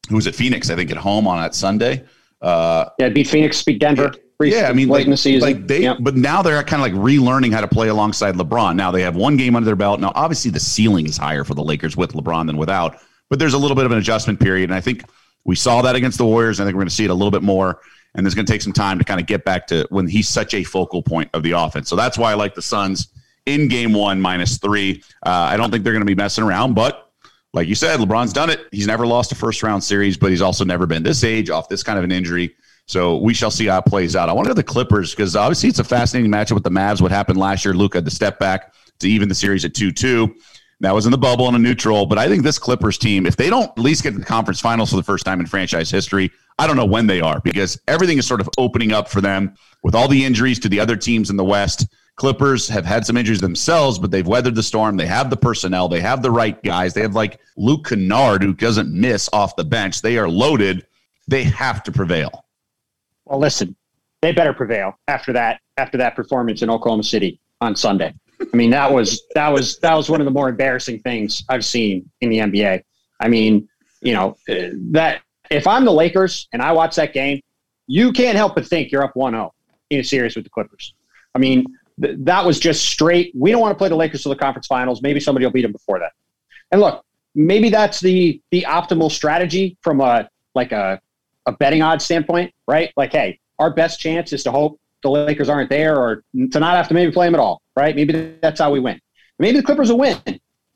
who 0.09 0.15
was 0.15 0.27
it? 0.27 0.35
Phoenix, 0.35 0.69
I 0.69 0.75
think, 0.75 0.91
at 0.91 0.97
home 0.97 1.27
on 1.27 1.41
that 1.41 1.55
Sunday. 1.55 2.05
Uh, 2.41 2.89
Yeah, 2.99 3.09
beat 3.09 3.27
Phoenix, 3.27 3.63
beat 3.63 3.79
Denver. 3.79 4.13
yeah, 4.39 4.69
I 4.69 4.73
mean, 4.73 4.87
late 4.87 4.99
like, 4.99 5.05
in 5.05 5.11
the 5.11 5.17
season. 5.17 5.47
like 5.49 5.65
they, 5.65 5.91
but 5.99 6.15
now 6.15 6.43
they're 6.43 6.61
kind 6.63 6.79
of 6.79 6.93
like 6.93 6.93
relearning 6.93 7.51
how 7.51 7.61
to 7.61 7.67
play 7.67 7.87
alongside 7.87 8.35
LeBron. 8.35 8.75
Now 8.75 8.91
they 8.91 9.01
have 9.01 9.15
one 9.15 9.35
game 9.35 9.55
under 9.55 9.65
their 9.65 9.75
belt. 9.75 9.99
Now, 9.99 10.11
obviously, 10.13 10.51
the 10.51 10.59
ceiling 10.59 11.07
is 11.07 11.17
higher 11.17 11.43
for 11.43 11.55
the 11.55 11.63
Lakers 11.63 11.97
with 11.97 12.13
LeBron 12.13 12.45
than 12.45 12.57
without, 12.57 12.97
but 13.29 13.39
there's 13.39 13.55
a 13.55 13.57
little 13.57 13.75
bit 13.75 13.85
of 13.85 13.91
an 13.91 13.97
adjustment 13.97 14.39
period, 14.39 14.69
and 14.69 14.75
I 14.75 14.81
think 14.81 15.03
we 15.43 15.55
saw 15.55 15.81
that 15.81 15.95
against 15.95 16.17
the 16.19 16.25
Warriors. 16.25 16.59
I 16.59 16.65
think 16.65 16.75
we're 16.75 16.81
going 16.81 16.89
to 16.89 16.95
see 16.95 17.05
it 17.05 17.09
a 17.11 17.15
little 17.15 17.31
bit 17.31 17.41
more. 17.43 17.79
and 18.15 18.25
it's 18.25 18.35
going 18.35 18.45
to 18.45 18.51
take 18.51 18.61
some 18.61 18.73
time 18.73 18.97
to 18.99 19.03
kind 19.05 19.19
of 19.19 19.25
get 19.25 19.43
back 19.43 19.67
to 19.67 19.85
when 19.89 20.07
he's 20.07 20.27
such 20.29 20.53
a 20.53 20.63
focal 20.63 21.01
point 21.01 21.29
of 21.33 21.41
the 21.43 21.51
offense. 21.51 21.89
So 21.89 21.95
that's 21.95 22.17
why 22.17 22.31
I 22.31 22.35
like 22.35 22.55
the 22.55 22.61
Suns 22.61 23.09
in 23.45 23.67
game 23.67 23.91
one 23.93 24.21
minus 24.21 24.57
three. 24.57 25.03
Uh, 25.25 25.29
I 25.29 25.57
don't 25.57 25.71
think 25.71 25.83
they're 25.83 25.93
going 25.93 26.01
to 26.01 26.05
be 26.05 26.15
messing 26.15 26.43
around, 26.43 26.73
but 26.75 27.04
like 27.55 27.69
you 27.69 27.73
said, 27.75 27.99
LeBron's 28.01 28.33
done 28.33 28.49
it. 28.49 28.67
He's 28.71 28.85
never 28.85 29.07
lost 29.07 29.31
a 29.31 29.35
first 29.35 29.63
round 29.63 29.81
series, 29.81 30.17
but 30.17 30.29
he's 30.29 30.41
also 30.41 30.65
never 30.65 30.85
been 30.85 31.03
this 31.03 31.23
age 31.23 31.49
off 31.49 31.69
this 31.69 31.83
kind 31.83 31.97
of 31.97 32.03
an 32.03 32.11
injury. 32.11 32.53
So 32.85 33.17
we 33.17 33.33
shall 33.33 33.49
see 33.49 33.65
how 33.65 33.79
it 33.79 33.85
plays 33.85 34.15
out. 34.15 34.29
I 34.29 34.33
want 34.33 34.45
to 34.45 34.49
go 34.49 34.53
to 34.53 34.61
the 34.61 34.63
Clippers 34.63 35.15
because 35.15 35.35
obviously 35.37 35.69
it's 35.69 35.79
a 35.79 35.83
fascinating 35.83 36.29
matchup 36.29 36.51
with 36.51 36.65
the 36.65 36.69
Mavs. 36.69 37.01
What 37.01 37.11
happened 37.11 37.39
last 37.39 37.63
year, 37.63 37.73
Luka 37.73 38.01
the 38.01 38.11
step 38.11 38.39
back 38.39 38.73
to 38.99 39.09
even 39.09 39.29
the 39.29 39.35
series 39.35 39.63
at 39.63 39.73
2 39.73 39.93
2. 39.93 40.35
That 40.81 40.93
was 40.93 41.05
in 41.05 41.11
the 41.11 41.17
bubble 41.17 41.47
and 41.47 41.55
a 41.55 41.59
neutral. 41.59 42.05
But 42.05 42.17
I 42.17 42.27
think 42.27 42.43
this 42.43 42.59
Clippers 42.59 42.97
team, 42.97 43.25
if 43.25 43.37
they 43.37 43.49
don't 43.49 43.71
at 43.71 43.79
least 43.79 44.03
get 44.03 44.11
to 44.11 44.19
the 44.19 44.25
conference 44.25 44.59
finals 44.59 44.89
for 44.89 44.97
the 44.97 45.03
first 45.03 45.25
time 45.25 45.39
in 45.39 45.45
franchise 45.45 45.89
history, 45.89 46.31
I 46.59 46.67
don't 46.67 46.75
know 46.75 46.85
when 46.85 47.07
they 47.07 47.21
are 47.21 47.39
because 47.39 47.79
everything 47.87 48.17
is 48.17 48.27
sort 48.27 48.41
of 48.41 48.49
opening 48.57 48.91
up 48.91 49.07
for 49.07 49.21
them 49.21 49.55
with 49.81 49.95
all 49.95 50.09
the 50.09 50.25
injuries 50.25 50.59
to 50.59 50.69
the 50.69 50.81
other 50.81 50.97
teams 50.97 51.29
in 51.29 51.37
the 51.37 51.45
West. 51.45 51.87
Clippers 52.15 52.69
have 52.69 52.85
had 52.85 53.05
some 53.05 53.17
injuries 53.17 53.41
themselves, 53.41 53.99
but 53.99 54.09
they've 54.09 54.25
weathered 54.25 54.55
the 54.55 54.63
storm. 54.63 54.95
They 54.95 55.05
have 55.05 55.29
the 55.29 55.37
personnel. 55.37 55.89
They 55.89 55.99
have 55.99 56.21
the 56.21 56.31
right 56.31 56.61
guys. 56.63 56.93
They 56.93 57.01
have 57.01 57.13
like 57.13 57.39
Luke 57.57 57.87
Kennard, 57.87 58.41
who 58.41 58.53
doesn't 58.53 58.89
miss 58.89 59.29
off 59.33 59.55
the 59.55 59.65
bench. 59.65 60.01
They 60.01 60.17
are 60.17 60.29
loaded. 60.29 60.87
They 61.27 61.43
have 61.43 61.83
to 61.83 61.91
prevail. 61.91 62.45
Well, 63.25 63.39
listen, 63.39 63.75
they 64.21 64.31
better 64.31 64.53
prevail 64.53 64.97
after 65.07 65.33
that 65.33 65.59
after 65.77 65.97
that 65.97 66.15
performance 66.15 66.61
in 66.61 66.69
Oklahoma 66.69 67.03
City 67.03 67.39
on 67.59 67.75
Sunday. 67.75 68.13
I 68.41 68.55
mean, 68.55 68.69
that 68.69 68.91
was 68.91 69.21
that 69.33 69.49
was 69.49 69.77
that 69.79 69.93
was 69.93 70.09
one 70.09 70.21
of 70.21 70.25
the 70.25 70.31
more 70.31 70.47
embarrassing 70.49 70.99
things 71.01 71.43
I've 71.49 71.65
seen 71.65 72.09
in 72.21 72.29
the 72.29 72.37
NBA. 72.37 72.81
I 73.19 73.27
mean, 73.27 73.67
you 74.01 74.13
know, 74.13 74.37
that 74.47 75.21
if 75.51 75.67
I'm 75.67 75.85
the 75.85 75.91
Lakers 75.91 76.47
and 76.53 76.61
I 76.61 76.71
watch 76.71 76.95
that 76.95 77.13
game, 77.13 77.41
you 77.87 78.11
can't 78.11 78.35
help 78.35 78.55
but 78.55 78.65
think 78.65 78.91
you're 78.91 79.03
up 79.03 79.13
1-0 79.15 79.49
in 79.89 79.99
a 79.99 80.03
series 80.03 80.35
with 80.35 80.43
the 80.43 80.49
Clippers. 80.49 80.93
I 81.33 81.39
mean, 81.39 81.65
th- 82.01 82.17
that 82.19 82.45
was 82.45 82.59
just 82.59 82.85
straight. 82.85 83.31
We 83.35 83.51
don't 83.51 83.61
want 83.61 83.71
to 83.71 83.77
play 83.77 83.89
the 83.89 83.95
Lakers 83.95 84.23
to 84.23 84.29
the 84.29 84.35
conference 84.35 84.67
finals. 84.67 85.01
Maybe 85.01 85.19
somebody 85.19 85.45
will 85.45 85.51
beat 85.51 85.63
them 85.63 85.71
before 85.71 85.99
that. 85.99 86.11
And 86.71 86.81
look, 86.81 87.03
maybe 87.35 87.69
that's 87.69 87.99
the 87.99 88.41
the 88.51 88.65
optimal 88.67 89.11
strategy 89.11 89.77
from 89.81 90.01
a 90.01 90.29
like 90.53 90.71
a 90.71 90.99
a 91.45 91.51
betting 91.51 91.81
odds 91.81 92.03
standpoint, 92.03 92.53
right? 92.67 92.91
Like, 92.97 93.11
hey, 93.11 93.39
our 93.59 93.73
best 93.73 93.99
chance 93.99 94.33
is 94.33 94.43
to 94.43 94.51
hope 94.51 94.79
the 95.03 95.09
Lakers 95.09 95.49
aren't 95.49 95.69
there 95.69 95.97
or 95.97 96.23
to 96.51 96.59
not 96.59 96.75
have 96.75 96.87
to 96.87 96.93
maybe 96.93 97.11
play 97.11 97.27
them 97.27 97.35
at 97.35 97.39
all, 97.39 97.61
right? 97.75 97.95
Maybe 97.95 98.37
that's 98.41 98.59
how 98.59 98.71
we 98.71 98.79
win. 98.79 98.99
Maybe 99.37 99.57
the 99.57 99.63
Clippers 99.63 99.91
will 99.91 99.99
win. 99.99 100.19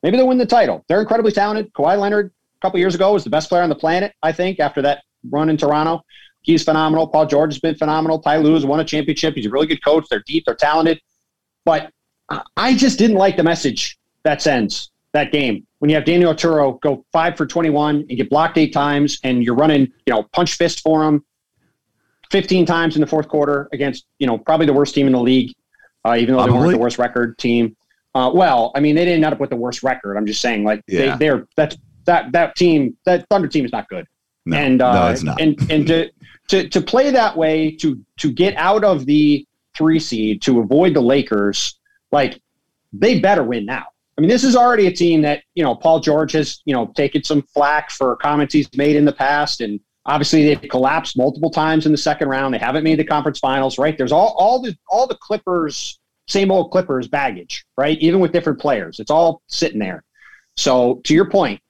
Maybe 0.04 0.18
they'll 0.18 0.28
win 0.28 0.38
the 0.38 0.46
title. 0.46 0.86
They're 0.88 1.02
incredibly 1.02 1.32
talented. 1.32 1.74
Kawhi 1.74 1.98
Leonard, 2.00 2.28
a 2.28 2.60
couple 2.62 2.80
years 2.80 2.96
ago, 2.96 3.14
was 3.14 3.24
the 3.24 3.30
best 3.30 3.50
player 3.50 3.64
on 3.64 3.70
the 3.70 3.76
planet, 3.76 4.14
I 4.22 4.32
think, 4.32 4.60
after 4.60 4.82
that 4.84 5.04
run 5.30 5.50
in 5.50 5.58
Toronto. 5.58 6.04
He's 6.42 6.64
phenomenal. 6.64 7.08
Paul 7.08 7.26
George 7.26 7.54
has 7.54 7.60
been 7.60 7.76
phenomenal. 7.76 8.20
Ty 8.20 8.38
Lue 8.38 8.54
has 8.54 8.66
won 8.66 8.80
a 8.80 8.86
championship. 8.86 9.36
He's 9.36 9.48
a 9.48 9.50
really 9.50 9.68
good 9.68 9.84
coach. 9.84 10.06
They're 10.10 10.24
deep. 10.26 10.46
They're 10.46 10.56
talented. 10.56 11.02
But 11.70 11.94
I 12.58 12.74
just 12.76 12.98
didn't 12.98 13.18
like 13.18 13.38
the 13.38 13.44
message 13.44 14.00
that 14.24 14.42
sends 14.42 14.90
that 15.12 15.32
game 15.32 15.68
when 15.78 15.90
you 15.90 15.96
have 15.96 16.04
Daniel 16.04 16.34
Oturu 16.34 16.82
go 16.82 17.06
five 17.12 17.38
for 17.38 17.46
21 17.46 18.08
and 18.10 18.10
get 18.10 18.28
blocked 18.28 18.58
eight 18.58 18.74
times 18.74 19.20
and 19.24 19.44
you're 19.44 19.54
running, 19.54 19.82
you 20.08 20.14
know, 20.14 20.24
punch 20.34 20.56
fist 20.56 20.82
for 20.82 21.04
him 21.04 21.24
15 22.32 22.66
times 22.66 22.96
in 22.96 23.02
the 23.02 23.08
fourth 23.08 23.28
quarter 23.28 23.70
against, 23.72 24.08
you 24.18 24.26
know, 24.26 24.36
probably 24.36 24.66
the 24.66 24.74
worst 24.74 24.96
team 24.96 25.06
in 25.06 25.14
the 25.14 25.20
league, 25.20 25.54
uh, 26.06 26.16
even 26.18 26.36
though 26.36 26.44
they 26.44 26.50
weren't 26.50 26.72
the 26.72 26.78
worst 26.80 26.98
record 26.98 27.38
team. 27.38 27.76
Uh, 28.16 28.32
well, 28.34 28.72
I 28.74 28.80
mean, 28.80 28.96
they 28.96 29.06
didn't 29.06 29.24
end 29.24 29.32
up 29.32 29.40
with 29.40 29.52
the 29.52 29.56
worst 29.56 29.84
record. 29.84 30.18
I'm 30.18 30.26
just 30.26 30.42
saying, 30.42 30.64
like, 30.64 30.82
yeah. 30.88 31.18
they, 31.18 31.28
they're 31.28 31.48
that's 31.56 31.78
that 32.06 32.32
that 32.32 32.56
team, 32.56 32.98
that 33.06 33.28
Thunder 33.30 33.48
team 33.48 33.64
is 33.64 33.72
not 33.72 33.88
good. 33.90 34.08
No, 34.48 34.58
and 34.58 34.82
uh, 34.82 35.06
no, 35.06 35.12
it's 35.12 35.22
not. 35.22 35.40
and 35.40 35.72
and 35.72 35.86
to 35.86 36.10
to 36.48 36.68
to 36.68 36.82
play 36.82 37.12
that 37.12 37.38
way 37.38 37.70
to 37.76 38.04
to 38.18 38.32
get 38.32 38.56
out 38.58 38.84
of 38.84 39.06
the 39.06 39.46
three 39.80 40.00
seed 40.00 40.44
to 40.44 40.60
avoid 40.60 40.94
the 40.94 41.02
Lakers, 41.02 41.80
like 42.12 42.40
they 42.94 43.20
better 43.20 43.44
win 43.44 43.66
now. 43.66 43.86
I 44.18 44.22
mean, 44.22 44.30
this 44.30 44.44
is 44.44 44.56
already 44.56 44.88
a 44.88 44.92
team 44.92 45.22
that 45.24 45.44
you 45.56 45.64
know 45.64 45.74
Paul 45.74 46.02
George 46.02 46.34
has 46.34 46.62
you 46.66 46.76
know 46.76 46.88
taken 46.96 47.24
some 47.24 47.42
flack 47.42 47.90
for 47.90 48.16
comments 48.18 48.54
he's 48.54 48.70
made 48.76 48.98
in 48.98 49.06
the 49.06 49.14
past, 49.14 49.62
and 49.62 49.80
obviously 50.06 50.44
they've 50.44 50.70
collapsed 50.70 51.18
multiple 51.18 51.50
times 51.50 51.86
in 51.86 51.94
the 51.94 51.98
second 51.98 52.28
round. 52.28 52.54
They 52.54 52.60
haven't 52.60 52.84
made 52.84 53.00
the 53.00 53.06
conference 53.06 53.40
finals, 53.40 53.80
right? 53.80 53.98
There's 53.98 54.12
all 54.12 54.36
all 54.38 54.62
the 54.62 54.76
all 54.90 55.08
the 55.08 55.18
Clippers, 55.22 55.98
same 56.28 56.52
old 56.52 56.72
Clippers 56.72 57.08
baggage, 57.08 57.66
right? 57.78 57.98
Even 58.00 58.20
with 58.20 58.34
different 58.34 58.60
players, 58.60 59.00
it's 59.00 59.10
all 59.10 59.42
sitting 59.48 59.80
there. 59.80 60.04
So 60.58 61.00
to 61.06 61.14
your 61.14 61.30
point, 61.30 61.62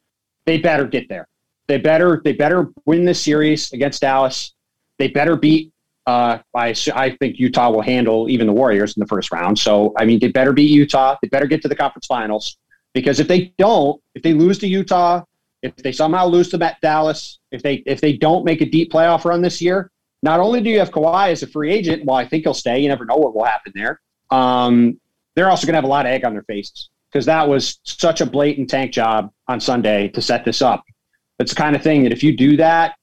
they 0.46 0.58
better 0.58 0.88
get 0.88 1.08
there. 1.08 1.28
They 1.68 1.78
better 1.78 2.20
they 2.26 2.34
better 2.34 2.72
win 2.88 3.06
this 3.06 3.22
series 3.22 3.72
against 3.74 4.02
Dallas. 4.02 4.56
They 4.98 5.08
better 5.08 5.36
beat 5.36 5.72
uh, 6.10 6.40
I, 6.56 6.74
I 6.96 7.12
think 7.18 7.38
Utah 7.38 7.70
will 7.70 7.84
handle 7.84 8.30
even 8.30 8.48
the 8.48 8.54
Warriors 8.54 8.98
in 8.98 9.00
the 9.00 9.06
first 9.06 9.32
round. 9.32 9.60
So, 9.60 9.94
I 9.96 10.06
mean, 10.06 10.20
they 10.20 10.30
better 10.30 10.54
beat 10.54 10.72
Utah. 10.72 11.16
They 11.22 11.28
better 11.28 11.46
get 11.46 11.62
to 11.62 11.68
the 11.68 11.76
conference 11.76 12.08
finals 12.08 12.58
because 12.96 13.20
if 13.20 13.28
they 13.28 13.54
don't, 13.60 14.02
if 14.16 14.24
they 14.24 14.34
lose 14.34 14.58
to 14.60 14.68
Utah, 14.68 15.24
if 15.62 15.76
they 15.76 15.92
somehow 15.92 16.26
lose 16.26 16.50
to 16.50 16.78
Dallas, 16.82 17.40
if 17.52 17.62
they 17.62 17.76
if 17.86 18.02
they 18.02 18.14
don't 18.14 18.44
make 18.44 18.62
a 18.62 18.66
deep 18.66 18.92
playoff 18.92 19.24
run 19.24 19.44
this 19.44 19.62
year, 19.62 19.92
not 20.24 20.40
only 20.40 20.62
do 20.62 20.70
you 20.72 20.80
have 20.80 20.90
Kawhi 20.90 21.30
as 21.32 21.44
a 21.44 21.48
free 21.48 21.72
agent, 21.72 22.06
well, 22.06 22.18
I 22.18 22.28
think 22.28 22.44
he'll 22.44 22.56
stay. 22.56 22.80
You 22.80 22.88
never 22.88 23.06
know 23.06 23.18
what 23.18 23.36
will 23.36 23.44
happen 23.44 23.72
there. 23.76 24.02
Um, 24.32 25.00
they're 25.36 25.50
also 25.50 25.68
going 25.68 25.74
to 25.74 25.78
have 25.78 25.84
a 25.84 25.94
lot 25.96 26.08
of 26.08 26.12
egg 26.12 26.26
on 26.26 26.34
their 26.34 26.44
faces 26.44 26.90
because 27.12 27.26
that 27.28 27.48
was 27.48 27.80
such 27.84 28.22
a 28.22 28.26
blatant 28.26 28.70
tank 28.70 28.94
job 28.94 29.32
on 29.48 29.60
Sunday 29.60 30.08
to 30.10 30.22
set 30.22 30.44
this 30.44 30.62
up. 30.64 30.84
It's 31.40 31.52
the 31.52 31.62
kind 31.62 31.76
of 31.76 31.84
thing 31.84 32.04
that 32.04 32.12
if 32.12 32.24
you 32.24 32.36
do 32.36 32.58
that, 32.58 32.96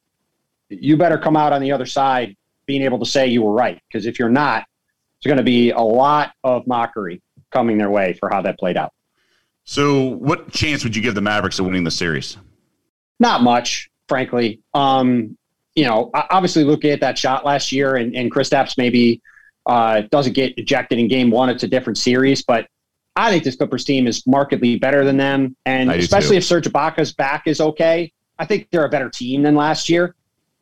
you 0.68 0.96
better 0.96 1.18
come 1.18 1.36
out 1.36 1.52
on 1.52 1.60
the 1.60 1.70
other 1.70 1.86
side 1.86 2.36
being 2.66 2.82
able 2.82 2.98
to 2.98 3.06
say 3.06 3.26
you 3.26 3.42
were 3.42 3.52
right. 3.52 3.80
Because 3.88 4.06
if 4.06 4.18
you're 4.18 4.28
not, 4.28 4.64
there's 5.22 5.30
going 5.30 5.38
to 5.38 5.44
be 5.44 5.70
a 5.70 5.80
lot 5.80 6.32
of 6.44 6.66
mockery 6.66 7.22
coming 7.52 7.78
their 7.78 7.90
way 7.90 8.12
for 8.14 8.28
how 8.28 8.42
that 8.42 8.58
played 8.58 8.76
out. 8.76 8.92
So, 9.64 10.02
what 10.02 10.52
chance 10.52 10.84
would 10.84 10.94
you 10.94 11.02
give 11.02 11.14
the 11.14 11.20
Mavericks 11.20 11.58
of 11.58 11.66
winning 11.66 11.84
the 11.84 11.90
series? 11.90 12.36
Not 13.18 13.42
much, 13.42 13.90
frankly. 14.08 14.60
Um, 14.74 15.36
you 15.74 15.84
know, 15.84 16.10
obviously, 16.14 16.62
looking 16.62 16.90
at 16.90 17.00
that 17.00 17.18
shot 17.18 17.44
last 17.44 17.72
year, 17.72 17.96
and, 17.96 18.14
and 18.14 18.30
Kristaps 18.30 18.78
maybe 18.78 19.20
uh, 19.66 20.02
doesn't 20.10 20.34
get 20.34 20.56
ejected 20.56 20.98
in 20.98 21.08
game 21.08 21.30
one. 21.30 21.48
It's 21.50 21.64
a 21.64 21.68
different 21.68 21.98
series, 21.98 22.44
but 22.44 22.68
I 23.16 23.30
think 23.30 23.42
this 23.42 23.56
Clippers 23.56 23.84
team 23.84 24.06
is 24.06 24.24
markedly 24.26 24.78
better 24.78 25.04
than 25.04 25.16
them. 25.16 25.56
And 25.66 25.90
especially 25.90 26.36
too. 26.36 26.38
if 26.38 26.44
Serge 26.44 26.68
Ibaka's 26.68 27.12
back 27.12 27.46
is 27.46 27.60
okay, 27.60 28.12
I 28.38 28.44
think 28.44 28.68
they're 28.70 28.84
a 28.84 28.88
better 28.88 29.10
team 29.10 29.42
than 29.42 29.56
last 29.56 29.88
year 29.88 30.14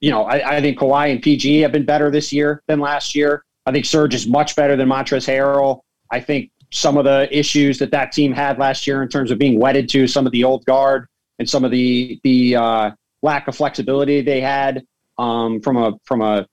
you 0.05 0.11
know, 0.11 0.25
I, 0.25 0.57
I, 0.57 0.61
think 0.61 0.79
Kawhi 0.79 1.13
and 1.13 1.23
PG 1.23 1.61
have 1.61 1.73
been 1.73 1.87
better 1.87 2.11
this 2.11 2.31
year 2.31 2.63
than 2.67 2.79
last 2.79 3.15
year. 3.15 3.43
I 3.65 3.73
think 3.73 3.87
Serge 3.87 4.15
is 4.15 4.27
much 4.29 4.55
better 4.55 4.77
than 4.77 4.87
Montrezl 4.87 5.27
Harrell. 5.27 5.81
I 6.11 6.21
think 6.21 6.51
some 6.71 6.99
of 6.99 7.07
the 7.07 7.27
issues 7.35 7.79
that 7.79 7.91
that 7.93 8.13
team 8.13 8.31
had 8.31 8.59
last 8.59 8.87
year 8.87 9.03
in 9.03 9.09
terms 9.09 9.31
of 9.31 9.39
being 9.39 9.59
wedded 9.59 9.89
to 9.89 10.07
some 10.07 10.27
of 10.27 10.33
the 10.33 10.45
old 10.45 10.63
guard 10.67 11.07
and 11.39 11.49
some 11.49 11.65
of 11.65 11.71
the 11.71 12.21
the 12.23 12.55
uh, 12.55 12.91
lack 13.23 13.49
of 13.49 13.57
flexibility 13.57 14.21
they 14.21 14.43
had 14.43 14.85
um, 15.17 15.59
from 15.63 15.79
a 15.79 15.95
from 16.05 16.21
a 16.21 16.47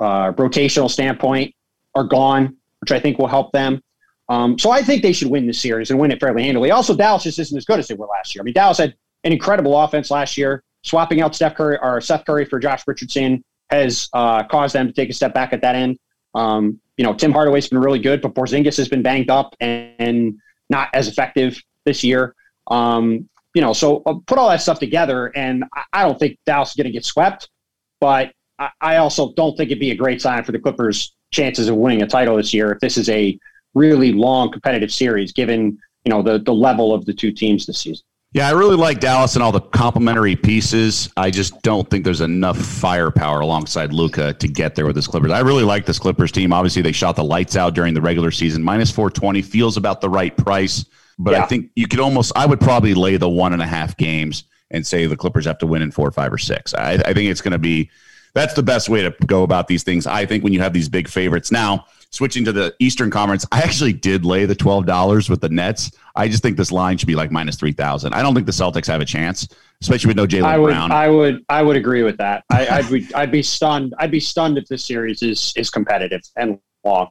uh, 0.00 0.32
rotational 0.32 0.90
standpoint 0.90 1.54
are 1.94 2.02
gone, 2.02 2.56
which 2.80 2.90
I 2.90 2.98
think 2.98 3.16
will 3.16 3.28
help 3.28 3.52
them. 3.52 3.80
Um, 4.28 4.58
so 4.58 4.72
I 4.72 4.82
think 4.82 5.02
they 5.02 5.12
should 5.12 5.28
win 5.28 5.46
the 5.46 5.54
series 5.54 5.90
and 5.90 6.00
win 6.00 6.10
it 6.10 6.18
fairly 6.18 6.42
handily. 6.42 6.72
Also, 6.72 6.96
Dallas 6.96 7.22
just 7.22 7.38
isn't 7.38 7.56
as 7.56 7.64
good 7.64 7.78
as 7.78 7.86
they 7.86 7.94
were 7.94 8.06
last 8.06 8.34
year. 8.34 8.42
I 8.42 8.44
mean, 8.44 8.54
Dallas 8.54 8.78
had 8.78 8.96
an 9.22 9.30
incredible 9.30 9.80
offense 9.80 10.10
last 10.10 10.36
year 10.36 10.64
swapping 10.82 11.20
out 11.20 11.34
Steph 11.34 11.54
Curry 11.54 11.78
or 11.80 12.00
Seth 12.00 12.24
Curry 12.24 12.44
for 12.44 12.58
Josh 12.58 12.82
Richardson 12.86 13.42
has 13.70 14.08
uh, 14.12 14.42
caused 14.44 14.74
them 14.74 14.86
to 14.86 14.92
take 14.92 15.10
a 15.10 15.12
step 15.12 15.32
back 15.34 15.52
at 15.52 15.62
that 15.62 15.74
end. 15.74 15.98
Um, 16.34 16.80
you 16.96 17.04
know, 17.04 17.14
Tim 17.14 17.32
Hardaway's 17.32 17.68
been 17.68 17.78
really 17.78 17.98
good, 17.98 18.20
but 18.20 18.34
Porzingis 18.34 18.76
has 18.76 18.88
been 18.88 19.02
banged 19.02 19.30
up 19.30 19.54
and 19.60 20.38
not 20.68 20.88
as 20.92 21.08
effective 21.08 21.60
this 21.84 22.04
year. 22.04 22.34
Um, 22.68 23.28
you 23.54 23.60
know, 23.60 23.72
so 23.72 24.02
uh, 24.06 24.14
put 24.26 24.38
all 24.38 24.48
that 24.48 24.62
stuff 24.62 24.78
together, 24.78 25.26
and 25.36 25.64
I, 25.74 25.82
I 25.92 26.02
don't 26.02 26.18
think 26.18 26.38
Dallas 26.46 26.70
is 26.70 26.76
going 26.76 26.86
to 26.86 26.90
get 26.90 27.04
swept, 27.04 27.48
but 28.00 28.32
I, 28.58 28.70
I 28.80 28.96
also 28.96 29.32
don't 29.34 29.56
think 29.56 29.70
it'd 29.70 29.80
be 29.80 29.90
a 29.90 29.96
great 29.96 30.22
sign 30.22 30.44
for 30.44 30.52
the 30.52 30.58
Clippers' 30.58 31.14
chances 31.32 31.68
of 31.68 31.76
winning 31.76 32.02
a 32.02 32.06
title 32.06 32.36
this 32.36 32.54
year 32.54 32.72
if 32.72 32.80
this 32.80 32.96
is 32.96 33.08
a 33.08 33.38
really 33.74 34.12
long 34.12 34.50
competitive 34.50 34.92
series, 34.92 35.32
given 35.32 35.78
you 36.04 36.10
know 36.10 36.22
the 36.22 36.38
the 36.38 36.54
level 36.54 36.94
of 36.94 37.04
the 37.04 37.12
two 37.12 37.32
teams 37.32 37.66
this 37.66 37.80
season. 37.80 38.04
Yeah, 38.34 38.48
I 38.48 38.52
really 38.52 38.76
like 38.76 38.98
Dallas 38.98 39.34
and 39.34 39.42
all 39.42 39.52
the 39.52 39.60
complementary 39.60 40.36
pieces. 40.36 41.10
I 41.18 41.30
just 41.30 41.60
don't 41.60 41.88
think 41.90 42.02
there's 42.02 42.22
enough 42.22 42.56
firepower 42.56 43.40
alongside 43.40 43.92
Luka 43.92 44.32
to 44.32 44.48
get 44.48 44.74
there 44.74 44.86
with 44.86 44.94
this 44.94 45.06
Clippers. 45.06 45.30
I 45.30 45.40
really 45.40 45.64
like 45.64 45.84
this 45.84 45.98
Clippers 45.98 46.32
team. 46.32 46.50
Obviously, 46.50 46.80
they 46.80 46.92
shot 46.92 47.14
the 47.14 47.24
lights 47.24 47.56
out 47.56 47.74
during 47.74 47.92
the 47.92 48.00
regular 48.00 48.30
season. 48.30 48.62
Minus 48.62 48.90
420 48.90 49.42
feels 49.42 49.76
about 49.76 50.00
the 50.00 50.08
right 50.08 50.34
price, 50.34 50.86
but 51.18 51.32
yeah. 51.32 51.42
I 51.42 51.46
think 51.46 51.72
you 51.74 51.86
could 51.86 52.00
almost, 52.00 52.32
I 52.34 52.46
would 52.46 52.58
probably 52.58 52.94
lay 52.94 53.18
the 53.18 53.28
one 53.28 53.52
and 53.52 53.60
a 53.60 53.66
half 53.66 53.98
games 53.98 54.44
and 54.70 54.86
say 54.86 55.04
the 55.04 55.16
Clippers 55.16 55.44
have 55.44 55.58
to 55.58 55.66
win 55.66 55.82
in 55.82 55.90
four, 55.90 56.10
five, 56.10 56.32
or 56.32 56.38
six. 56.38 56.72
I, 56.72 56.92
I 56.92 57.12
think 57.12 57.30
it's 57.30 57.42
going 57.42 57.52
to 57.52 57.58
be, 57.58 57.90
that's 58.32 58.54
the 58.54 58.62
best 58.62 58.88
way 58.88 59.02
to 59.02 59.14
go 59.26 59.42
about 59.42 59.68
these 59.68 59.82
things. 59.82 60.06
I 60.06 60.24
think 60.24 60.42
when 60.42 60.54
you 60.54 60.60
have 60.60 60.72
these 60.72 60.88
big 60.88 61.06
favorites. 61.06 61.52
Now, 61.52 61.84
switching 62.12 62.44
to 62.44 62.52
the 62.52 62.74
Eastern 62.78 63.10
Conference, 63.10 63.44
I 63.50 63.60
actually 63.62 63.92
did 63.92 64.24
lay 64.24 64.44
the 64.44 64.54
twelve 64.54 64.86
dollars 64.86 65.28
with 65.28 65.40
the 65.40 65.48
Nets. 65.48 65.90
I 66.14 66.28
just 66.28 66.42
think 66.42 66.56
this 66.56 66.70
line 66.70 66.98
should 66.98 67.06
be 67.06 67.14
like 67.14 67.30
minus 67.30 67.56
three 67.56 67.72
thousand. 67.72 68.14
I 68.14 68.22
don't 68.22 68.34
think 68.34 68.46
the 68.46 68.52
Celtics 68.52 68.86
have 68.86 69.00
a 69.00 69.04
chance, 69.04 69.48
especially 69.80 70.08
with 70.08 70.16
no 70.16 70.26
would, 70.58 70.68
Brown. 70.68 70.92
I 70.92 71.08
would, 71.08 71.44
I 71.48 71.62
would 71.62 71.76
agree 71.76 72.02
with 72.02 72.18
that. 72.18 72.44
I, 72.50 72.66
I'd 72.68 72.90
be, 72.90 73.14
I'd 73.14 73.32
be 73.32 73.42
stunned. 73.42 73.94
I'd 73.98 74.10
be 74.10 74.20
stunned 74.20 74.58
if 74.58 74.66
this 74.68 74.84
series 74.84 75.22
is 75.22 75.52
is 75.56 75.70
competitive 75.70 76.20
and 76.36 76.58
long. 76.84 77.08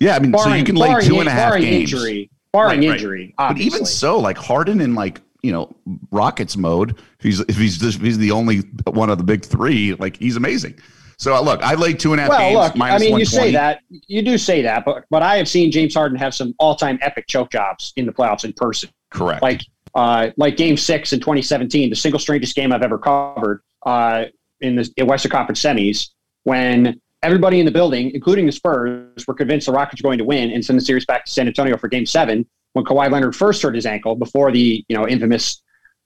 yeah, 0.00 0.16
I 0.16 0.18
mean, 0.18 0.36
so 0.36 0.52
you 0.52 0.64
can 0.64 0.76
lay 0.76 0.88
barring, 0.88 1.06
two 1.06 1.20
and 1.20 1.28
a 1.28 1.32
half 1.32 1.50
barring 1.50 1.62
games. 1.64 1.92
injury, 1.92 2.30
barring 2.52 2.80
Right, 2.80 2.88
right. 2.88 2.94
injury. 2.96 3.34
But 3.38 3.58
even 3.58 3.84
so, 3.84 4.18
like 4.18 4.36
Harden 4.36 4.80
in 4.80 4.94
like 4.94 5.20
you 5.42 5.52
know 5.52 5.74
Rockets 6.10 6.56
mode, 6.56 6.98
if 7.18 7.24
he's 7.24 7.40
if 7.40 7.56
he's 7.56 7.78
just, 7.78 7.98
if 7.98 8.02
he's 8.04 8.18
the 8.18 8.32
only 8.32 8.58
one 8.86 9.10
of 9.10 9.18
the 9.18 9.24
big 9.24 9.44
three, 9.44 9.94
like 9.94 10.16
he's 10.16 10.36
amazing. 10.36 10.74
So 11.18 11.34
uh, 11.34 11.40
look, 11.40 11.62
I 11.62 11.74
laid 11.74 11.98
two 11.98 12.12
and 12.12 12.20
a 12.20 12.22
half 12.22 12.30
well, 12.30 12.38
games. 12.38 12.54
look, 12.54 12.90
I 12.90 12.98
mean, 12.98 13.18
you 13.18 13.24
say 13.24 13.50
that, 13.50 13.80
you 13.88 14.22
do 14.22 14.38
say 14.38 14.62
that, 14.62 14.84
but 14.84 15.04
but 15.10 15.22
I 15.22 15.36
have 15.36 15.48
seen 15.48 15.72
James 15.72 15.94
Harden 15.94 16.16
have 16.16 16.32
some 16.32 16.54
all 16.58 16.76
time 16.76 16.98
epic 17.02 17.26
choke 17.26 17.50
jobs 17.50 17.92
in 17.96 18.06
the 18.06 18.12
playoffs 18.12 18.44
in 18.44 18.52
person. 18.52 18.88
correct. 19.10 19.42
like 19.42 19.62
uh, 19.94 20.30
like 20.36 20.56
Game 20.56 20.76
Six 20.76 21.12
in 21.12 21.18
2017, 21.18 21.90
the 21.90 21.96
single 21.96 22.20
strangest 22.20 22.54
game 22.54 22.72
I've 22.72 22.82
ever 22.82 22.98
covered 22.98 23.62
uh, 23.84 24.26
in 24.60 24.76
the 24.76 24.88
in 24.96 25.08
Western 25.08 25.32
Conference 25.32 25.60
semis, 25.60 26.10
when 26.44 27.00
everybody 27.24 27.58
in 27.58 27.66
the 27.66 27.72
building, 27.72 28.12
including 28.14 28.46
the 28.46 28.52
Spurs, 28.52 29.26
were 29.26 29.34
convinced 29.34 29.66
the 29.66 29.72
Rockets 29.72 30.00
were 30.00 30.08
going 30.08 30.18
to 30.18 30.24
win 30.24 30.50
and 30.52 30.64
send 30.64 30.78
the 30.78 30.84
series 30.84 31.04
back 31.04 31.24
to 31.24 31.32
San 31.32 31.48
Antonio 31.48 31.76
for 31.76 31.88
Game 31.88 32.06
Seven. 32.06 32.46
When 32.74 32.84
Kawhi 32.84 33.10
Leonard 33.10 33.34
first 33.34 33.60
hurt 33.60 33.74
his 33.74 33.86
ankle 33.86 34.14
before 34.14 34.52
the 34.52 34.84
you 34.88 34.96
know 34.96 35.08
infamous 35.08 35.62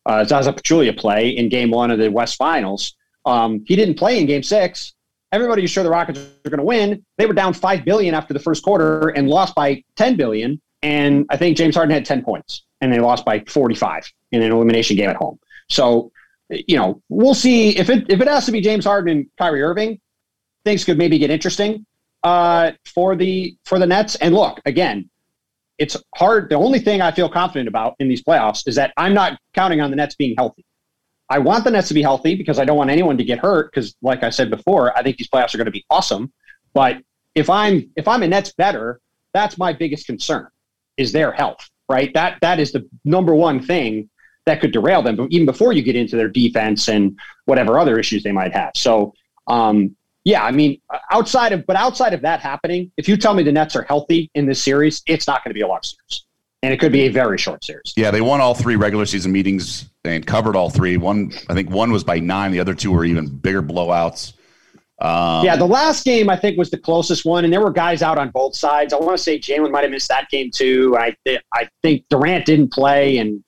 uh, 0.07 0.25
Zaza 0.25 0.55
Pachulia 0.55 0.96
play 0.96 1.29
in 1.29 1.51
Game 1.51 1.70
One 1.70 1.90
of 1.90 1.98
the 1.98 2.11
West 2.11 2.37
Finals, 2.37 2.94
um, 3.27 3.62
he 3.66 3.77
didn't 3.77 3.96
play 3.96 4.18
in 4.18 4.27
Game 4.27 4.42
Six. 4.42 4.94
Everybody 5.33 5.66
sure 5.66 5.83
the 5.83 5.90
Rockets 5.90 6.21
were 6.45 6.51
going 6.51 6.59
to 6.59 6.64
win. 6.64 7.05
They 7.16 7.27
were 7.27 7.33
down 7.33 7.55
five 7.55 7.85
billion 7.85 8.14
after 8.14 8.35
the 8.35 8.40
first 8.40 8.62
quarter 8.62 9.09
and 9.09 9.29
lost 9.29 9.55
by 9.55 9.83
ten 9.97 10.16
billion. 10.16 10.61
And 10.83 11.27
I 11.31 11.37
think 11.37 11.57
James 11.57 11.75
Harden 11.75 11.92
had 11.92 12.05
ten 12.05 12.23
points, 12.23 12.64
and 12.81 12.92
they 12.92 12.99
lost 12.99 13.25
by 13.25 13.42
forty-five 13.49 14.11
in 14.33 14.42
an 14.42 14.53
elimination 14.53 14.97
game 14.97 15.09
at 15.09 15.16
home. 15.16 15.38
So, 15.68 16.12
you 16.51 16.77
know, 16.77 17.01
we'll 17.09 17.35
see 17.35 17.77
if 17.79 17.88
it 17.88 18.11
if 18.11 18.21
it 18.21 18.29
has 18.29 18.47
to 18.47 18.53
be 18.53 18.61
James 18.61 18.85
Harden 18.85 19.16
and 19.16 19.27
Kyrie 19.38 19.62
Irving, 19.62 20.01
things 20.64 20.85
could 20.85 20.99
maybe 20.99 21.18
get 21.18 21.31
interesting 21.31 21.87
uh, 22.25 22.73
for 22.85 23.16
the 23.16 23.57
for 23.64 23.79
the 23.79 23.87
Nets. 23.87 24.16
And 24.16 24.35
look, 24.35 24.61
again, 24.66 25.09
it's 25.79 25.97
hard. 26.14 26.51
The 26.51 26.57
only 26.57 26.79
thing 26.79 27.01
I 27.01 27.11
feel 27.11 27.29
confident 27.29 27.68
about 27.68 27.95
in 28.01 28.09
these 28.09 28.23
playoffs 28.23 28.68
is 28.68 28.75
that 28.75 28.92
I'm 28.97 29.14
not 29.14 29.38
counting 29.55 29.81
on 29.81 29.90
the 29.90 29.97
Nets 29.97 30.14
being 30.14 30.35
healthy. 30.37 30.64
I 31.29 31.39
want 31.39 31.65
the 31.65 31.71
Nets 31.71 31.89
to 31.89 31.95
be 31.95 32.03
healthy 32.03 32.35
because 32.35 32.59
I 32.59 32.65
don't 32.65 32.77
want 32.77 32.91
anyone 32.91 33.17
to 33.19 33.25
get 33.25 33.39
hurt. 33.39 33.71
Because, 33.71 33.95
like 34.03 34.23
I 34.23 34.31
said 34.31 34.51
before, 34.51 34.97
I 34.97 35.03
think 35.03 35.17
these 35.17 35.29
playoffs 35.29 35.55
are 35.55 35.59
going 35.59 35.67
to 35.67 35.73
be 35.73 35.85
awesome. 35.91 36.33
But 36.75 37.03
if 37.35 37.49
I'm 37.49 37.91
if 37.97 38.07
I'm 38.09 38.23
a 38.23 38.29
Nets 38.29 38.53
bettor, 38.53 39.01
that's 39.33 39.59
my 39.59 39.73
biggest 39.73 40.07
concern 40.07 40.49
is 40.97 41.13
their 41.13 41.33
health. 41.33 41.69
Right. 41.89 42.13
That 42.15 42.39
that 42.43 42.61
is 42.61 42.73
the 42.73 42.89
number 43.05 43.35
one 43.35 43.63
thing 43.63 44.09
that 44.47 44.61
could 44.61 44.73
derail 44.73 45.03
them. 45.03 45.17
But 45.17 45.29
even 45.31 45.47
before 45.47 45.73
you 45.73 45.83
get 45.83 45.97
into 45.97 46.17
their 46.17 46.29
defense 46.29 46.89
and 46.89 47.19
whatever 47.45 47.79
other 47.79 47.99
issues 47.99 48.23
they 48.23 48.33
might 48.33 48.53
have. 48.53 48.73
So, 48.75 49.15
um, 49.47 49.97
yeah, 50.25 50.45
I 50.45 50.53
mean, 50.53 50.81
outside 51.11 51.53
of 51.53 51.67
but 51.67 51.77
outside 51.77 52.15
of 52.15 52.23
that 52.23 52.41
happening, 52.41 52.93
if 52.97 53.09
you 53.09 53.17
tell 53.17 53.35
me 53.35 53.43
the 53.43 53.53
Nets 53.53 53.75
are 53.75 53.83
healthy 53.83 54.31
in 54.35 54.47
this 54.47 54.63
series, 54.63 55.03
it's 55.07 55.27
not 55.27 55.43
going 55.43 55.51
to 55.51 55.55
be 55.55 55.63
a 55.63 55.67
long 55.67 55.81
series, 55.83 56.25
and 56.63 56.73
it 56.73 56.79
could 56.79 56.93
be 56.93 57.03
a 57.03 57.09
very 57.09 57.39
short 57.39 57.65
series. 57.65 57.93
Yeah, 57.97 58.11
they 58.11 58.21
won 58.21 58.41
all 58.41 58.55
three 58.55 58.77
regular 58.77 59.07
season 59.07 59.33
meetings 59.33 59.91
and 60.05 60.27
covered 60.27 60.57
all 60.57 60.71
three. 60.71 60.97
One, 60.97 61.33
I 61.49 61.55
think 61.55 61.71
one 61.71 61.93
was 61.93 62.05
by 62.05 62.19
nine. 62.19 62.53
The 62.53 62.61
other 62.61 62.75
two 62.75 62.91
were 62.91 63.05
even 63.05 63.29
bigger 63.29 63.62
blowouts. 63.62 64.35
Um, 65.01 65.45
Yeah, 65.45 65.57
the 65.57 65.67
last 65.67 66.05
game 66.05 66.29
I 66.29 66.37
think 66.37 66.59
was 66.59 66.71
the 66.71 66.79
closest 66.79 67.25
one, 67.25 67.45
and 67.45 67.53
there 67.53 67.61
were 67.61 67.73
guys 67.73 68.03
out 68.03 68.19
on 68.19 68.31
both 68.31 68.55
sides. 68.57 68.93
I 68.93 68.97
want 68.99 69.17
to 69.17 69.23
say 69.23 69.38
Jaylen 69.38 69.71
might 69.71 69.83
have 69.83 69.91
missed 69.91 70.09
that 70.09 70.29
game 70.31 70.51
too. 70.53 70.97
I 70.99 71.15
I 71.55 71.69
think 71.83 72.05
Durant 72.11 72.47
didn't 72.47 72.73
play, 72.73 73.19
and 73.19 73.43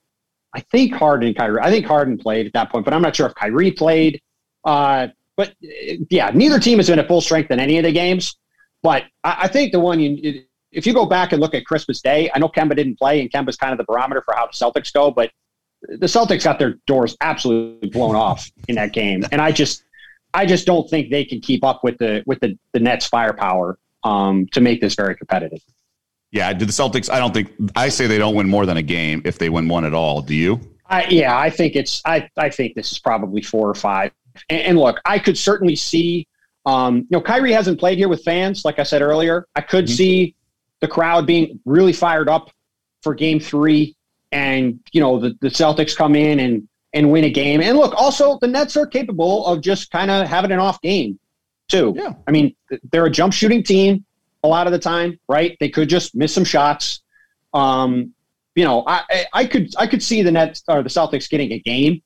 I 0.55 0.61
think 0.61 0.95
Harden 0.95 1.29
and 1.29 1.37
Kyrie. 1.37 1.61
I 1.61 1.71
think 1.71 1.87
Harden 1.87 2.19
played 2.19 2.47
at 2.47 2.53
that 2.53 2.71
point, 2.71 2.85
but 2.85 2.95
I'm 2.95 3.03
not 3.03 3.17
sure 3.17 3.27
if 3.27 3.35
Kyrie 3.35 3.73
played. 3.73 4.21
Uh, 4.64 5.09
but 5.37 5.55
yeah, 5.61 6.31
neither 6.33 6.61
team 6.61 6.79
has 6.79 6.88
been 6.88 6.99
at 6.99 7.09
full 7.09 7.21
strength 7.21 7.51
in 7.51 7.59
any 7.59 7.79
of 7.79 7.85
the 7.85 7.93
games. 7.93 8.37
But 8.83 9.05
I, 9.25 9.37
I 9.43 9.49
think 9.49 9.73
the 9.73 9.81
one 9.81 9.99
you, 9.99 10.43
if 10.71 10.87
you 10.87 10.95
go 10.95 11.07
back 11.07 11.33
and 11.33 11.40
look 11.40 11.55
at 11.55 11.64
Christmas 11.67 12.01
Day, 12.01 12.31
I 12.35 12.38
know 12.38 12.49
Kemba 12.49 12.77
didn't 12.77 12.99
play, 12.99 13.21
and 13.21 13.31
Kemba's 13.31 13.57
kind 13.57 13.73
of 13.73 13.79
the 13.79 13.85
barometer 13.85 14.23
for 14.25 14.35
how 14.35 14.47
the 14.47 14.53
Celtics 14.53 14.93
go, 14.93 15.11
but 15.11 15.31
the 15.88 16.07
Celtics 16.07 16.44
got 16.44 16.59
their 16.59 16.75
doors 16.87 17.16
absolutely 17.20 17.90
blown 17.90 18.16
off 18.16 18.51
in 18.68 18.75
that 18.77 18.92
game, 18.92 19.25
and 19.33 19.40
I 19.40 19.53
just 19.53 19.85
I 20.33 20.47
just 20.47 20.66
don't 20.66 20.88
think 20.88 21.11
they 21.11 21.25
can 21.25 21.40
keep 21.40 21.64
up 21.64 21.85
with 21.85 21.99
the 21.99 22.23
with 22.27 22.40
the, 22.40 22.59
the 22.73 22.81
Nets 22.81 23.07
firepower 23.07 23.79
um, 24.03 24.47
to 24.49 24.61
make 24.61 24.81
this 24.81 24.94
very 24.94 25.16
competitive. 25.16 25.61
yeah. 26.31 26.53
Do 26.53 26.64
the 26.64 26.73
Celtics? 26.73 27.11
I 27.11 27.18
don't 27.18 27.33
think. 27.33 27.53
I 27.77 27.88
say 27.88 28.07
they 28.07 28.18
don't 28.18 28.35
win 28.35 28.49
more 28.49 28.66
than 28.66 28.77
a 28.77 28.83
game 28.83 29.23
if 29.25 29.38
they 29.38 29.49
win 29.49 29.68
one 29.68 29.85
at 29.85 29.94
all. 29.94 30.23
Do 30.23 30.35
you? 30.35 30.61
I, 30.87 31.07
yeah, 31.07 31.38
I 31.38 31.51
think 31.51 31.77
it's 31.77 32.03
I, 32.05 32.29
I 32.37 32.51
think 32.51 32.75
this 32.75 32.92
is 32.92 32.99
probably 32.99 33.42
four 33.42 33.68
or 33.68 33.75
five. 33.75 34.12
And, 34.49 34.61
and 34.61 34.79
look, 34.79 35.01
I 35.05 35.18
could 35.18 35.38
certainly 35.38 35.77
see 35.77 36.27
um, 36.66 36.99
you 36.99 37.07
know, 37.11 37.20
Kyrie 37.20 37.53
hasn't 37.53 37.79
played 37.79 37.99
here 37.99 38.09
with 38.09 38.23
fans, 38.25 38.64
like 38.64 38.79
I 38.79 38.85
said 38.85 39.03
earlier. 39.03 39.47
I 39.55 39.61
could 39.61 39.88
see 39.88 40.35
the 40.81 40.88
crowd 40.88 41.27
being 41.27 41.61
really 41.64 41.92
fired 41.92 42.29
up 42.29 42.51
for 43.03 43.14
game 43.14 43.38
three 43.38 43.94
and 44.35 44.81
you 44.92 45.01
know 45.01 45.18
the, 45.18 45.37
the 45.40 45.49
Celtics 45.49 45.97
come 45.97 46.14
in 46.14 46.40
and 46.40 46.68
and 46.92 47.11
win 47.11 47.25
a 47.25 47.31
game. 47.31 47.61
And 47.62 47.79
look, 47.79 47.94
also 47.97 48.38
the 48.40 48.47
Nets 48.47 48.77
are 48.77 48.87
capable 48.87 49.47
of 49.47 49.61
just 49.62 49.90
kind 49.90 50.11
of 50.11 50.27
having 50.29 50.53
an 50.53 50.59
off 50.59 50.81
game 50.83 51.18
too. 51.68 51.94
Yeah. 51.97 52.12
I 52.29 52.31
mean, 52.31 52.55
they're 52.92 53.07
a 53.07 53.11
jump 53.11 53.33
shooting 53.33 53.62
team 53.62 54.05
a 54.44 54.49
lot 54.49 54.66
of 54.66 54.73
the 54.73 54.79
time, 54.79 55.18
right? 55.29 55.57
They 55.59 55.70
could 55.70 55.88
just 55.88 56.14
miss 56.14 56.35
some 56.35 56.44
shots. 56.44 57.01
Um, 57.55 58.12
you 58.55 58.64
know, 58.64 58.85
I, 58.87 59.27
I- 59.33 59.47
could 59.47 59.75
I 59.79 59.87
could 59.87 60.03
see 60.03 60.23
the 60.23 60.31
Nets 60.31 60.62
or 60.68 60.83
the 60.83 60.88
Celtics 60.90 61.29
getting 61.31 61.53
a 61.53 61.59
game. 61.59 62.03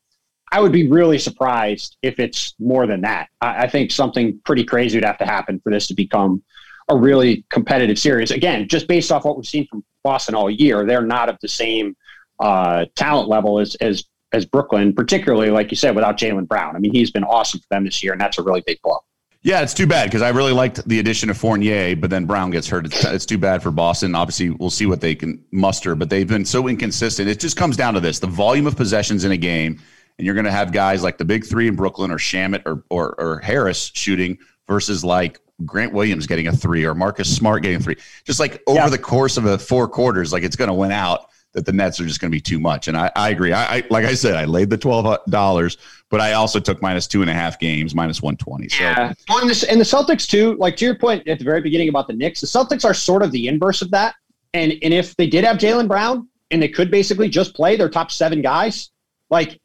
I 0.51 0.59
would 0.61 0.71
be 0.71 0.89
really 0.89 1.19
surprised 1.19 1.97
if 2.01 2.17
it's 2.19 2.55
more 2.57 2.87
than 2.87 3.01
that. 3.01 3.27
I, 3.41 3.65
I 3.65 3.69
think 3.69 3.91
something 3.91 4.39
pretty 4.45 4.63
crazy 4.63 4.97
would 4.97 5.05
have 5.05 5.19
to 5.19 5.25
happen 5.25 5.59
for 5.59 5.71
this 5.71 5.85
to 5.87 5.93
become 5.93 6.41
a 6.89 6.95
really 6.97 7.45
competitive 7.49 7.99
series. 7.99 8.31
Again, 8.31 8.67
just 8.67 8.87
based 8.87 9.11
off 9.11 9.23
what 9.25 9.37
we've 9.37 9.45
seen 9.45 9.67
from 9.67 9.83
Boston 10.03 10.33
all 10.33 10.49
year, 10.49 10.85
they're 10.87 11.05
not 11.05 11.29
of 11.29 11.37
the 11.41 11.47
same 11.47 11.95
uh, 12.39 12.85
talent 12.95 13.29
level 13.29 13.59
as 13.59 13.75
as 13.75 14.05
as 14.31 14.45
Brooklyn, 14.45 14.93
particularly 14.93 15.49
like 15.49 15.71
you 15.71 15.77
said, 15.77 15.95
without 15.95 16.17
Jaylen 16.17 16.47
Brown. 16.47 16.75
I 16.75 16.79
mean, 16.79 16.93
he's 16.93 17.11
been 17.11 17.23
awesome 17.23 17.59
for 17.59 17.65
them 17.71 17.83
this 17.85 18.03
year, 18.03 18.11
and 18.13 18.21
that's 18.21 18.37
a 18.37 18.43
really 18.43 18.61
big 18.65 18.79
blow. 18.83 18.99
Yeah, 19.41 19.61
it's 19.61 19.73
too 19.73 19.87
bad 19.87 20.05
because 20.09 20.21
I 20.21 20.29
really 20.29 20.51
liked 20.51 20.85
the 20.87 20.99
addition 20.99 21.29
of 21.29 21.37
Fournier, 21.37 21.95
but 21.95 22.09
then 22.09 22.25
Brown 22.25 22.51
gets 22.51 22.67
hurt. 22.67 22.85
It's, 22.85 23.05
it's 23.05 23.25
too 23.25 23.37
bad 23.37 23.63
for 23.63 23.71
Boston. 23.71 24.13
Obviously, 24.13 24.49
we'll 24.49 24.69
see 24.69 24.85
what 24.85 24.99
they 24.99 25.15
can 25.15 25.41
muster, 25.53 25.95
but 25.95 26.09
they've 26.09 26.27
been 26.27 26.43
so 26.43 26.67
inconsistent. 26.67 27.29
It 27.29 27.39
just 27.39 27.55
comes 27.55 27.77
down 27.77 27.93
to 27.93 27.99
this: 28.01 28.19
the 28.19 28.27
volume 28.27 28.67
of 28.67 28.75
possessions 28.75 29.23
in 29.23 29.31
a 29.31 29.37
game, 29.37 29.79
and 30.17 30.25
you're 30.25 30.35
going 30.35 30.45
to 30.45 30.51
have 30.51 30.71
guys 30.73 31.03
like 31.03 31.17
the 31.17 31.25
big 31.25 31.45
three 31.45 31.67
in 31.69 31.75
Brooklyn 31.75 32.11
or 32.11 32.17
Shamet 32.17 32.63
or, 32.65 32.83
or 32.89 33.15
or 33.19 33.39
Harris 33.39 33.91
shooting 33.95 34.37
versus 34.67 35.03
like 35.05 35.39
Grant 35.65 35.93
Williams 35.93 36.27
getting 36.27 36.47
a 36.47 36.51
three 36.51 36.85
or 36.85 36.93
Marcus 36.93 37.33
Smart 37.33 37.63
getting 37.63 37.77
a 37.77 37.79
three. 37.81 37.95
Just 38.25 38.39
like 38.41 38.61
over 38.67 38.77
Yeah. 38.77 38.89
the 38.89 38.97
course 38.97 39.37
of 39.37 39.45
a 39.45 39.57
four 39.57 39.87
quarters, 39.87 40.33
like 40.33 40.43
it's 40.43 40.57
going 40.57 40.67
to 40.69 40.73
win 40.73 40.91
out. 40.91 41.27
That 41.53 41.65
the 41.65 41.71
Nets 41.71 41.99
are 41.99 42.05
just 42.05 42.21
going 42.21 42.31
to 42.31 42.35
be 42.35 42.41
too 42.41 42.59
much, 42.59 42.87
and 42.87 42.95
I, 42.95 43.11
I 43.15 43.29
agree. 43.29 43.53
I, 43.53 43.77
I 43.77 43.83
like 43.89 44.05
I 44.05 44.13
said, 44.13 44.35
I 44.35 44.45
laid 44.45 44.69
the 44.69 44.77
twelve 44.77 45.17
dollars, 45.29 45.77
but 46.09 46.21
I 46.21 46.33
also 46.33 46.59
took 46.59 46.79
minus 46.81 47.07
two 47.07 47.21
and 47.21 47.29
a 47.29 47.33
half 47.33 47.59
games, 47.59 47.95
minus 47.95 48.21
one 48.21 48.37
twenty. 48.37 48.69
So 48.69 48.83
Yeah. 48.83 49.13
On 49.31 49.47
this, 49.47 49.63
and 49.63 49.79
the 49.79 49.85
Celtics 49.85 50.27
too. 50.27 50.55
Like 50.57 50.75
to 50.77 50.85
your 50.85 50.95
point 50.95 51.27
at 51.27 51.39
the 51.39 51.45
very 51.45 51.61
beginning 51.61 51.89
about 51.89 52.07
the 52.07 52.13
Knicks, 52.13 52.41
the 52.41 52.47
Celtics 52.47 52.85
are 52.85 52.93
sort 52.93 53.23
of 53.23 53.31
the 53.31 53.47
inverse 53.47 53.81
of 53.81 53.89
that. 53.91 54.13
And 54.53 54.73
and 54.83 54.93
if 54.93 55.15
they 55.15 55.25
did 55.25 55.43
have 55.43 55.57
Jaylen 55.57 55.87
Brown 55.87 56.27
and 56.51 56.61
they 56.61 56.69
could 56.69 56.91
basically 56.91 57.29
just 57.29 57.55
play 57.55 57.75
their 57.75 57.89
top 57.89 58.11
seven 58.11 58.41
guys, 58.43 58.91
like 59.31 59.59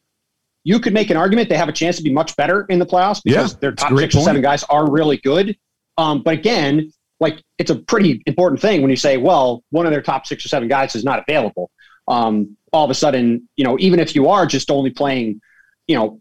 you 0.65 0.81
could 0.81 0.95
make 0.95 1.11
an 1.11 1.17
argument 1.17 1.51
they 1.51 1.57
have 1.57 1.69
a 1.69 1.73
chance 1.73 1.97
to 1.99 2.03
be 2.03 2.13
much 2.13 2.35
better 2.37 2.65
in 2.71 2.79
the 2.79 2.87
playoffs 2.87 3.23
because 3.23 3.53
Yeah, 3.53 3.59
their 3.61 3.73
top 3.73 3.97
six 3.99 4.15
or 4.15 4.23
seven 4.23 4.41
guys 4.41 4.65
are 4.65 4.91
really 4.91 5.19
good. 5.19 5.57
Um, 5.99 6.23
but 6.23 6.35
again, 6.35 6.91
like 7.25 7.43
it's 7.59 7.71
a 7.71 7.77
pretty 7.77 8.23
important 8.27 8.61
thing 8.61 8.83
when 8.83 8.91
you 8.91 8.97
say, 8.97 9.17
well, 9.17 9.65
one 9.71 9.87
of 9.87 9.93
their 9.93 10.03
top 10.03 10.27
six 10.27 10.45
or 10.45 10.49
seven 10.49 10.69
guys 10.69 10.95
is 10.95 11.05
not 11.05 11.25
available. 11.27 11.71
Um, 12.07 12.57
all 12.73 12.85
of 12.85 12.91
a 12.91 12.95
sudden, 12.95 13.49
you 13.57 13.65
know, 13.65 13.77
even 13.81 13.99
if 13.99 14.15
you 14.15 14.29
are 14.29 14.47
just 14.47 14.71
only 14.71 14.91
playing, 14.91 15.41
you 15.87 15.97
know, 15.97 16.21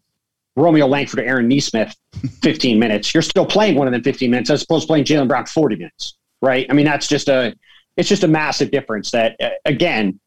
Romeo 0.56 0.88
Langford 0.88 1.20
or 1.20 1.24
Aaron 1.24 1.48
Nesmith 1.48 1.96
15 2.42 2.80
minutes, 2.80 3.14
you're 3.14 3.24
still 3.24 3.45
playing 3.45 3.76
one 3.76 3.88
of 3.88 3.93
them 3.93 4.04
15 4.04 4.32
minutes 4.32 4.49
as 4.49 4.64
opposed 4.64 4.84
to 4.84 4.88
playing 4.88 5.04
Jaylen 5.04 5.28
Brown 5.28 5.45
40 5.45 5.76
minutes, 5.76 6.16
right? 6.41 6.66
I 6.70 6.74
mean, 6.74 6.86
that's 6.86 7.08
just 7.08 7.28
a, 7.28 7.54
it's 7.97 8.10
just 8.10 8.24
a 8.24 8.28
massive 8.28 8.72
difference 8.72 9.12
that, 9.12 9.36
uh, 9.41 9.49
again, 9.66 10.20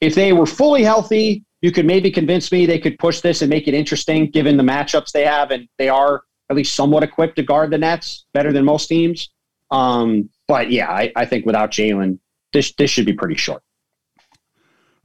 if 0.00 0.14
they 0.14 0.32
were 0.32 0.46
fully 0.46 0.82
healthy, 0.82 1.44
you 1.62 1.72
could 1.72 1.86
maybe 1.86 2.10
convince 2.10 2.52
me 2.52 2.66
they 2.66 2.78
could 2.78 2.98
push 2.98 3.20
this 3.20 3.42
and 3.42 3.50
make 3.50 3.66
it 3.66 3.74
interesting 3.74 4.30
given 4.30 4.56
the 4.56 4.62
matchups 4.62 5.10
they 5.10 5.24
have. 5.24 5.50
And 5.50 5.68
they 5.78 5.88
are 5.88 6.22
at 6.50 6.56
least 6.56 6.74
somewhat 6.74 7.02
equipped 7.02 7.36
to 7.36 7.42
guard 7.42 7.70
the 7.70 7.78
Nets 7.78 8.26
better 8.32 8.52
than 8.52 8.64
most 8.64 8.86
teams. 8.86 9.30
Um, 9.70 10.30
but 10.48 10.70
yeah, 10.70 10.90
I, 10.90 11.12
I 11.16 11.24
think 11.24 11.46
without 11.46 11.70
Jaylen, 11.70 12.18
this, 12.52 12.72
this 12.74 12.90
should 12.90 13.06
be 13.06 13.12
pretty 13.12 13.34
short. 13.34 13.62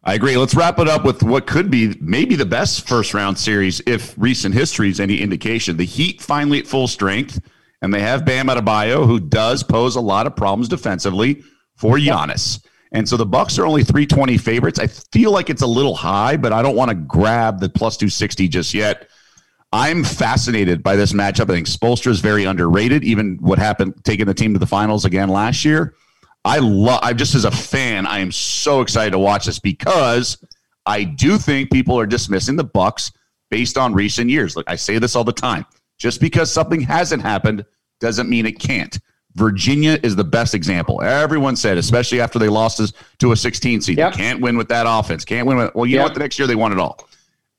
I 0.04 0.16
agree. 0.16 0.36
Let's 0.36 0.56
wrap 0.56 0.80
it 0.80 0.88
up 0.88 1.06
with 1.06 1.22
what 1.22 1.46
could 1.46 1.70
be 1.70 1.96
maybe 2.02 2.36
the 2.36 2.46
best 2.46 2.88
first 2.88 3.14
round 3.14 3.38
series 3.38 3.82
if 3.86 4.16
recent 4.18 4.56
history 4.56 4.90
is 4.90 5.00
any 5.00 5.22
indication. 5.22 5.78
The 5.78 5.86
Heat 5.86 6.22
finally 6.22 6.60
at 6.60 6.68
full 6.68 6.88
strength 6.88 7.40
and 7.82 7.94
they 7.94 8.02
have 8.02 8.26
Bam 8.26 8.48
Adebayo, 8.48 9.06
who 9.06 9.20
does 9.20 9.64
pose 9.64 9.96
a 9.96 10.02
lot 10.02 10.28
of 10.28 10.36
problems 10.36 10.70
defensively 10.70 11.44
for 11.76 11.98
Giannis. 11.98 12.64
And 12.92 13.08
so 13.08 13.16
the 13.16 13.26
Bucks 13.26 13.58
are 13.58 13.66
only 13.66 13.84
320 13.84 14.38
favorites. 14.38 14.80
I 14.80 14.88
feel 14.88 15.32
like 15.32 15.50
it's 15.50 15.62
a 15.62 15.68
little 15.68 15.96
high, 15.96 16.36
but 16.36 16.52
I 16.52 16.62
don't 16.62 16.76
want 16.76 16.90
to 16.90 16.96
grab 16.96 17.60
the 17.60 17.70
plus 17.70 17.96
260 17.98 18.48
just 18.48 18.74
yet. 18.74 19.08
I'm 19.74 20.04
fascinated 20.04 20.84
by 20.84 20.96
this 20.96 21.14
matchup. 21.14 21.50
I 21.50 21.54
think 21.54 21.68
Spoelstra 21.68 22.08
is 22.08 22.20
very 22.20 22.44
underrated, 22.44 23.04
even 23.04 23.38
what 23.38 23.58
happened 23.58 24.04
taking 24.04 24.26
the 24.26 24.34
team 24.34 24.54
to 24.54 24.60
the 24.60 24.66
finals 24.66 25.06
again 25.06 25.30
last 25.30 25.64
year. 25.64 25.96
I 26.44 26.60
love 26.60 27.00
I 27.04 27.14
just 27.14 27.36
as 27.36 27.46
a 27.46 27.52
fan, 27.52 28.06
I 28.06 28.20
am 28.20 28.32
so 28.32 28.82
excited 28.82 29.12
to 29.12 29.20
watch 29.20 29.46
this 29.46 29.60
because 29.60 30.44
I 30.86 31.04
do 31.04 31.38
think 31.38 31.72
people 31.72 31.98
are 32.00 32.08
dismissing 32.08 32.56
the 32.56 32.64
Bucks 32.64 33.12
based 33.50 33.78
on 33.78 33.94
recent 33.94 34.30
years. 34.30 34.56
Look, 34.56 34.70
I 34.70 34.76
say 34.76 34.98
this 34.98 35.16
all 35.16 35.24
the 35.24 35.32
time. 35.32 35.66
Just 36.00 36.20
because 36.20 36.52
something 36.52 36.82
hasn't 36.82 37.22
happened 37.22 37.64
doesn't 38.00 38.28
mean 38.30 38.46
it 38.46 38.60
can't. 38.60 38.98
Virginia 39.36 40.00
is 40.04 40.16
the 40.16 40.24
best 40.24 40.56
example. 40.56 41.02
Everyone 41.02 41.56
said, 41.56 41.78
especially 41.78 42.20
after 42.20 42.40
they 42.40 42.50
lost 42.50 42.94
to 43.20 43.32
a 43.32 43.38
16 43.38 43.82
seed, 43.82 43.98
yep. 43.98 44.14
can't 44.14 44.42
win 44.42 44.58
with 44.58 44.68
that 44.70 44.86
offense. 44.90 45.24
Can't 45.24 45.48
win 45.48 45.58
with. 45.58 45.74
Well, 45.76 45.86
you 45.86 45.94
yep. 45.94 46.00
know 46.00 46.04
what? 46.06 46.14
The 46.16 46.20
next 46.20 46.40
year 46.40 46.48
they 46.48 46.56
won 46.56 46.72
it 46.72 46.80
all. 46.80 47.08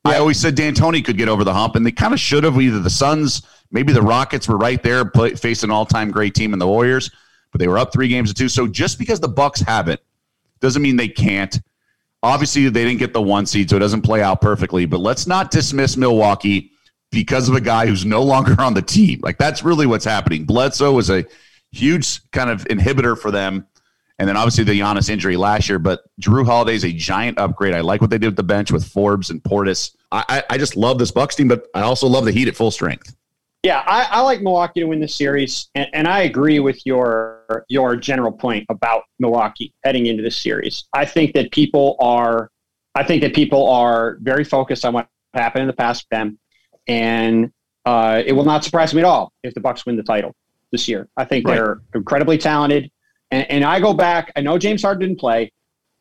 I 0.05 0.17
always 0.17 0.39
said 0.39 0.55
D'Antoni 0.55 1.03
could 1.03 1.17
get 1.17 1.29
over 1.29 1.43
the 1.43 1.53
hump, 1.53 1.75
and 1.75 1.85
they 1.85 1.91
kind 1.91 2.13
of 2.13 2.19
should 2.19 2.43
have. 2.43 2.59
Either 2.59 2.79
the 2.79 2.89
Suns, 2.89 3.43
maybe 3.71 3.93
the 3.93 4.01
Rockets 4.01 4.47
were 4.47 4.57
right 4.57 4.81
there, 4.83 5.05
play, 5.05 5.33
an 5.63 5.71
all-time 5.71 6.11
great 6.11 6.35
team 6.35 6.53
in 6.53 6.59
the 6.59 6.67
Warriors, 6.67 7.09
but 7.51 7.59
they 7.59 7.67
were 7.67 7.77
up 7.77 7.93
three 7.93 8.07
games 8.07 8.29
to 8.29 8.35
two. 8.35 8.49
So 8.49 8.67
just 8.67 8.99
because 8.99 9.19
the 9.19 9.29
Bucks 9.29 9.61
have 9.61 9.87
it 9.87 10.03
doesn't 10.59 10.81
mean 10.81 10.97
they 10.97 11.07
can't. 11.07 11.59
Obviously, 12.21 12.69
they 12.69 12.85
didn't 12.85 12.99
get 12.99 13.13
the 13.13 13.21
one 13.21 13.45
seed, 13.45 13.69
so 13.69 13.75
it 13.75 13.79
doesn't 13.79 14.01
play 14.01 14.21
out 14.21 14.41
perfectly. 14.41 14.85
But 14.85 14.99
let's 14.99 15.27
not 15.27 15.51
dismiss 15.51 15.97
Milwaukee 15.97 16.71
because 17.11 17.47
of 17.47 17.55
a 17.55 17.61
guy 17.61 17.85
who's 17.85 18.05
no 18.05 18.23
longer 18.23 18.59
on 18.59 18.73
the 18.73 18.81
team. 18.81 19.19
Like 19.21 19.37
that's 19.37 19.63
really 19.63 19.85
what's 19.85 20.05
happening. 20.05 20.45
Bledsoe 20.45 20.91
was 20.91 21.09
a 21.09 21.25
huge 21.71 22.29
kind 22.31 22.49
of 22.49 22.65
inhibitor 22.65 23.17
for 23.17 23.31
them. 23.31 23.67
And 24.19 24.29
then 24.29 24.37
obviously 24.37 24.63
the 24.63 24.79
Giannis 24.79 25.09
injury 25.09 25.37
last 25.37 25.67
year, 25.67 25.79
but 25.79 26.01
Jrue 26.21 26.45
Holiday 26.45 26.75
is 26.75 26.85
a 26.85 26.93
giant 26.93 27.39
upgrade. 27.39 27.73
I 27.73 27.81
like 27.81 27.99
what 27.99 28.09
they 28.09 28.17
did 28.17 28.27
with 28.27 28.35
the 28.35 28.43
bench 28.43 28.71
with 28.71 28.85
Forbes 28.85 29.29
and 29.29 29.41
Portis. 29.41 29.95
I, 30.11 30.23
I, 30.29 30.43
I 30.51 30.57
just 30.57 30.75
love 30.75 30.99
this 30.99 31.11
Bucks 31.11 31.35
team, 31.35 31.47
but 31.47 31.65
I 31.73 31.81
also 31.81 32.07
love 32.07 32.25
the 32.25 32.31
Heat 32.31 32.47
at 32.47 32.55
full 32.55 32.71
strength. 32.71 33.15
Yeah, 33.63 33.81
I, 33.87 34.07
I 34.11 34.19
like 34.19 34.41
Milwaukee 34.41 34.81
to 34.81 34.85
win 34.87 34.99
this 34.99 35.15
series, 35.15 35.69
and, 35.73 35.87
and, 35.93 36.05
I 36.05 36.23
agree 36.23 36.59
with 36.59 36.85
your 36.85 37.65
your 37.69 37.95
general 37.95 38.31
point 38.33 38.65
about 38.67 39.03
Milwaukee 39.19 39.73
heading 39.85 40.07
into 40.07 40.21
this 40.21 40.37
series. 40.37 40.83
I 40.91 41.05
think 41.05 41.33
that 41.35 41.49
people 41.53 41.95
are, 42.01 42.49
I 42.93 43.05
think 43.05 43.21
that 43.21 43.33
people 43.33 43.69
are 43.69 44.17
very 44.21 44.43
focused 44.43 44.83
on 44.83 44.93
what 44.93 45.07
happened 45.33 45.61
in 45.61 45.67
the 45.67 45.73
past 45.73 46.03
with 46.03 46.09
them, 46.09 46.37
and 46.89 47.53
uh, 47.85 48.21
it 48.25 48.33
will 48.33 48.43
not 48.43 48.65
surprise 48.65 48.93
me 48.93 48.99
at 48.99 49.05
all 49.05 49.31
if 49.43 49.53
the 49.53 49.61
Bucks 49.61 49.85
win 49.85 49.95
the 49.95 50.03
title 50.03 50.35
this 50.73 50.89
year. 50.89 51.07
I 51.15 51.23
think 51.23 51.47
right. 51.47 51.55
they're 51.55 51.81
incredibly 51.95 52.37
talented. 52.37 52.91
And, 53.33 53.49
and, 53.49 53.63
I 53.63 53.79
go 53.79 53.93
back, 53.93 54.31
I 54.35 54.41
know 54.41 54.59
James 54.59 54.83
Harden 54.83 55.07
didn't 55.07 55.19
play. 55.19 55.51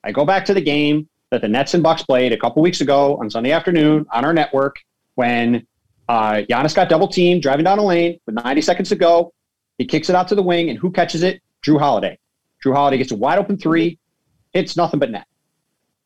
I 0.04 0.12
go 0.12 0.26
back 0.26 0.44
to 0.44 0.54
the 0.54 0.60
game 0.60 1.08
that 1.30 1.40
the 1.40 1.48
Nets 1.48 1.72
and 1.72 1.82
Bucks 1.82 2.02
played 2.02 2.30
a 2.30 2.36
couple 2.36 2.62
weeks 2.62 2.82
ago 2.82 3.16
on 3.16 3.30
Sunday 3.30 3.52
afternoon 3.52 4.04
on 4.12 4.26
our 4.26 4.34
network 4.34 4.76
when 5.14 5.66
uh, 6.10 6.42
Giannis 6.50 6.74
got 6.74 6.90
double 6.90 7.08
teamed 7.08 7.40
driving 7.40 7.64
down 7.64 7.78
a 7.78 7.82
lane 7.82 8.18
with 8.26 8.34
90 8.34 8.60
seconds 8.60 8.90
to 8.90 8.96
go. 8.96 9.32
He 9.78 9.86
kicks 9.86 10.10
it 10.10 10.14
out 10.14 10.28
to 10.28 10.34
the 10.34 10.42
wing, 10.42 10.68
and 10.68 10.78
who 10.78 10.92
catches 10.92 11.22
it? 11.22 11.40
Jrue 11.64 11.78
Holiday. 11.78 12.18
Jrue 12.62 12.74
Holiday 12.74 12.98
gets 12.98 13.12
a 13.12 13.16
wide 13.16 13.38
open 13.38 13.56
three. 13.56 13.98
It's 14.52 14.76
nothing 14.76 15.00
but 15.00 15.10
net. 15.10 15.26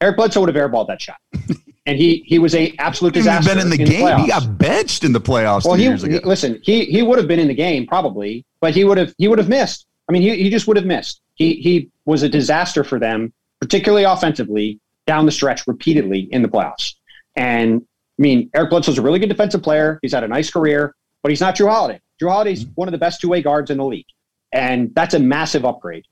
Eric 0.01 0.19
Bledsoe 0.19 0.43
would 0.43 0.55
have 0.55 0.71
airballed 0.71 0.87
that 0.87 1.03
shot. 1.03 1.19
and 1.87 1.99
he 1.99 2.23
he 2.25 2.39
was 2.39 2.55
a 2.55 2.73
absolute 2.79 3.15
disaster. 3.15 3.53
He's 3.53 3.65
been 3.65 3.73
in 3.73 3.77
the 3.77 3.83
in 3.83 3.89
game. 3.89 4.05
The 4.05 4.19
he 4.19 4.29
got 4.29 4.59
benched 4.59 5.03
in 5.03 5.13
the 5.13 5.21
playoffs. 5.21 5.65
Well, 5.65 5.75
he, 5.75 5.87
he, 5.87 6.21
listen, 6.21 6.61
he 6.63 6.85
he 6.85 7.03
would 7.03 7.19
have 7.19 7.27
been 7.27 7.41
in 7.41 7.49
the 7.49 7.55
game 7.55 7.85
probably, 7.85 8.45
but 8.61 8.77
he 8.77 8.85
would 8.85 8.99
have 8.99 9.13
he 9.19 9.27
would 9.27 9.39
have 9.39 9.49
missed. 9.49 9.87
I 10.09 10.13
mean, 10.13 10.23
he 10.23 10.37
he 10.43 10.51
just 10.51 10.67
would 10.67 10.77
have 10.77 10.87
missed. 10.87 11.21
He 11.35 11.55
he 11.55 11.91
was 12.05 12.23
a 12.23 12.29
disaster 12.29 12.85
for 12.85 12.99
them, 12.99 13.33
particularly 13.61 14.05
offensively 14.05 14.81
down 15.07 15.27
the 15.27 15.33
stretch 15.33 15.67
repeatedly 15.67 16.29
in 16.33 16.43
the 16.43 16.49
playoffs. 16.49 16.95
And 17.37 17.83
I 18.19 18.23
mean, 18.23 18.51
Eric 18.55 18.71
Bledsoe's 18.71 18.99
a 18.99 19.03
really 19.03 19.19
good 19.19 19.29
defensive 19.29 19.63
player. 19.63 19.99
He's 20.03 20.13
had 20.13 20.25
a 20.25 20.29
nice 20.29 20.51
career, 20.51 20.95
but 21.23 21.31
he's 21.31 21.41
not 21.41 21.57
Jrue 21.57 21.71
Holiday. 21.71 22.01
Jrue 22.21 22.31
Holiday's 22.31 22.65
mm-hmm. 22.65 22.73
one 22.75 22.89
of 22.89 22.93
the 22.93 22.99
best 22.99 23.21
two 23.21 23.29
way 23.29 23.43
guards 23.43 23.71
in 23.71 23.79
the 23.79 23.85
league, 23.85 24.07
and 24.53 24.95
that's 24.95 25.15
a 25.15 25.19
massive 25.19 25.65
upgrade. 25.65 26.05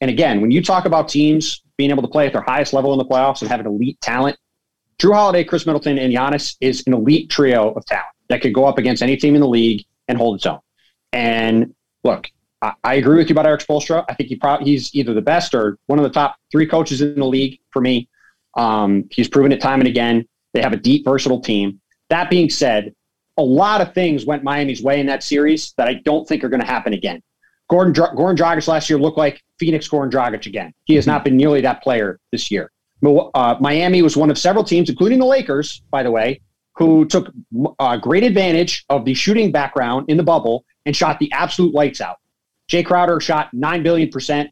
And 0.00 0.10
again, 0.10 0.40
when 0.40 0.50
you 0.50 0.62
talk 0.62 0.84
about 0.84 1.08
teams 1.08 1.62
being 1.76 1.90
able 1.90 2.02
to 2.02 2.08
play 2.08 2.26
at 2.26 2.32
their 2.32 2.42
highest 2.42 2.72
level 2.72 2.92
in 2.92 2.98
the 2.98 3.04
playoffs 3.04 3.40
and 3.40 3.50
having 3.50 3.66
elite 3.66 4.00
talent, 4.00 4.36
Jrue 4.98 5.14
Holiday, 5.14 5.44
Khris 5.44 5.66
Middleton, 5.66 5.98
and 5.98 6.12
Giannis 6.12 6.56
is 6.60 6.82
an 6.86 6.94
elite 6.94 7.30
trio 7.30 7.72
of 7.72 7.84
talent 7.86 8.06
that 8.28 8.40
could 8.40 8.52
go 8.52 8.64
up 8.64 8.78
against 8.78 9.02
any 9.02 9.16
team 9.16 9.34
in 9.34 9.40
the 9.40 9.48
league 9.48 9.84
and 10.08 10.18
hold 10.18 10.36
its 10.36 10.46
own. 10.46 10.58
And 11.12 11.74
look, 12.02 12.28
I, 12.62 12.72
I 12.84 12.94
agree 12.94 13.18
with 13.18 13.28
you 13.28 13.34
about 13.34 13.46
Erik 13.46 13.60
Spoelstra. 13.60 14.04
I 14.08 14.14
think 14.14 14.28
he 14.28 14.36
pro- 14.36 14.58
he's 14.58 14.94
either 14.94 15.12
the 15.12 15.20
best 15.20 15.54
or 15.54 15.78
one 15.86 15.98
of 15.98 16.04
the 16.04 16.10
top 16.10 16.36
three 16.50 16.66
coaches 16.66 17.02
in 17.02 17.16
the 17.16 17.26
league 17.26 17.58
for 17.70 17.82
me. 17.82 18.08
Um, 18.56 19.04
he's 19.10 19.28
proven 19.28 19.52
it 19.52 19.60
time 19.60 19.80
and 19.80 19.88
again. 19.88 20.26
They 20.54 20.62
have 20.62 20.72
a 20.72 20.76
deep, 20.76 21.04
versatile 21.04 21.40
team. 21.40 21.80
That 22.10 22.30
being 22.30 22.50
said, 22.50 22.94
a 23.38 23.42
lot 23.42 23.80
of 23.80 23.94
things 23.94 24.26
went 24.26 24.44
Miami's 24.44 24.82
way 24.82 25.00
in 25.00 25.06
that 25.06 25.22
series 25.22 25.72
that 25.78 25.88
I 25.88 25.94
don't 25.94 26.28
think 26.28 26.44
are 26.44 26.48
going 26.48 26.60
to 26.60 26.66
happen 26.66 26.92
again. 26.92 27.22
Gordon, 27.70 27.94
Goran 27.94 28.36
Dragic 28.36 28.68
last 28.68 28.90
year 28.90 28.98
looked 28.98 29.16
like 29.16 29.42
Phoenix 29.58 29.88
Goran 29.88 30.10
Dragic 30.10 30.44
again. 30.44 30.74
He 30.84 30.94
has 30.94 31.06
not 31.06 31.24
been 31.24 31.36
nearly 31.38 31.62
that 31.62 31.82
player 31.82 32.20
this 32.30 32.50
year. 32.50 32.70
Uh, 33.02 33.56
Miami 33.60 34.02
was 34.02 34.16
one 34.16 34.30
of 34.30 34.36
several 34.36 34.62
teams, 34.62 34.90
including 34.90 35.18
the 35.18 35.26
Lakers, 35.26 35.82
by 35.90 36.02
the 36.02 36.10
way, 36.10 36.40
who 36.76 37.06
took 37.06 37.32
uh, 37.78 37.96
great 37.96 38.24
advantage 38.24 38.84
of 38.90 39.06
the 39.06 39.14
shooting 39.14 39.50
background 39.50 40.04
in 40.08 40.18
the 40.18 40.22
bubble 40.22 40.64
and 40.84 40.94
shot 40.94 41.18
the 41.18 41.32
absolute 41.32 41.74
lights 41.74 42.00
out. 42.00 42.18
Jae 42.72 42.84
Crowder 42.84 43.20
shot 43.20 43.52
9 43.52 43.82
billion 43.82 44.08
percent 44.08 44.50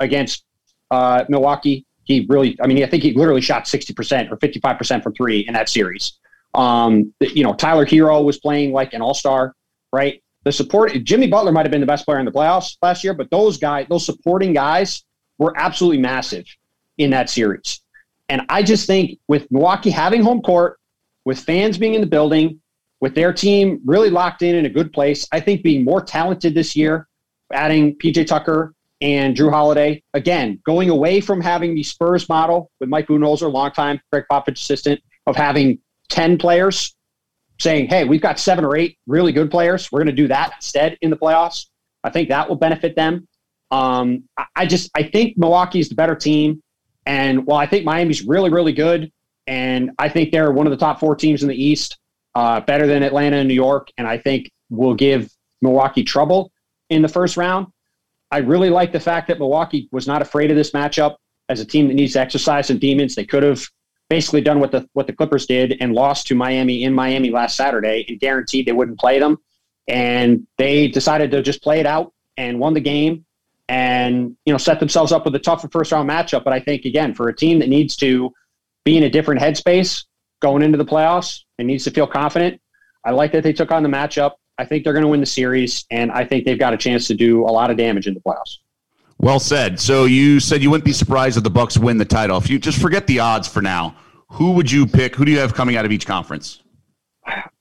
against 0.00 0.44
uh, 0.90 1.24
Milwaukee. 1.28 1.84
He 2.04 2.24
really, 2.28 2.56
I 2.62 2.66
mean, 2.66 2.82
I 2.82 2.86
think 2.86 3.02
he 3.02 3.12
literally 3.12 3.42
shot 3.42 3.64
60% 3.64 4.30
or 4.30 4.38
55% 4.38 5.02
from 5.02 5.12
three 5.14 5.40
in 5.40 5.52
that 5.52 5.68
series. 5.68 6.14
Um, 6.54 7.12
you 7.20 7.44
know, 7.44 7.52
Tyler 7.52 7.84
Herro 7.84 8.24
was 8.24 8.38
playing 8.38 8.72
like 8.72 8.94
an 8.94 9.02
all 9.02 9.12
star, 9.12 9.54
right? 9.92 10.22
The 10.44 10.52
support, 10.52 10.92
Jimmy 11.04 11.26
Butler 11.26 11.52
might 11.52 11.66
have 11.66 11.70
been 11.70 11.82
the 11.82 11.86
best 11.86 12.06
player 12.06 12.18
in 12.18 12.24
the 12.24 12.32
playoffs 12.32 12.78
last 12.80 13.04
year, 13.04 13.12
but 13.12 13.30
those 13.30 13.58
guys, 13.58 13.86
those 13.90 14.06
supporting 14.06 14.54
guys 14.54 15.04
were 15.36 15.52
absolutely 15.56 16.00
massive 16.00 16.46
in 16.96 17.10
that 17.10 17.28
series. 17.28 17.82
And 18.30 18.42
I 18.48 18.62
just 18.62 18.86
think 18.86 19.18
with 19.28 19.50
Milwaukee 19.50 19.90
having 19.90 20.22
home 20.22 20.40
court, 20.40 20.78
with 21.26 21.38
fans 21.38 21.76
being 21.76 21.92
in 21.92 22.00
the 22.00 22.06
building, 22.06 22.62
with 23.00 23.14
their 23.14 23.34
team 23.34 23.80
really 23.84 24.08
locked 24.08 24.40
in 24.40 24.54
in 24.54 24.64
a 24.64 24.70
good 24.70 24.90
place, 24.92 25.28
I 25.30 25.40
think 25.40 25.62
being 25.62 25.84
more 25.84 26.00
talented 26.00 26.54
this 26.54 26.74
year, 26.74 27.06
adding 27.52 27.96
PJ 27.96 28.26
Tucker 28.26 28.74
and 29.00 29.36
Jrue 29.36 29.50
Holiday, 29.50 30.02
again, 30.14 30.60
going 30.64 30.90
away 30.90 31.20
from 31.20 31.40
having 31.40 31.74
the 31.74 31.82
Spurs 31.82 32.28
model 32.28 32.70
with 32.80 32.88
Mike 32.88 33.06
Budenholzer, 33.06 33.52
longtime 33.52 34.00
Gregg 34.12 34.24
Popovich 34.30 34.60
assistant, 34.60 35.00
of 35.26 35.36
having 35.36 35.78
10 36.08 36.38
players 36.38 36.94
saying, 37.60 37.88
hey, 37.88 38.04
we've 38.04 38.20
got 38.20 38.38
seven 38.38 38.64
or 38.64 38.76
eight 38.76 38.98
really 39.06 39.32
good 39.32 39.50
players. 39.50 39.90
We're 39.90 40.00
going 40.00 40.14
to 40.14 40.22
do 40.22 40.28
that 40.28 40.52
instead 40.56 40.96
in 41.00 41.10
the 41.10 41.16
playoffs. 41.16 41.66
I 42.04 42.10
think 42.10 42.28
that 42.28 42.48
will 42.48 42.56
benefit 42.56 42.96
them. 42.96 43.26
Um, 43.70 44.24
I 44.56 44.66
just 44.66 44.90
I 44.94 45.02
think 45.02 45.36
Milwaukee's 45.36 45.88
the 45.88 45.94
better 45.94 46.14
team. 46.14 46.62
And 47.04 47.46
while 47.46 47.58
I 47.58 47.66
think 47.66 47.84
Miami's 47.84 48.26
really, 48.26 48.50
really 48.50 48.72
good, 48.72 49.10
and 49.46 49.90
I 49.98 50.08
think 50.08 50.30
they're 50.30 50.52
one 50.52 50.66
of 50.66 50.70
the 50.70 50.76
top 50.76 51.00
four 51.00 51.16
teams 51.16 51.42
in 51.42 51.48
the 51.48 51.62
East, 51.62 51.98
uh, 52.34 52.60
better 52.60 52.86
than 52.86 53.02
Atlanta 53.02 53.36
and 53.36 53.48
New 53.48 53.54
York, 53.54 53.90
and 53.98 54.06
I 54.06 54.18
think 54.18 54.50
will 54.70 54.94
give 54.94 55.30
Milwaukee 55.60 56.04
trouble 56.04 56.52
in 56.90 57.02
the 57.02 57.08
first 57.08 57.36
round. 57.36 57.68
I 58.30 58.38
really 58.38 58.70
like 58.70 58.92
the 58.92 59.00
fact 59.00 59.28
that 59.28 59.38
Milwaukee 59.38 59.88
was 59.90 60.06
not 60.06 60.22
afraid 60.22 60.50
of 60.50 60.56
this 60.56 60.72
matchup 60.72 61.16
as 61.48 61.60
a 61.60 61.64
team 61.64 61.88
that 61.88 61.94
needs 61.94 62.12
to 62.12 62.20
exercise 62.20 62.66
some 62.66 62.78
demons. 62.78 63.14
They 63.14 63.24
could 63.24 63.42
have 63.42 63.66
basically 64.10 64.40
done 64.40 64.60
what 64.60 64.72
the 64.72 64.88
what 64.92 65.06
the 65.06 65.12
Clippers 65.12 65.46
did 65.46 65.76
and 65.80 65.92
lost 65.94 66.26
to 66.28 66.34
Miami 66.34 66.84
in 66.84 66.92
Miami 66.92 67.30
last 67.30 67.56
Saturday 67.56 68.04
and 68.08 68.20
guaranteed 68.20 68.66
they 68.66 68.72
wouldn't 68.72 68.98
play 68.98 69.18
them. 69.18 69.38
And 69.86 70.46
they 70.58 70.88
decided 70.88 71.30
to 71.30 71.42
just 71.42 71.62
play 71.62 71.80
it 71.80 71.86
out 71.86 72.12
and 72.36 72.58
won 72.58 72.74
the 72.74 72.80
game 72.80 73.24
and 73.68 74.36
you 74.46 74.52
know 74.52 74.58
set 74.58 74.80
themselves 74.80 75.12
up 75.12 75.24
with 75.24 75.34
a 75.34 75.38
tougher 75.38 75.68
first 75.70 75.92
round 75.92 76.08
matchup. 76.08 76.44
But 76.44 76.52
I 76.52 76.60
think 76.60 76.84
again, 76.84 77.14
for 77.14 77.28
a 77.28 77.36
team 77.36 77.58
that 77.60 77.68
needs 77.68 77.96
to 77.96 78.32
be 78.84 78.96
in 78.96 79.04
a 79.04 79.10
different 79.10 79.40
headspace 79.40 80.04
going 80.40 80.62
into 80.62 80.78
the 80.78 80.84
playoffs 80.84 81.40
and 81.58 81.66
needs 81.66 81.84
to 81.84 81.90
feel 81.90 82.06
confident, 82.06 82.60
I 83.04 83.10
like 83.10 83.32
that 83.32 83.42
they 83.42 83.52
took 83.52 83.70
on 83.70 83.82
the 83.82 83.88
matchup. 83.88 84.32
I 84.58 84.64
think 84.64 84.84
they're 84.84 84.92
going 84.92 85.04
to 85.04 85.08
win 85.08 85.20
the 85.20 85.26
series, 85.26 85.84
and 85.90 86.10
I 86.10 86.24
think 86.24 86.44
they've 86.44 86.58
got 86.58 86.74
a 86.74 86.76
chance 86.76 87.06
to 87.08 87.14
do 87.14 87.44
a 87.44 87.50
lot 87.52 87.70
of 87.70 87.76
damage 87.76 88.06
in 88.06 88.14
the 88.14 88.20
playoffs. 88.20 88.58
Well 89.18 89.40
said. 89.40 89.80
So 89.80 90.04
you 90.04 90.40
said 90.40 90.62
you 90.62 90.70
wouldn't 90.70 90.84
be 90.84 90.92
surprised 90.92 91.36
if 91.36 91.44
the 91.44 91.50
Bucks 91.50 91.76
win 91.76 91.98
the 91.98 92.04
title. 92.04 92.36
If 92.36 92.50
you 92.50 92.58
just 92.58 92.80
forget 92.80 93.06
the 93.06 93.20
odds 93.20 93.48
for 93.48 93.62
now, 93.62 93.96
who 94.30 94.52
would 94.52 94.70
you 94.70 94.86
pick? 94.86 95.16
Who 95.16 95.24
do 95.24 95.32
you 95.32 95.38
have 95.38 95.54
coming 95.54 95.76
out 95.76 95.84
of 95.84 95.92
each 95.92 96.06
conference? 96.06 96.62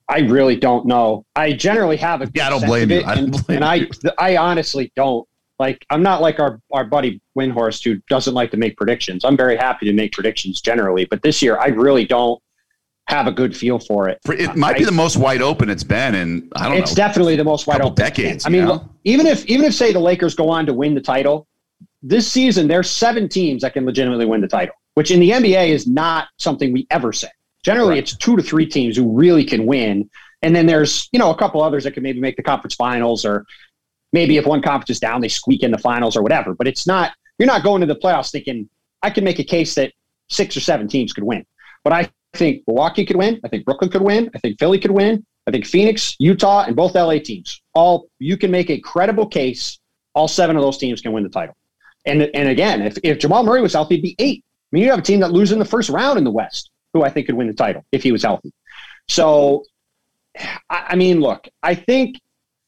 I 0.10 0.20
really 0.20 0.56
don't 0.56 0.86
know. 0.86 1.26
I 1.36 1.54
generally 1.54 1.98
have 1.98 2.22
a 2.22 2.32
yeah. 2.34 2.48
I 2.48 2.50
don't 2.50 2.66
blame 2.66 2.90
you. 2.90 3.04
I 3.04 3.16
don't 3.16 3.32
blame 3.32 3.62
and, 3.62 3.64
and 3.64 4.10
I, 4.20 4.34
I 4.34 4.38
honestly 4.38 4.92
don't. 4.96 5.28
Like 5.60 5.84
I'm 5.90 6.04
not 6.04 6.22
like 6.22 6.40
our 6.40 6.62
our 6.72 6.86
buddy 6.86 7.20
Windhorst 7.38 7.84
who 7.84 8.00
doesn't 8.10 8.36
like 8.36 8.52
to 8.52 8.58
make 8.58 8.78
predictions. 8.78 9.26
I'm 9.26 9.36
very 9.36 9.58
happy 9.58 9.88
to 9.88 9.94
make 9.94 10.12
predictions 10.12 10.62
generally, 10.62 11.06
but 11.06 11.24
this 11.24 11.42
year 11.42 11.58
I 11.58 11.68
really 11.68 12.06
don't. 12.06 12.42
Have 13.08 13.28
a 13.28 13.32
good 13.32 13.56
feel 13.56 13.80
for 13.80 14.10
it. 14.10 14.20
It 14.28 14.56
might 14.56 14.78
be 14.78 14.84
the 14.84 14.92
most 14.92 15.18
wide 15.18 15.42
open 15.42 15.70
it's 15.70 15.84
been 15.84 16.14
in 16.14 16.50
I 16.56 16.64
don't 16.66 16.74
know 16.74 16.78
it's 16.80 16.92
know. 16.92 16.96
definitely 16.96 17.36
the 17.38 17.44
most 17.44 17.66
wide 17.68 17.82
open 17.82 17.96
decades, 17.96 18.46
I 18.46 18.50
mean, 18.50 18.66
know? 18.66 18.90
even 19.06 19.26
if 19.26 19.46
even 19.46 19.66
if 19.66 19.74
say 19.74 19.94
the 19.94 20.00
Lakers 20.00 20.36
go 20.36 20.50
on 20.50 20.66
to 20.66 20.74
win 20.74 20.94
the 20.94 21.02
title 21.02 21.48
this 22.04 22.30
season, 22.32 22.68
there's 22.68 22.90
seven 22.90 23.28
teams 23.30 23.62
that 23.62 23.74
can 23.74 23.86
legitimately 23.86 24.26
win 24.26 24.42
the 24.42 24.48
title, 24.48 24.76
which 24.96 25.10
in 25.12 25.20
the 25.20 25.32
NBA 25.32 25.70
is 25.70 25.88
not 25.88 26.28
something 26.38 26.72
we 26.72 26.86
ever 26.92 27.12
say. 27.14 27.30
Generally, 27.64 27.90
Right. 27.92 27.98
it's 28.00 28.16
two 28.16 28.36
to 28.36 28.44
three 28.44 28.66
teams 28.66 28.96
who 28.98 29.12
really 29.12 29.44
can 29.44 29.66
win, 29.66 30.10
and 30.42 30.56
then 30.56 30.66
there's 30.66 31.10
you 31.14 31.20
know 31.20 31.32
a 31.32 31.36
couple 31.38 31.62
others 31.62 31.84
that 31.86 31.92
can 31.92 32.04
maybe 32.04 32.20
make 32.20 32.36
the 32.36 32.44
conference 32.44 32.76
finals, 32.76 33.24
or 33.26 33.46
maybe 34.14 34.38
if 34.38 34.46
one 34.46 34.62
conference 34.62 34.90
is 34.90 35.00
down, 35.00 35.22
they 35.22 35.28
squeak 35.30 35.64
in 35.64 35.72
the 35.72 35.78
finals 35.78 36.16
or 36.18 36.22
whatever. 36.24 36.54
But 36.54 36.68
it's 36.68 36.86
not 36.86 37.14
you're 37.40 37.48
not 37.48 37.64
going 37.64 37.82
to 37.82 37.88
the 37.88 37.96
playoffs 37.96 38.32
thinking 38.32 38.70
I 39.02 39.10
can 39.12 39.24
make 39.24 39.40
a 39.40 39.44
case 39.44 39.76
that 39.76 39.94
six 40.30 40.58
or 40.58 40.60
seven 40.60 40.88
teams 40.90 41.14
could 41.14 41.24
win. 41.24 41.46
But 41.84 41.94
I 41.94 42.10
think 42.38 42.64
Milwaukee 42.68 43.06
could 43.06 43.16
win. 43.16 43.40
I 43.44 43.48
think 43.48 43.66
Brooklyn 43.66 43.90
could 43.90 44.02
win. 44.02 44.30
I 44.36 44.40
think 44.40 44.60
Philly 44.60 44.80
could 44.80 44.92
win. 44.92 45.26
I 45.48 45.52
think 45.52 45.66
Phoenix, 45.66 46.16
Utah, 46.20 46.66
and 46.66 46.76
both 46.76 46.96
LA 46.96 47.20
teams. 47.20 47.62
All 47.74 48.10
you 48.20 48.38
can 48.38 48.52
make 48.52 48.70
a 48.70 48.80
credible 48.80 49.28
case. 49.28 49.80
All 50.14 50.28
seven 50.28 50.56
of 50.56 50.62
those 50.62 50.78
teams 50.78 51.02
can 51.02 51.12
win 51.14 51.24
the 51.24 51.30
title. 51.30 51.56
And 52.06 52.24
and 52.34 52.50
again, 52.50 52.82
if, 52.82 52.98
if 53.04 53.20
Jamal 53.20 53.44
Murray 53.44 53.62
was 53.62 53.74
healthy, 53.74 53.96
it'd 53.96 54.04
be 54.04 54.16
eight. 54.20 54.44
I 54.46 54.70
mean, 54.72 54.84
you 54.84 54.90
have 54.90 55.00
a 55.00 55.04
team 55.04 55.20
that 55.22 55.32
loses 55.32 55.54
in 55.54 55.60
the 55.60 55.66
first 55.66 55.90
round 55.90 56.18
in 56.18 56.24
the 56.24 56.32
West, 56.32 56.72
who 56.94 57.04
I 57.04 57.10
think 57.10 57.28
could 57.28 57.36
win 57.36 57.48
the 57.48 57.54
title 57.54 57.86
if 57.92 58.04
he 58.04 58.12
was 58.12 58.24
healthy. 58.24 58.52
So, 59.08 59.64
I, 60.70 60.88
I 60.90 60.96
mean, 60.96 61.22
look, 61.22 61.48
I 61.64 61.76
think 61.76 62.20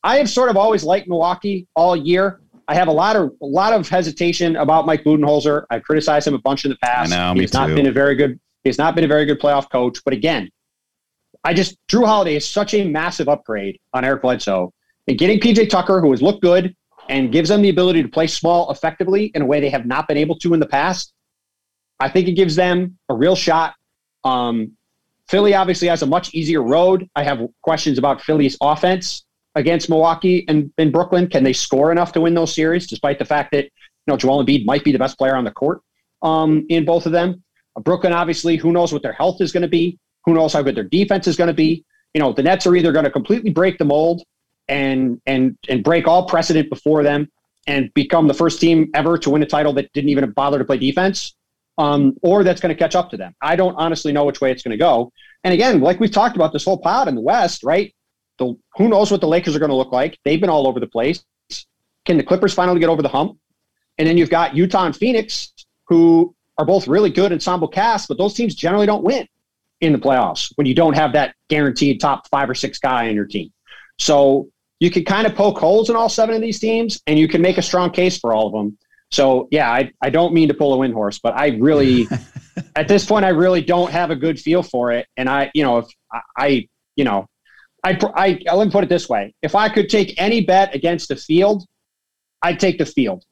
I 0.03 0.17
have 0.17 0.29
sort 0.29 0.49
of 0.49 0.57
always 0.57 0.83
liked 0.83 1.07
Milwaukee 1.07 1.67
all 1.75 1.95
year. 1.95 2.39
I 2.67 2.75
have 2.75 2.87
a 2.87 2.91
lot 2.91 3.15
of 3.15 3.33
a 3.41 3.45
lot 3.45 3.73
of 3.73 3.89
hesitation 3.89 4.55
about 4.55 4.85
Mike 4.85 5.03
Budenholzer. 5.03 5.65
I've 5.69 5.83
criticized 5.83 6.27
him 6.27 6.35
a 6.35 6.39
bunch 6.39 6.65
in 6.65 6.71
the 6.71 6.77
past. 6.77 7.11
I 7.11 7.33
know, 7.33 7.39
he's 7.39 7.53
not 7.53 7.67
too. 7.67 7.75
been 7.75 7.87
a 7.87 7.91
very 7.91 8.15
good. 8.15 8.39
He's 8.69 8.77
not 8.77 8.95
been 8.95 9.03
a 9.03 9.07
very 9.07 9.25
good 9.25 9.39
playoff 9.39 9.69
coach. 9.71 9.99
But 10.05 10.13
again, 10.13 10.49
I 11.43 11.53
just 11.53 11.77
Jrue 11.87 12.05
Holiday 12.05 12.35
is 12.35 12.47
such 12.47 12.73
a 12.73 12.85
massive 12.85 13.27
upgrade 13.27 13.79
on 13.93 14.05
Eric 14.05 14.21
Bledsoe, 14.21 14.71
and 15.07 15.17
getting 15.17 15.39
PJ 15.39 15.69
Tucker, 15.69 16.01
who 16.01 16.11
has 16.11 16.21
looked 16.21 16.41
good 16.41 16.75
and 17.09 17.31
gives 17.31 17.49
them 17.49 17.61
the 17.61 17.69
ability 17.69 18.03
to 18.03 18.09
play 18.09 18.27
small 18.27 18.71
effectively 18.71 19.31
in 19.33 19.41
a 19.41 19.45
way 19.45 19.59
they 19.59 19.69
have 19.69 19.85
not 19.85 20.07
been 20.07 20.17
able 20.17 20.37
to 20.39 20.53
in 20.53 20.59
the 20.59 20.67
past. 20.67 21.13
I 21.99 22.09
think 22.09 22.27
it 22.27 22.33
gives 22.33 22.55
them 22.55 22.97
a 23.09 23.15
real 23.15 23.35
shot. 23.35 23.73
Um, 24.23 24.73
Philly 25.27 25.53
obviously 25.53 25.87
has 25.87 26.01
a 26.01 26.05
much 26.05 26.33
easier 26.33 26.63
road. 26.63 27.09
I 27.15 27.23
have 27.23 27.41
questions 27.61 27.97
about 27.97 28.21
Philly's 28.21 28.57
offense 28.61 29.25
against 29.55 29.89
Milwaukee 29.89 30.45
and, 30.47 30.71
and 30.77 30.91
Brooklyn. 30.91 31.27
Can 31.27 31.43
they 31.43 31.53
score 31.53 31.91
enough 31.91 32.11
to 32.13 32.21
win 32.21 32.33
those 32.33 32.53
series, 32.53 32.87
despite 32.87 33.19
the 33.19 33.25
fact 33.25 33.51
that 33.51 33.65
you 33.65 33.71
know 34.07 34.17
Joel 34.17 34.43
Embiid 34.45 34.65
might 34.65 34.83
be 34.83 34.91
the 34.91 34.99
best 34.99 35.17
player 35.17 35.35
on 35.35 35.43
the 35.43 35.51
court 35.51 35.81
um, 36.21 36.65
in 36.69 36.85
both 36.85 37.05
of 37.05 37.11
them? 37.11 37.43
Uh, 37.75 37.81
Brooklyn, 37.81 38.13
obviously, 38.13 38.57
who 38.57 38.71
knows 38.71 38.93
what 38.93 39.01
their 39.01 39.13
health 39.13 39.41
is 39.41 39.51
going 39.51 39.61
to 39.61 39.69
be? 39.69 39.97
Who 40.25 40.33
knows 40.33 40.53
how 40.53 40.61
good 40.61 40.75
their 40.75 40.83
defense 40.83 41.27
is 41.27 41.35
going 41.35 41.47
to 41.47 41.53
be? 41.53 41.83
You 42.13 42.21
know, 42.21 42.33
the 42.33 42.43
Nets 42.43 42.65
are 42.65 42.75
either 42.75 42.91
going 42.91 43.05
to 43.05 43.11
completely 43.11 43.51
break 43.51 43.77
the 43.77 43.85
mold 43.85 44.23
and 44.67 45.21
and 45.25 45.57
and 45.67 45.83
break 45.83 46.07
all 46.07 46.27
precedent 46.27 46.69
before 46.69 47.03
them 47.03 47.29
and 47.67 47.93
become 47.93 48.27
the 48.27 48.33
first 48.33 48.59
team 48.59 48.89
ever 48.93 49.17
to 49.17 49.29
win 49.29 49.43
a 49.43 49.45
title 49.45 49.73
that 49.73 49.91
didn't 49.93 50.09
even 50.09 50.29
bother 50.31 50.57
to 50.57 50.65
play 50.65 50.77
defense, 50.77 51.35
um, 51.77 52.15
or 52.21 52.43
that's 52.43 52.61
going 52.61 52.73
to 52.73 52.79
catch 52.79 52.95
up 52.95 53.09
to 53.11 53.17
them. 53.17 53.33
I 53.41 53.55
don't 53.55 53.75
honestly 53.75 54.11
know 54.11 54.25
which 54.25 54.41
way 54.41 54.51
it's 54.51 54.63
going 54.63 54.71
to 54.71 54.77
go. 54.77 55.11
And 55.43 55.53
again, 55.53 55.79
like 55.79 55.99
we've 55.99 56.11
talked 56.11 56.35
about 56.35 56.51
this 56.51 56.65
whole 56.65 56.79
pod 56.79 57.07
in 57.07 57.15
the 57.15 57.21
West, 57.21 57.63
right? 57.63 57.93
The, 58.37 58.55
who 58.75 58.87
knows 58.87 59.11
what 59.11 59.21
the 59.21 59.27
Lakers 59.27 59.55
are 59.55 59.59
going 59.59 59.69
to 59.69 59.75
look 59.75 59.91
like? 59.91 60.17
They've 60.25 60.39
been 60.39 60.49
all 60.49 60.67
over 60.67 60.79
the 60.79 60.87
place. 60.87 61.23
Can 62.05 62.17
the 62.17 62.23
Clippers 62.23 62.53
finally 62.53 62.79
get 62.79 62.89
over 62.89 63.01
the 63.01 63.09
hump? 63.09 63.37
And 63.97 64.07
then 64.07 64.17
you've 64.17 64.29
got 64.29 64.55
Utah 64.55 64.85
and 64.85 64.95
Phoenix, 64.95 65.53
who 65.87 66.33
are 66.59 66.65
both 66.65 66.89
really 66.89 67.09
good 67.09 67.31
ensemble 67.31 67.69
casts, 67.69 68.05
but 68.05 68.17
those 68.17 68.33
teams 68.33 68.53
generally 68.53 68.85
don't 68.85 69.03
win 69.03 69.25
in 69.79 69.93
the 69.93 69.97
playoffs 69.97 70.51
when 70.57 70.67
you 70.67 70.75
don't 70.75 70.93
have 70.93 71.13
that 71.13 71.33
guaranteed 71.47 72.01
top 72.01 72.27
five 72.27 72.49
or 72.49 72.53
six 72.53 72.77
guy 72.79 73.07
on 73.07 73.15
your 73.15 73.25
team. 73.25 73.49
So 73.97 74.49
you 74.81 74.91
can 74.91 75.05
kind 75.05 75.25
of 75.25 75.35
poke 75.35 75.57
holes 75.57 75.89
in 75.89 75.95
all 75.95 76.09
seven 76.09 76.35
of 76.35 76.41
these 76.41 76.59
teams, 76.59 77.01
and 77.07 77.17
you 77.17 77.29
can 77.29 77.41
make 77.41 77.57
a 77.57 77.61
strong 77.61 77.91
case 77.91 78.17
for 78.19 78.33
all 78.33 78.47
of 78.47 78.51
them. 78.53 78.77
So 79.09 79.47
yeah, 79.51 79.71
I, 79.71 79.91
I 80.01 80.09
don't 80.09 80.33
mean 80.33 80.49
to 80.49 80.53
pull 80.53 80.73
a 80.73 80.85
Windhorst, 80.85 81.21
but 81.23 81.33
I 81.33 81.47
really, 81.47 82.09
at 82.75 82.89
this 82.89 83.05
point, 83.05 83.23
I 83.23 83.29
really 83.29 83.61
don't 83.61 83.89
have 83.91 84.11
a 84.11 84.15
good 84.17 84.37
feel 84.37 84.61
for 84.61 84.91
it. 84.91 85.07
And 85.15 85.29
I, 85.29 85.51
you 85.53 85.63
know, 85.63 85.77
if 85.77 85.87
I, 86.11 86.21
I 86.37 86.67
you 86.97 87.05
know, 87.05 87.25
I, 87.85 87.97
I, 88.15 88.53
let 88.53 88.67
me 88.67 88.71
put 88.71 88.83
it 88.83 88.89
this 88.89 89.07
way: 89.07 89.33
if 89.41 89.55
I 89.55 89.69
could 89.69 89.87
take 89.87 90.21
any 90.21 90.41
bet 90.41 90.75
against 90.75 91.07
the 91.07 91.15
field, 91.15 91.65
I'd 92.41 92.59
take 92.59 92.77
the 92.77 92.85
field. 92.85 93.23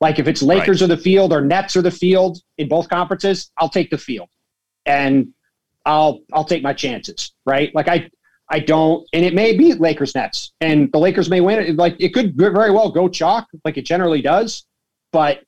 Like 0.00 0.18
if 0.18 0.28
it's 0.28 0.42
Lakers 0.42 0.82
or 0.82 0.86
the 0.86 0.96
field 0.96 1.32
or 1.32 1.40
Nets 1.40 1.76
or 1.76 1.82
the 1.82 1.90
field 1.90 2.38
in 2.58 2.68
both 2.68 2.88
conferences, 2.88 3.50
I'll 3.58 3.68
take 3.68 3.90
the 3.90 3.98
field, 3.98 4.28
and 4.86 5.28
I'll 5.86 6.20
I'll 6.32 6.44
take 6.44 6.62
my 6.62 6.72
chances. 6.72 7.32
Right? 7.46 7.74
Like 7.74 7.88
I 7.88 8.10
I 8.50 8.58
don't, 8.60 9.06
and 9.12 9.24
it 9.24 9.34
may 9.34 9.56
be 9.56 9.72
Lakers 9.72 10.14
Nets, 10.14 10.52
and 10.60 10.90
the 10.92 10.98
Lakers 10.98 11.30
may 11.30 11.40
win 11.40 11.58
it. 11.60 11.76
Like 11.76 11.96
it 12.00 12.12
could 12.12 12.34
very 12.36 12.70
well 12.70 12.90
go 12.90 13.08
chalk, 13.08 13.46
like 13.64 13.76
it 13.78 13.86
generally 13.86 14.20
does. 14.20 14.66
But 15.12 15.42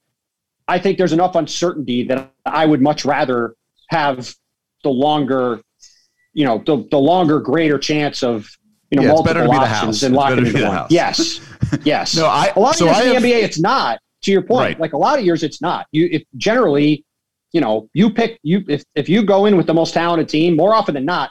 I 0.69 0.79
think 0.79 0.97
there's 0.97 1.13
enough 1.13 1.35
uncertainty 1.35 2.05
that 2.05 2.33
I 2.47 2.65
would 2.67 2.81
much 2.81 3.05
rather 3.05 3.55
have 3.91 4.35
the 4.83 4.89
longer, 4.91 5.61
you 6.33 6.45
know, 6.45 6.63
the, 6.65 6.87
the 6.91 6.99
longer, 6.99 7.41
greater 7.41 7.79
chance 7.79 8.23
of 8.23 8.49
you 8.91 8.97
know 9.01 9.03
Yeah, 9.07 9.13
it's 9.13 9.23
better 9.23 9.45
multiple 9.45 9.61
to 9.61 9.67
be 9.67 9.69
the 9.69 9.75
options 9.77 10.01
than 10.01 10.13
locking 10.15 10.39
into 10.39 10.53
the 10.53 10.65
one. 10.65 10.73
house. 10.77 10.91
Yes, 10.91 11.41
yes. 11.85 12.17
No, 12.17 12.27
I- 12.27 12.53
a 12.57 12.59
lot 12.61 12.71
of 12.71 12.77
so 12.77 12.89
I 12.89 13.03
in 13.03 13.13
have- 13.15 13.23
the 13.23 13.33
NBA, 13.33 13.43
it's 13.43 13.59
not. 13.61 13.99
To 14.27 14.33
your 14.33 14.43
point, 14.43 14.59
Right. 14.61 14.81
like 14.81 14.93
a 14.93 14.97
lot 14.99 15.21
of 15.21 15.25
years, 15.25 15.45
it's 15.45 15.63
not. 15.63 15.87
You 15.93 16.09
if 16.11 16.25
generally, 16.37 17.05
you 17.53 17.61
know, 17.61 17.89
you 17.95 18.11
pick 18.11 18.41
you 18.43 18.65
if 18.69 18.83
if 18.97 19.09
you 19.09 19.23
go 19.23 19.47
in 19.47 19.57
with 19.57 19.69
the 19.69 19.73
most 19.75 19.95
talented 19.95 20.29
team, 20.29 20.57
more 20.57 20.75
often 20.75 20.95
than 20.97 21.05
not, 21.05 21.31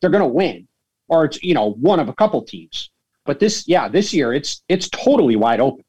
they're 0.00 0.08
going 0.08 0.22
to 0.22 0.28
win, 0.28 0.66
or 1.08 1.26
it's 1.26 1.42
you 1.42 1.52
know 1.52 1.72
one 1.72 2.00
of 2.00 2.08
a 2.08 2.14
couple 2.14 2.40
teams. 2.40 2.88
But 3.26 3.38
this, 3.38 3.68
yeah, 3.68 3.86
this 3.86 4.14
year 4.14 4.32
it's 4.32 4.62
it's 4.70 4.88
totally 4.88 5.36
wide 5.36 5.60
open, 5.60 5.84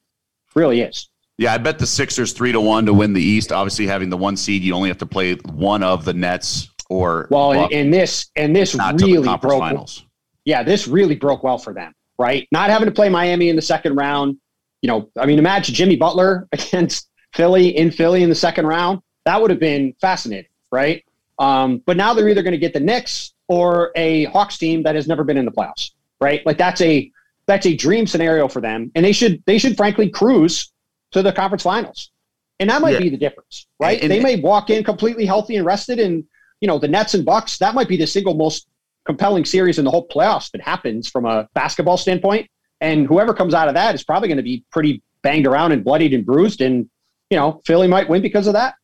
really 0.54 0.82
is. 0.82 1.08
Yeah, 1.38 1.54
I 1.54 1.60
bet 1.60 1.80
the 1.80 1.88
Sixers 1.88 2.34
three 2.34 2.52
to 2.52 2.60
one 2.60 2.86
to 2.88 2.94
win 2.94 3.14
the 3.14 3.24
East. 3.24 3.54
Obviously, 3.54 3.88
having 3.88 4.10
the 4.10 4.18
one 4.18 4.36
seed, 4.36 4.64
you 4.64 4.74
only 4.74 4.90
have 4.90 4.98
to 4.98 5.06
play 5.06 5.36
one 5.36 5.82
of 5.82 6.04
the 6.04 6.14
Nets 6.14 6.68
or 6.90 7.30
Well, 7.32 7.54
Bucks, 7.54 7.74
and 7.74 7.94
this 7.94 8.30
and 8.36 8.54
this 8.54 8.76
not 8.76 9.00
till 9.00 9.08
the 9.08 9.14
really 9.22 9.38
broke. 9.38 9.60
finals. 9.62 10.04
Yeah, 10.44 10.62
this 10.62 10.90
really 10.90 11.16
broke 11.16 11.42
well 11.42 11.58
for 11.58 11.74
them, 11.74 11.94
right? 12.20 12.46
Not 12.52 12.70
having 12.70 12.88
to 12.90 12.94
play 12.94 13.08
Miami 13.08 13.48
in 13.48 13.56
the 13.56 13.62
second 13.62 13.96
round. 13.96 14.36
You 14.84 14.90
know, 14.90 15.10
I 15.18 15.26
mean, 15.26 15.40
imagine 15.40 15.74
Jimmy 15.74 15.96
Butler 15.96 16.48
against 16.52 17.10
Philly 17.34 17.70
in 17.76 17.90
Philly 17.90 18.22
in 18.22 18.30
the 18.30 18.36
second 18.36 18.68
round. 18.68 19.02
That 19.26 19.42
would 19.42 19.50
have 19.50 19.60
been 19.60 19.96
fascinating, 20.00 20.52
right? 20.72 21.04
Um, 21.40 21.82
but 21.86 21.98
now 21.98 22.14
they're 22.14 22.28
either 22.30 22.44
going 22.44 22.52
to 22.52 22.60
get 22.60 22.74
the 22.74 22.80
Knicks 22.82 23.34
or 23.48 23.92
a 23.96 24.26
Hawks 24.26 24.58
team 24.58 24.84
that 24.84 24.94
has 24.94 25.08
never 25.08 25.24
been 25.24 25.38
in 25.38 25.46
the 25.46 25.52
playoffs, 25.52 25.92
right? 26.22 26.46
Like 26.46 26.58
that's 26.58 26.82
a 26.82 27.10
that's 27.46 27.66
a 27.66 27.76
dream 27.76 28.06
scenario 28.06 28.48
for 28.48 28.62
them, 28.62 28.92
and 28.94 29.04
they 29.04 29.14
should 29.14 29.42
they 29.48 29.58
should 29.58 29.76
frankly 29.78 30.10
cruise 30.10 30.72
to 31.12 31.22
the 31.22 31.32
conference 31.32 31.64
finals, 31.64 32.12
and 32.60 32.70
that 32.70 32.82
might 32.82 32.94
Yeah. 32.94 33.00
be 33.00 33.10
the 33.10 33.18
difference, 33.18 33.66
right? 33.80 34.02
And- 34.02 34.12
they 34.12 34.20
may 34.20 34.36
walk 34.36 34.70
in 34.70 34.84
completely 34.84 35.26
healthy 35.26 35.56
and 35.56 35.66
rested, 35.66 35.98
and 36.00 36.26
you 36.60 36.68
know 36.68 36.78
the 36.78 36.88
Nets 36.90 37.14
and 37.14 37.24
Bucks 37.26 37.58
that 37.60 37.74
might 37.74 37.88
be 37.88 37.96
the 37.98 38.08
single 38.08 38.34
most 38.34 38.68
compelling 39.06 39.46
series 39.46 39.80
in 39.80 39.86
the 39.86 39.92
whole 39.92 40.08
playoffs 40.08 40.52
that 40.52 40.62
happens 40.62 41.10
from 41.10 41.26
a 41.26 41.48
basketball 41.54 41.98
standpoint, 41.98 42.50
and 42.84 43.08
whoever 43.08 43.34
comes 43.34 43.54
out 43.54 43.68
of 43.68 43.74
that 43.74 43.96
is 43.96 44.04
probably 44.04 44.28
going 44.28 44.38
to 44.38 44.44
be 44.44 44.64
pretty 44.72 45.02
banged 45.24 45.48
around 45.48 45.72
and 45.72 45.84
bloodied 45.84 46.14
and 46.14 46.26
bruised, 46.26 46.62
and 46.62 46.90
you 47.32 47.38
know 47.38 47.62
Philly 47.66 47.88
might 47.88 48.08
win 48.10 48.22
because 48.22 48.46
of 48.48 48.54
that. 48.54 48.76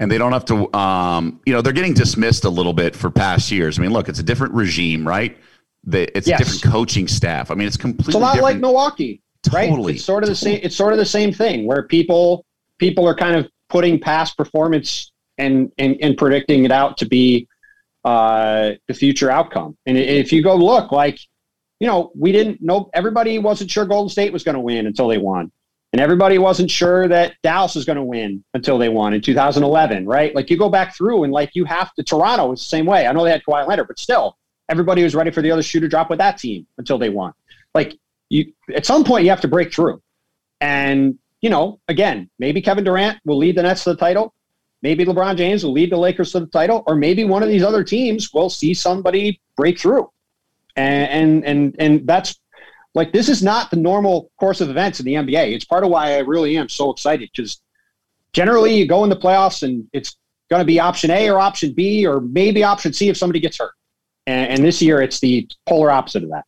and 0.00 0.10
they 0.10 0.18
don't 0.18 0.32
have 0.32 0.44
to 0.46 0.56
um, 0.76 1.40
you 1.46 1.52
know 1.54 1.62
they're 1.62 1.72
getting 1.80 1.94
dismissed 1.94 2.44
a 2.44 2.50
little 2.50 2.72
bit 2.74 2.94
for 2.94 3.10
past 3.10 3.50
years 3.50 3.78
i 3.78 3.82
mean 3.82 3.92
look 3.92 4.08
it's 4.08 4.18
a 4.20 4.22
different 4.30 4.52
regime 4.54 5.06
right 5.08 5.36
they, 5.84 6.04
it's 6.16 6.28
Yes. 6.28 6.40
a 6.40 6.44
different 6.44 6.62
coaching 6.74 7.08
staff 7.08 7.50
i 7.50 7.54
mean 7.54 7.66
it's 7.66 7.76
completely 7.76 8.10
It's 8.10 8.16
a 8.16 8.18
lot 8.18 8.34
different. 8.34 8.54
like 8.56 8.60
Milwaukee, 8.60 9.22
right? 9.52 9.68
Totally. 9.70 9.94
It's 9.94 10.04
sort 10.04 10.22
of 10.24 10.28
the 10.28 10.34
same. 10.36 10.60
It's 10.62 10.76
sort 10.76 10.92
of 10.92 10.98
the 10.98 11.06
same 11.18 11.32
thing 11.32 11.66
where 11.66 11.82
people 11.96 12.44
people 12.78 13.06
are 13.10 13.14
kind 13.14 13.36
of 13.36 13.48
putting 13.68 13.98
past 13.98 14.36
performance 14.36 15.10
and 15.38 15.70
and, 15.78 15.96
and 16.04 16.16
predicting 16.16 16.64
it 16.64 16.72
out 16.72 16.98
to 16.98 17.06
be 17.06 17.46
uh, 18.04 18.72
the 18.88 18.94
future 18.94 19.30
outcome. 19.30 19.76
And 19.86 19.96
if 19.98 20.32
you 20.32 20.42
go 20.42 20.54
look, 20.56 20.92
like 20.92 21.18
you 21.80 21.86
know, 21.86 22.10
we 22.14 22.32
didn't 22.32 22.60
know 22.60 22.90
everybody 22.92 23.38
wasn't 23.38 23.70
sure 23.70 23.84
Golden 23.84 24.08
State 24.08 24.32
was 24.32 24.44
going 24.44 24.54
to 24.54 24.60
win 24.60 24.86
until 24.86 25.08
they 25.08 25.18
won. 25.18 25.50
And 25.92 26.02
everybody 26.02 26.36
wasn't 26.36 26.70
sure 26.70 27.08
that 27.08 27.34
Dallas 27.42 27.74
was 27.74 27.86
going 27.86 27.96
to 27.96 28.02
win 28.02 28.44
until 28.52 28.76
they 28.76 28.90
won 28.90 29.14
in 29.14 29.22
2011, 29.22 30.04
right? 30.06 30.34
Like 30.34 30.50
you 30.50 30.58
go 30.58 30.68
back 30.68 30.94
through 30.94 31.24
and 31.24 31.32
like 31.32 31.50
you 31.54 31.64
have 31.64 31.94
to, 31.94 32.02
Toronto 32.02 32.48
was 32.48 32.60
the 32.60 32.66
same 32.66 32.84
way. 32.84 33.06
I 33.06 33.12
know 33.12 33.24
they 33.24 33.30
had 33.30 33.42
Kawhi 33.42 33.66
Leonard, 33.66 33.88
but 33.88 33.98
still, 33.98 34.36
everybody 34.68 35.02
was 35.02 35.14
ready 35.14 35.30
for 35.30 35.40
the 35.40 35.50
other 35.50 35.62
shoe 35.62 35.80
to 35.80 35.88
drop 35.88 36.10
with 36.10 36.18
that 36.18 36.36
team 36.36 36.66
until 36.76 36.98
they 36.98 37.08
won. 37.08 37.32
Like 37.74 37.98
you, 38.28 38.52
at 38.74 38.84
some 38.84 39.02
point, 39.02 39.24
you 39.24 39.30
have 39.30 39.40
to 39.40 39.48
break 39.48 39.72
through. 39.72 40.02
And, 40.60 41.18
you 41.40 41.48
know, 41.48 41.80
again, 41.88 42.28
maybe 42.38 42.60
Kevin 42.60 42.84
Durant 42.84 43.18
will 43.24 43.38
lead 43.38 43.56
the 43.56 43.62
Nets 43.62 43.84
to 43.84 43.90
the 43.90 43.96
title. 43.96 44.34
Maybe 44.82 45.06
LeBron 45.06 45.36
James 45.36 45.64
will 45.64 45.72
lead 45.72 45.90
the 45.90 45.96
Lakers 45.96 46.32
to 46.32 46.40
the 46.40 46.46
title, 46.46 46.84
or 46.86 46.96
maybe 46.96 47.24
one 47.24 47.42
of 47.42 47.48
these 47.48 47.62
other 47.62 47.82
teams 47.82 48.32
will 48.32 48.50
see 48.50 48.74
somebody 48.74 49.40
break 49.56 49.78
through. 49.78 50.10
And, 50.78 51.44
and, 51.44 51.76
and, 51.78 52.06
that's 52.06 52.38
like 52.94 53.12
this 53.12 53.28
is 53.28 53.42
not 53.42 53.70
the 53.70 53.76
normal 53.76 54.30
course 54.38 54.60
of 54.60 54.70
events 54.70 55.00
in 55.00 55.06
the 55.06 55.14
NBA. 55.14 55.52
It's 55.52 55.64
part 55.64 55.84
of 55.84 55.90
why 55.90 56.14
I 56.14 56.18
really 56.18 56.56
am 56.56 56.68
so 56.68 56.90
excited 56.90 57.30
because 57.34 57.60
generally 58.32 58.74
you 58.74 58.86
go 58.86 59.04
in 59.04 59.10
the 59.10 59.16
playoffs 59.16 59.62
and 59.62 59.88
it's 59.92 60.16
going 60.50 60.60
to 60.60 60.66
be 60.66 60.80
option 60.80 61.10
A 61.10 61.28
or 61.28 61.38
option 61.38 61.72
B 61.72 62.06
or 62.06 62.20
maybe 62.20 62.62
option 62.62 62.92
C 62.92 63.08
if 63.08 63.16
somebody 63.16 63.40
gets 63.40 63.58
hurt. 63.58 63.72
And, 64.26 64.50
and 64.50 64.64
this 64.64 64.80
year, 64.80 65.02
it's 65.02 65.20
the 65.20 65.48
polar 65.66 65.90
opposite 65.90 66.22
of 66.22 66.30
that. 66.30 66.44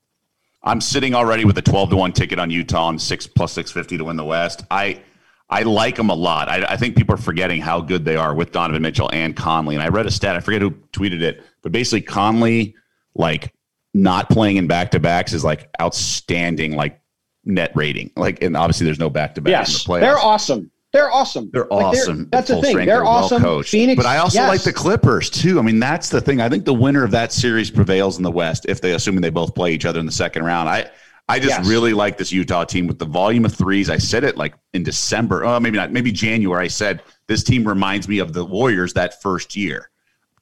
I'm 0.62 0.80
sitting 0.80 1.14
already 1.14 1.44
with 1.44 1.56
a 1.58 1.62
12 1.62 1.90
to 1.90 1.96
1 1.96 2.12
ticket 2.12 2.38
on 2.38 2.50
Utah 2.50 2.90
and 2.90 3.00
6 3.00 3.26
plus 3.28 3.52
650 3.52 3.98
to 3.98 4.04
win 4.04 4.16
the 4.16 4.24
West. 4.24 4.64
I 4.70 5.02
I 5.48 5.62
like 5.62 5.96
them 5.96 6.10
a 6.10 6.14
lot. 6.14 6.48
I, 6.48 6.64
I, 6.64 6.76
think 6.76 6.96
people 6.96 7.16
are 7.16 7.18
forgetting 7.18 7.60
how 7.60 7.80
good 7.80 8.04
they 8.04 8.14
are 8.14 8.34
with 8.36 8.52
Donovan 8.52 8.82
Mitchell 8.82 9.10
and 9.12 9.34
Conley. 9.34 9.74
And 9.74 9.82
I 9.82 9.88
read 9.88 10.06
a 10.06 10.10
stat, 10.10 10.36
I 10.36 10.40
forget 10.40 10.62
who 10.62 10.70
tweeted 10.92 11.22
it, 11.22 11.42
but 11.62 11.72
basically 11.72 12.02
Conley, 12.02 12.76
like 13.16 13.52
not 13.94 14.28
playing 14.30 14.56
in 14.56 14.66
back 14.66 14.90
to 14.92 15.00
backs 15.00 15.32
is 15.32 15.44
like 15.44 15.68
outstanding, 15.80 16.76
like 16.76 17.00
net 17.44 17.72
rating. 17.74 18.10
Like, 18.16 18.42
and 18.42 18.56
obviously 18.56 18.84
there's 18.84 18.98
no 18.98 19.10
back 19.10 19.34
to 19.36 19.40
backs 19.40 19.70
in 19.70 19.74
the 19.74 19.78
playoffs. 19.78 20.00
They're 20.00 20.18
awesome. 20.18 20.70
They're 20.92 21.12
awesome. 21.12 21.50
They're 21.52 21.66
like 21.70 21.84
awesome. 21.84 22.16
They're, 22.18 22.26
that's 22.32 22.48
the 22.48 22.60
thing. 22.60 22.76
They're, 22.76 22.86
they're 22.86 23.04
awesome. 23.04 23.42
Well 23.42 23.58
coached. 23.58 23.70
Phoenix, 23.70 23.96
but 23.96 24.06
I 24.06 24.18
also 24.18 24.40
yes. 24.40 24.48
like 24.48 24.62
the 24.62 24.72
Clippers 24.72 25.30
too. 25.30 25.58
I 25.60 25.62
mean, 25.62 25.78
that's 25.78 26.08
the 26.08 26.20
thing. 26.20 26.40
I 26.40 26.48
think 26.48 26.64
the 26.64 26.74
winner 26.74 27.04
of 27.04 27.12
that 27.12 27.32
series 27.32 27.70
prevails 27.70 28.16
in 28.16 28.24
the 28.24 28.30
West 28.30 28.66
if 28.68 28.80
they, 28.80 28.92
assuming 28.92 29.20
they 29.20 29.30
both 29.30 29.54
play 29.54 29.72
each 29.72 29.84
other 29.84 30.00
in 30.00 30.06
the 30.06 30.12
second 30.12 30.42
round. 30.44 30.68
I, 30.68 30.90
I 31.28 31.38
just 31.38 31.60
yes. 31.60 31.68
really 31.68 31.92
like 31.92 32.18
this 32.18 32.32
Utah 32.32 32.64
team 32.64 32.88
with 32.88 32.98
the 32.98 33.04
volume 33.04 33.44
of 33.44 33.54
threes. 33.54 33.88
I 33.88 33.98
said 33.98 34.24
it 34.24 34.36
like 34.36 34.54
in 34.72 34.82
December. 34.82 35.44
Oh, 35.44 35.60
maybe 35.60 35.76
not. 35.76 35.92
Maybe 35.92 36.10
January. 36.10 36.64
I 36.64 36.68
said 36.68 37.04
this 37.28 37.44
team 37.44 37.68
reminds 37.68 38.08
me 38.08 38.18
of 38.18 38.32
the 38.32 38.44
Warriors 38.44 38.92
that 38.94 39.22
first 39.22 39.54
year, 39.54 39.89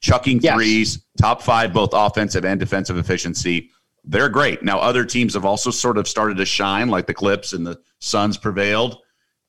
chucking 0.01 0.39
yes. 0.41 0.55
threes, 0.55 1.05
top 1.17 1.41
five 1.41 1.73
both 1.73 1.89
offensive 1.93 2.45
and 2.45 2.59
defensive 2.59 2.97
efficiency. 2.97 3.69
They're 4.03 4.29
great. 4.29 4.63
Now 4.63 4.79
other 4.79 5.05
teams 5.05 5.33
have 5.33 5.45
also 5.45 5.71
sort 5.71 5.97
of 5.97 6.07
started 6.07 6.37
to 6.37 6.45
shine, 6.45 6.89
like 6.89 7.05
the 7.05 7.13
Clips 7.13 7.53
and 7.53 7.65
the 7.65 7.79
Suns 7.99 8.37
prevailed. 8.37 8.97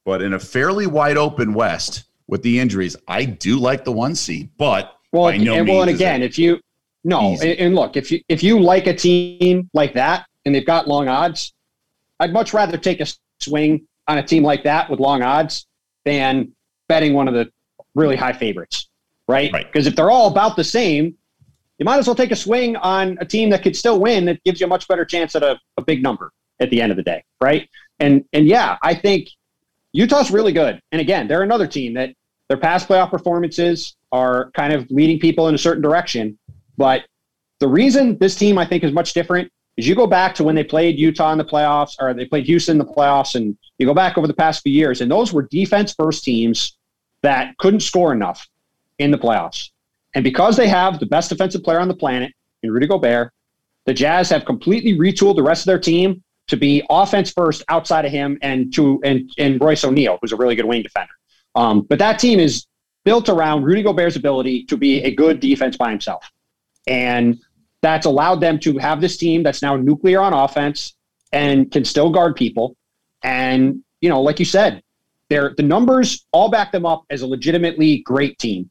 But 0.04 0.22
in 0.22 0.34
a 0.34 0.38
fairly 0.38 0.86
wide 0.86 1.16
open 1.16 1.54
West 1.54 2.04
with 2.26 2.42
the 2.42 2.58
injuries, 2.58 2.96
I 3.06 3.24
do 3.24 3.58
like 3.58 3.84
the 3.84 3.92
one 3.92 4.14
seed. 4.14 4.50
But 4.56 4.92
well, 5.12 5.28
and, 5.28 5.44
no 5.44 5.62
well, 5.64 5.82
and 5.82 5.90
again, 5.90 6.22
if 6.22 6.38
you 6.38 6.60
no, 7.04 7.36
and, 7.40 7.42
and 7.42 7.74
look, 7.74 7.96
if 7.96 8.10
you 8.10 8.20
if 8.28 8.42
you 8.42 8.60
like 8.60 8.86
a 8.86 8.94
team 8.94 9.70
like 9.72 9.94
that 9.94 10.26
and 10.44 10.54
they've 10.54 10.66
got 10.66 10.88
long 10.88 11.08
odds, 11.08 11.52
I'd 12.18 12.32
much 12.32 12.52
rather 12.52 12.76
take 12.76 13.00
a 13.00 13.06
swing 13.40 13.86
on 14.06 14.18
a 14.18 14.22
team 14.22 14.42
like 14.42 14.64
that 14.64 14.90
with 14.90 15.00
long 15.00 15.22
odds 15.22 15.66
than 16.04 16.52
betting 16.88 17.14
one 17.14 17.28
of 17.28 17.34
the 17.34 17.50
really 17.94 18.16
high 18.16 18.32
favorites, 18.32 18.89
right? 19.30 19.52
Because 19.52 19.86
right. 19.86 19.92
if 19.92 19.96
they're 19.96 20.10
all 20.10 20.28
about 20.28 20.56
the 20.56 20.64
same, 20.64 21.16
you 21.78 21.84
might 21.84 21.98
as 21.98 22.06
well 22.06 22.14
take 22.14 22.30
a 22.30 22.36
swing 22.36 22.76
on 22.76 23.16
a 23.20 23.24
team 23.24 23.50
that 23.50 23.62
could 23.62 23.74
still 23.74 23.98
win 23.98 24.26
that 24.26 24.42
gives 24.44 24.60
you 24.60 24.66
a 24.66 24.68
much 24.68 24.86
better 24.86 25.04
chance 25.04 25.34
at 25.34 25.42
a, 25.42 25.58
a 25.78 25.82
big 25.82 26.02
number 26.02 26.30
at 26.60 26.68
the 26.70 26.82
end 26.82 26.90
of 26.90 26.96
the 26.96 27.02
day, 27.02 27.24
right? 27.40 27.68
And 27.98 28.24
and 28.32 28.46
yeah, 28.46 28.76
I 28.82 28.94
think 28.94 29.30
Utah's 29.92 30.30
really 30.30 30.52
good. 30.52 30.80
And 30.92 31.00
again, 31.00 31.26
they're 31.26 31.42
another 31.42 31.66
team 31.66 31.94
that 31.94 32.14
their 32.48 32.58
past 32.58 32.88
playoff 32.88 33.10
performances 33.10 33.96
are 34.12 34.50
kind 34.52 34.72
of 34.72 34.90
leading 34.90 35.18
people 35.18 35.48
in 35.48 35.54
a 35.54 35.58
certain 35.58 35.82
direction. 35.82 36.38
But 36.76 37.04
the 37.60 37.68
reason 37.68 38.18
this 38.18 38.34
team 38.34 38.58
I 38.58 38.66
think 38.66 38.84
is 38.84 38.92
much 38.92 39.14
different 39.14 39.50
is 39.76 39.86
you 39.88 39.94
go 39.94 40.06
back 40.06 40.34
to 40.34 40.44
when 40.44 40.54
they 40.54 40.64
played 40.64 40.98
Utah 40.98 41.32
in 41.32 41.38
the 41.38 41.44
playoffs 41.44 41.94
or 41.98 42.12
they 42.12 42.26
played 42.26 42.44
Houston 42.44 42.74
in 42.74 42.78
the 42.78 42.92
playoffs, 42.92 43.34
and 43.34 43.56
you 43.78 43.86
go 43.86 43.94
back 43.94 44.18
over 44.18 44.26
the 44.26 44.34
past 44.34 44.62
few 44.62 44.72
years, 44.72 45.00
and 45.00 45.10
those 45.10 45.32
were 45.32 45.42
defense 45.50 45.94
first 45.94 46.24
teams 46.24 46.76
that 47.22 47.56
couldn't 47.58 47.80
score 47.80 48.12
enough 48.12 48.46
in 49.00 49.10
the 49.10 49.18
playoffs. 49.18 49.70
And 50.14 50.22
because 50.22 50.56
they 50.56 50.68
have 50.68 51.00
the 51.00 51.06
best 51.06 51.30
defensive 51.30 51.62
player 51.62 51.80
on 51.80 51.88
the 51.88 51.94
planet 51.94 52.32
in 52.62 52.70
Rudy 52.70 52.86
Gobert, 52.86 53.32
the 53.86 53.94
Jazz 53.94 54.28
have 54.30 54.44
completely 54.44 54.96
retooled 54.96 55.36
the 55.36 55.42
rest 55.42 55.62
of 55.62 55.66
their 55.66 55.78
team 55.78 56.22
to 56.48 56.56
be 56.56 56.84
offense 56.90 57.30
first 57.30 57.62
outside 57.68 58.04
of 58.04 58.12
him 58.12 58.38
and 58.42 58.72
to 58.74 59.00
and 59.04 59.30
and 59.38 59.60
Royce 59.60 59.84
O'Neale, 59.84 60.18
who's 60.20 60.32
a 60.32 60.36
really 60.36 60.54
good 60.54 60.64
wing 60.64 60.82
defender. 60.82 61.12
Um, 61.54 61.82
but 61.82 61.98
that 61.98 62.18
team 62.18 62.38
is 62.38 62.66
built 63.04 63.28
around 63.28 63.62
Rudy 63.64 63.82
Gobert's 63.82 64.16
ability 64.16 64.64
to 64.64 64.76
be 64.76 65.02
a 65.02 65.14
good 65.14 65.40
defense 65.40 65.76
by 65.76 65.90
himself. 65.90 66.28
And 66.86 67.40
that's 67.82 68.06
allowed 68.06 68.40
them 68.40 68.58
to 68.60 68.78
have 68.78 69.00
this 69.00 69.16
team 69.16 69.42
that's 69.42 69.62
now 69.62 69.76
nuclear 69.76 70.20
on 70.20 70.32
offense 70.32 70.94
and 71.32 71.70
can 71.70 71.84
still 71.84 72.10
guard 72.10 72.36
people. 72.36 72.76
And, 73.22 73.82
you 74.00 74.08
know, 74.08 74.20
like 74.20 74.38
you 74.38 74.44
said, 74.44 74.82
they're, 75.28 75.54
the 75.56 75.62
numbers 75.62 76.26
all 76.32 76.50
back 76.50 76.72
them 76.72 76.84
up 76.84 77.04
as 77.10 77.22
a 77.22 77.26
legitimately 77.26 77.98
great 77.98 78.38
team. 78.38 78.70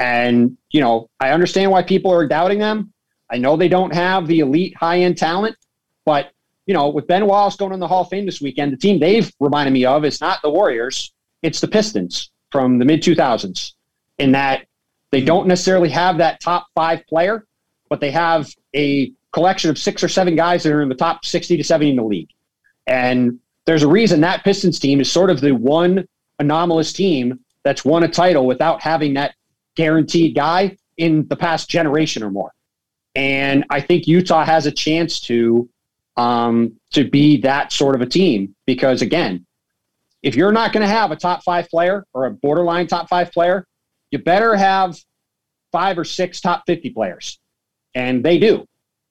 And, 0.00 0.56
you 0.70 0.80
know, 0.80 1.08
I 1.20 1.30
understand 1.30 1.70
why 1.70 1.82
people 1.82 2.10
are 2.10 2.26
doubting 2.26 2.58
them. 2.58 2.92
I 3.30 3.36
know 3.36 3.56
they 3.56 3.68
don't 3.68 3.94
have 3.94 4.26
the 4.26 4.40
elite 4.40 4.76
high 4.76 5.00
end 5.00 5.18
talent, 5.18 5.56
but 6.04 6.32
you 6.66 6.74
know, 6.74 6.88
with 6.88 7.06
Ben 7.06 7.26
Wallace 7.26 7.56
going 7.56 7.72
in 7.72 7.80
the 7.80 7.88
Hall 7.88 8.02
of 8.02 8.08
Fame 8.08 8.26
this 8.26 8.40
weekend, 8.40 8.72
the 8.72 8.76
team 8.76 8.98
they've 8.98 9.32
reminded 9.40 9.72
me 9.72 9.84
of 9.84 10.04
is 10.04 10.20
not 10.20 10.40
the 10.42 10.50
Warriors, 10.50 11.12
it's 11.42 11.60
the 11.60 11.68
Pistons 11.68 12.30
from 12.50 12.78
the 12.78 12.84
mid 12.84 13.02
2000s, 13.02 13.72
in 14.18 14.32
that 14.32 14.66
they 15.10 15.20
don't 15.20 15.46
necessarily 15.46 15.88
have 15.88 16.18
that 16.18 16.40
top 16.40 16.66
five 16.74 17.04
player, 17.06 17.46
but 17.88 18.00
they 18.00 18.10
have 18.10 18.54
a 18.74 19.12
collection 19.32 19.70
of 19.70 19.78
six 19.78 20.02
or 20.02 20.08
seven 20.08 20.36
guys 20.36 20.62
that 20.62 20.72
are 20.72 20.82
in 20.82 20.88
the 20.88 20.94
top 20.94 21.24
60 21.24 21.56
to 21.56 21.64
70 21.64 21.90
in 21.90 21.96
the 21.96 22.02
league. 22.04 22.30
And 22.86 23.38
there's 23.66 23.82
a 23.82 23.88
reason 23.88 24.20
that 24.20 24.44
Pistons 24.44 24.78
team 24.78 25.00
is 25.00 25.10
sort 25.10 25.30
of 25.30 25.40
the 25.40 25.52
one 25.52 26.06
anomalous 26.38 26.92
team 26.92 27.40
that's 27.64 27.84
won 27.84 28.04
a 28.04 28.08
title 28.08 28.46
without 28.46 28.80
having 28.80 29.14
that 29.14 29.34
guaranteed 29.76 30.34
guy 30.34 30.76
in 30.96 31.26
the 31.28 31.36
past 31.36 31.68
generation 31.68 32.22
or 32.22 32.30
more. 32.30 32.52
And 33.14 33.64
I 33.70 33.80
think 33.80 34.06
Utah 34.06 34.44
has 34.44 34.66
a 34.66 34.72
chance 34.72 35.20
to 35.22 35.68
um, 36.16 36.78
to 36.92 37.08
be 37.08 37.38
that 37.38 37.72
sort 37.72 37.94
of 37.94 38.02
a 38.02 38.06
team. 38.06 38.54
Because 38.66 39.02
again, 39.02 39.46
if 40.22 40.36
you're 40.36 40.52
not 40.52 40.72
going 40.72 40.82
to 40.82 40.92
have 40.92 41.10
a 41.10 41.16
top 41.16 41.42
five 41.42 41.68
player 41.68 42.06
or 42.12 42.26
a 42.26 42.30
borderline 42.30 42.86
top 42.86 43.08
five 43.08 43.32
player, 43.32 43.66
you 44.10 44.18
better 44.18 44.54
have 44.54 44.98
five 45.72 45.98
or 45.98 46.04
six 46.04 46.40
top 46.40 46.64
50 46.66 46.90
players. 46.90 47.38
And 47.94 48.24
they 48.24 48.38
do. 48.38 48.66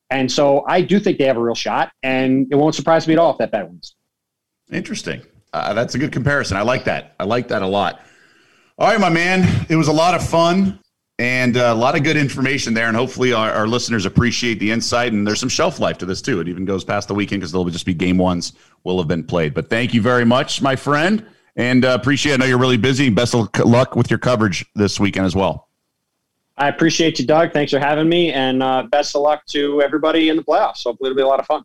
And 0.09 0.31
so 0.31 0.65
I 0.67 0.81
do 0.81 0.99
think 0.99 1.17
they 1.17 1.25
have 1.25 1.37
a 1.37 1.41
real 1.41 1.55
shot. 1.55 1.91
And 2.03 2.47
it 2.51 2.55
won't 2.55 2.75
surprise 2.75 3.07
me 3.07 3.13
at 3.13 3.19
all 3.19 3.31
if 3.31 3.37
that 3.39 3.51
bet 3.51 3.67
wins. 3.67 3.95
Interesting. 4.71 5.21
Uh, 5.51 5.73
that's 5.73 5.95
a 5.95 5.97
good 5.97 6.11
comparison. 6.11 6.57
I 6.57 6.61
like 6.61 6.83
that. 6.85 7.15
I 7.19 7.23
like 7.23 7.47
that 7.47 7.61
a 7.61 7.67
lot. 7.67 8.01
All 8.79 8.87
right, 8.87 8.97
my 8.97 9.09
man. 9.09 9.65
It 9.67 9.75
was 9.75 9.89
a 9.89 9.91
lot 9.91 10.15
of 10.15 10.25
fun 10.25 10.79
and 11.19 11.57
uh, 11.57 11.73
a 11.73 11.75
lot 11.75 11.97
of 11.97 12.03
good 12.03 12.15
information 12.15 12.73
there. 12.73 12.87
And 12.87 12.95
hopefully, 12.95 13.33
our, 13.33 13.51
our, 13.51 13.67
listeners 13.67 14.05
appreciate 14.05 14.57
the 14.57 14.71
insight. 14.71 15.11
And 15.11 15.27
there's 15.27 15.41
some 15.41 15.49
shelf 15.49 15.81
life 15.81 15.97
to 15.97 16.05
this 16.05 16.21
too. 16.21 16.39
It 16.39 16.47
even 16.47 16.63
goes 16.63 16.85
past 16.85 17.09
the 17.09 17.13
weekend 17.13 17.41
because 17.41 17.51
there'll 17.51 17.65
just 17.65 17.85
be 17.85 17.93
game 17.93 18.17
ones 18.17 18.53
will 18.85 18.97
have 18.97 19.09
been 19.09 19.25
played. 19.25 19.53
But 19.53 19.69
thank 19.69 19.93
you 19.93 20.01
very 20.01 20.23
much, 20.23 20.61
my 20.61 20.77
friend, 20.77 21.25
and 21.57 21.83
uh, 21.83 21.89
appreciate. 21.89 22.31
It. 22.31 22.35
I 22.35 22.37
know 22.37 22.45
you're 22.45 22.57
really 22.57 22.77
busy. 22.77 23.09
Best 23.09 23.35
of 23.35 23.49
luck 23.65 23.97
with 23.97 24.09
your 24.09 24.17
coverage 24.17 24.65
this 24.75 24.97
weekend 24.97 25.25
as 25.25 25.35
well. 25.35 25.67
I 26.55 26.69
appreciate 26.69 27.19
you, 27.19 27.27
Doug. 27.27 27.51
Thanks 27.51 27.73
for 27.73 27.79
having 27.79 28.07
me, 28.07 28.31
and 28.31 28.63
uh, 28.63 28.83
best 28.83 29.13
of 29.13 29.23
luck 29.23 29.45
to 29.47 29.81
everybody 29.81 30.29
in 30.29 30.37
the 30.37 30.43
playoffs. 30.43 30.85
Hopefully, 30.85 31.09
it'll 31.09 31.17
be 31.17 31.21
a 31.21 31.27
lot 31.27 31.41
of 31.41 31.45
fun. 31.45 31.63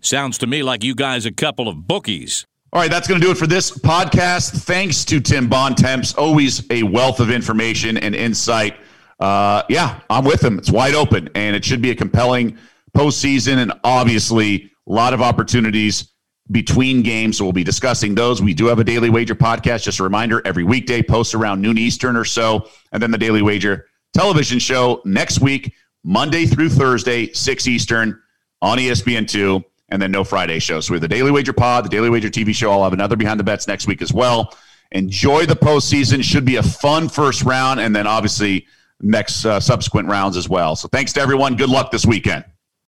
Sounds 0.00 0.38
to 0.38 0.46
me 0.46 0.62
like 0.62 0.84
you 0.84 0.94
guys 0.94 1.26
a 1.26 1.32
couple 1.32 1.68
of 1.68 1.88
bookies. 1.88 2.46
All 2.74 2.80
right, 2.80 2.90
that's 2.90 3.06
going 3.06 3.20
to 3.20 3.24
do 3.24 3.30
it 3.30 3.38
for 3.38 3.46
this 3.46 3.70
podcast. 3.70 4.64
Thanks 4.64 5.04
to 5.04 5.20
Tim 5.20 5.48
Bontemps. 5.48 6.12
Always 6.14 6.68
a 6.72 6.82
wealth 6.82 7.20
of 7.20 7.30
information 7.30 7.96
and 7.96 8.16
insight. 8.16 8.78
Uh, 9.20 9.62
yeah, 9.68 10.00
I'm 10.10 10.24
with 10.24 10.42
him. 10.42 10.58
It's 10.58 10.72
wide 10.72 10.96
open, 10.96 11.30
and 11.36 11.54
it 11.54 11.64
should 11.64 11.80
be 11.80 11.92
a 11.92 11.94
compelling 11.94 12.58
postseason, 12.92 13.58
and 13.58 13.72
obviously 13.84 14.72
a 14.88 14.92
lot 14.92 15.14
of 15.14 15.22
opportunities 15.22 16.14
between 16.50 17.02
games. 17.02 17.38
So 17.38 17.44
we'll 17.44 17.52
be 17.52 17.62
discussing 17.62 18.12
those. 18.12 18.42
We 18.42 18.54
do 18.54 18.66
have 18.66 18.80
a 18.80 18.84
daily 18.84 19.08
wager 19.08 19.36
podcast. 19.36 19.84
Just 19.84 20.00
a 20.00 20.02
reminder: 20.02 20.42
every 20.44 20.64
weekday, 20.64 21.00
post 21.00 21.32
around 21.32 21.62
noon 21.62 21.78
Eastern 21.78 22.16
or 22.16 22.24
so, 22.24 22.68
and 22.90 23.00
then 23.00 23.12
the 23.12 23.18
daily 23.18 23.40
wager 23.40 23.86
television 24.14 24.58
show 24.58 25.00
next 25.04 25.40
week, 25.40 25.72
Monday 26.02 26.44
through 26.44 26.70
Thursday, 26.70 27.32
six 27.34 27.68
Eastern 27.68 28.20
on 28.60 28.78
ESPN 28.78 29.28
two 29.28 29.62
and 29.94 30.02
then 30.02 30.10
no 30.10 30.24
Friday 30.24 30.58
show. 30.58 30.80
So 30.80 30.92
we 30.92 30.96
have 30.96 31.02
the 31.02 31.08
Daily 31.08 31.30
Wager 31.30 31.52
Pod, 31.52 31.84
the 31.84 31.88
Daily 31.88 32.10
Wager 32.10 32.28
TV 32.28 32.52
show. 32.52 32.72
I'll 32.72 32.82
have 32.82 32.92
another 32.92 33.14
Behind 33.14 33.38
the 33.38 33.44
Bets 33.44 33.68
next 33.68 33.86
week 33.86 34.02
as 34.02 34.12
well. 34.12 34.52
Enjoy 34.90 35.46
the 35.46 35.54
postseason. 35.54 36.22
Should 36.22 36.44
be 36.44 36.56
a 36.56 36.62
fun 36.64 37.08
first 37.08 37.42
round, 37.42 37.78
and 37.78 37.94
then 37.94 38.06
obviously 38.06 38.66
next 39.00 39.44
uh, 39.44 39.60
subsequent 39.60 40.08
rounds 40.08 40.36
as 40.36 40.48
well. 40.48 40.74
So 40.74 40.88
thanks 40.88 41.12
to 41.12 41.20
everyone. 41.20 41.54
Good 41.54 41.68
luck 41.70 41.92
this 41.92 42.04
weekend. 42.04 42.44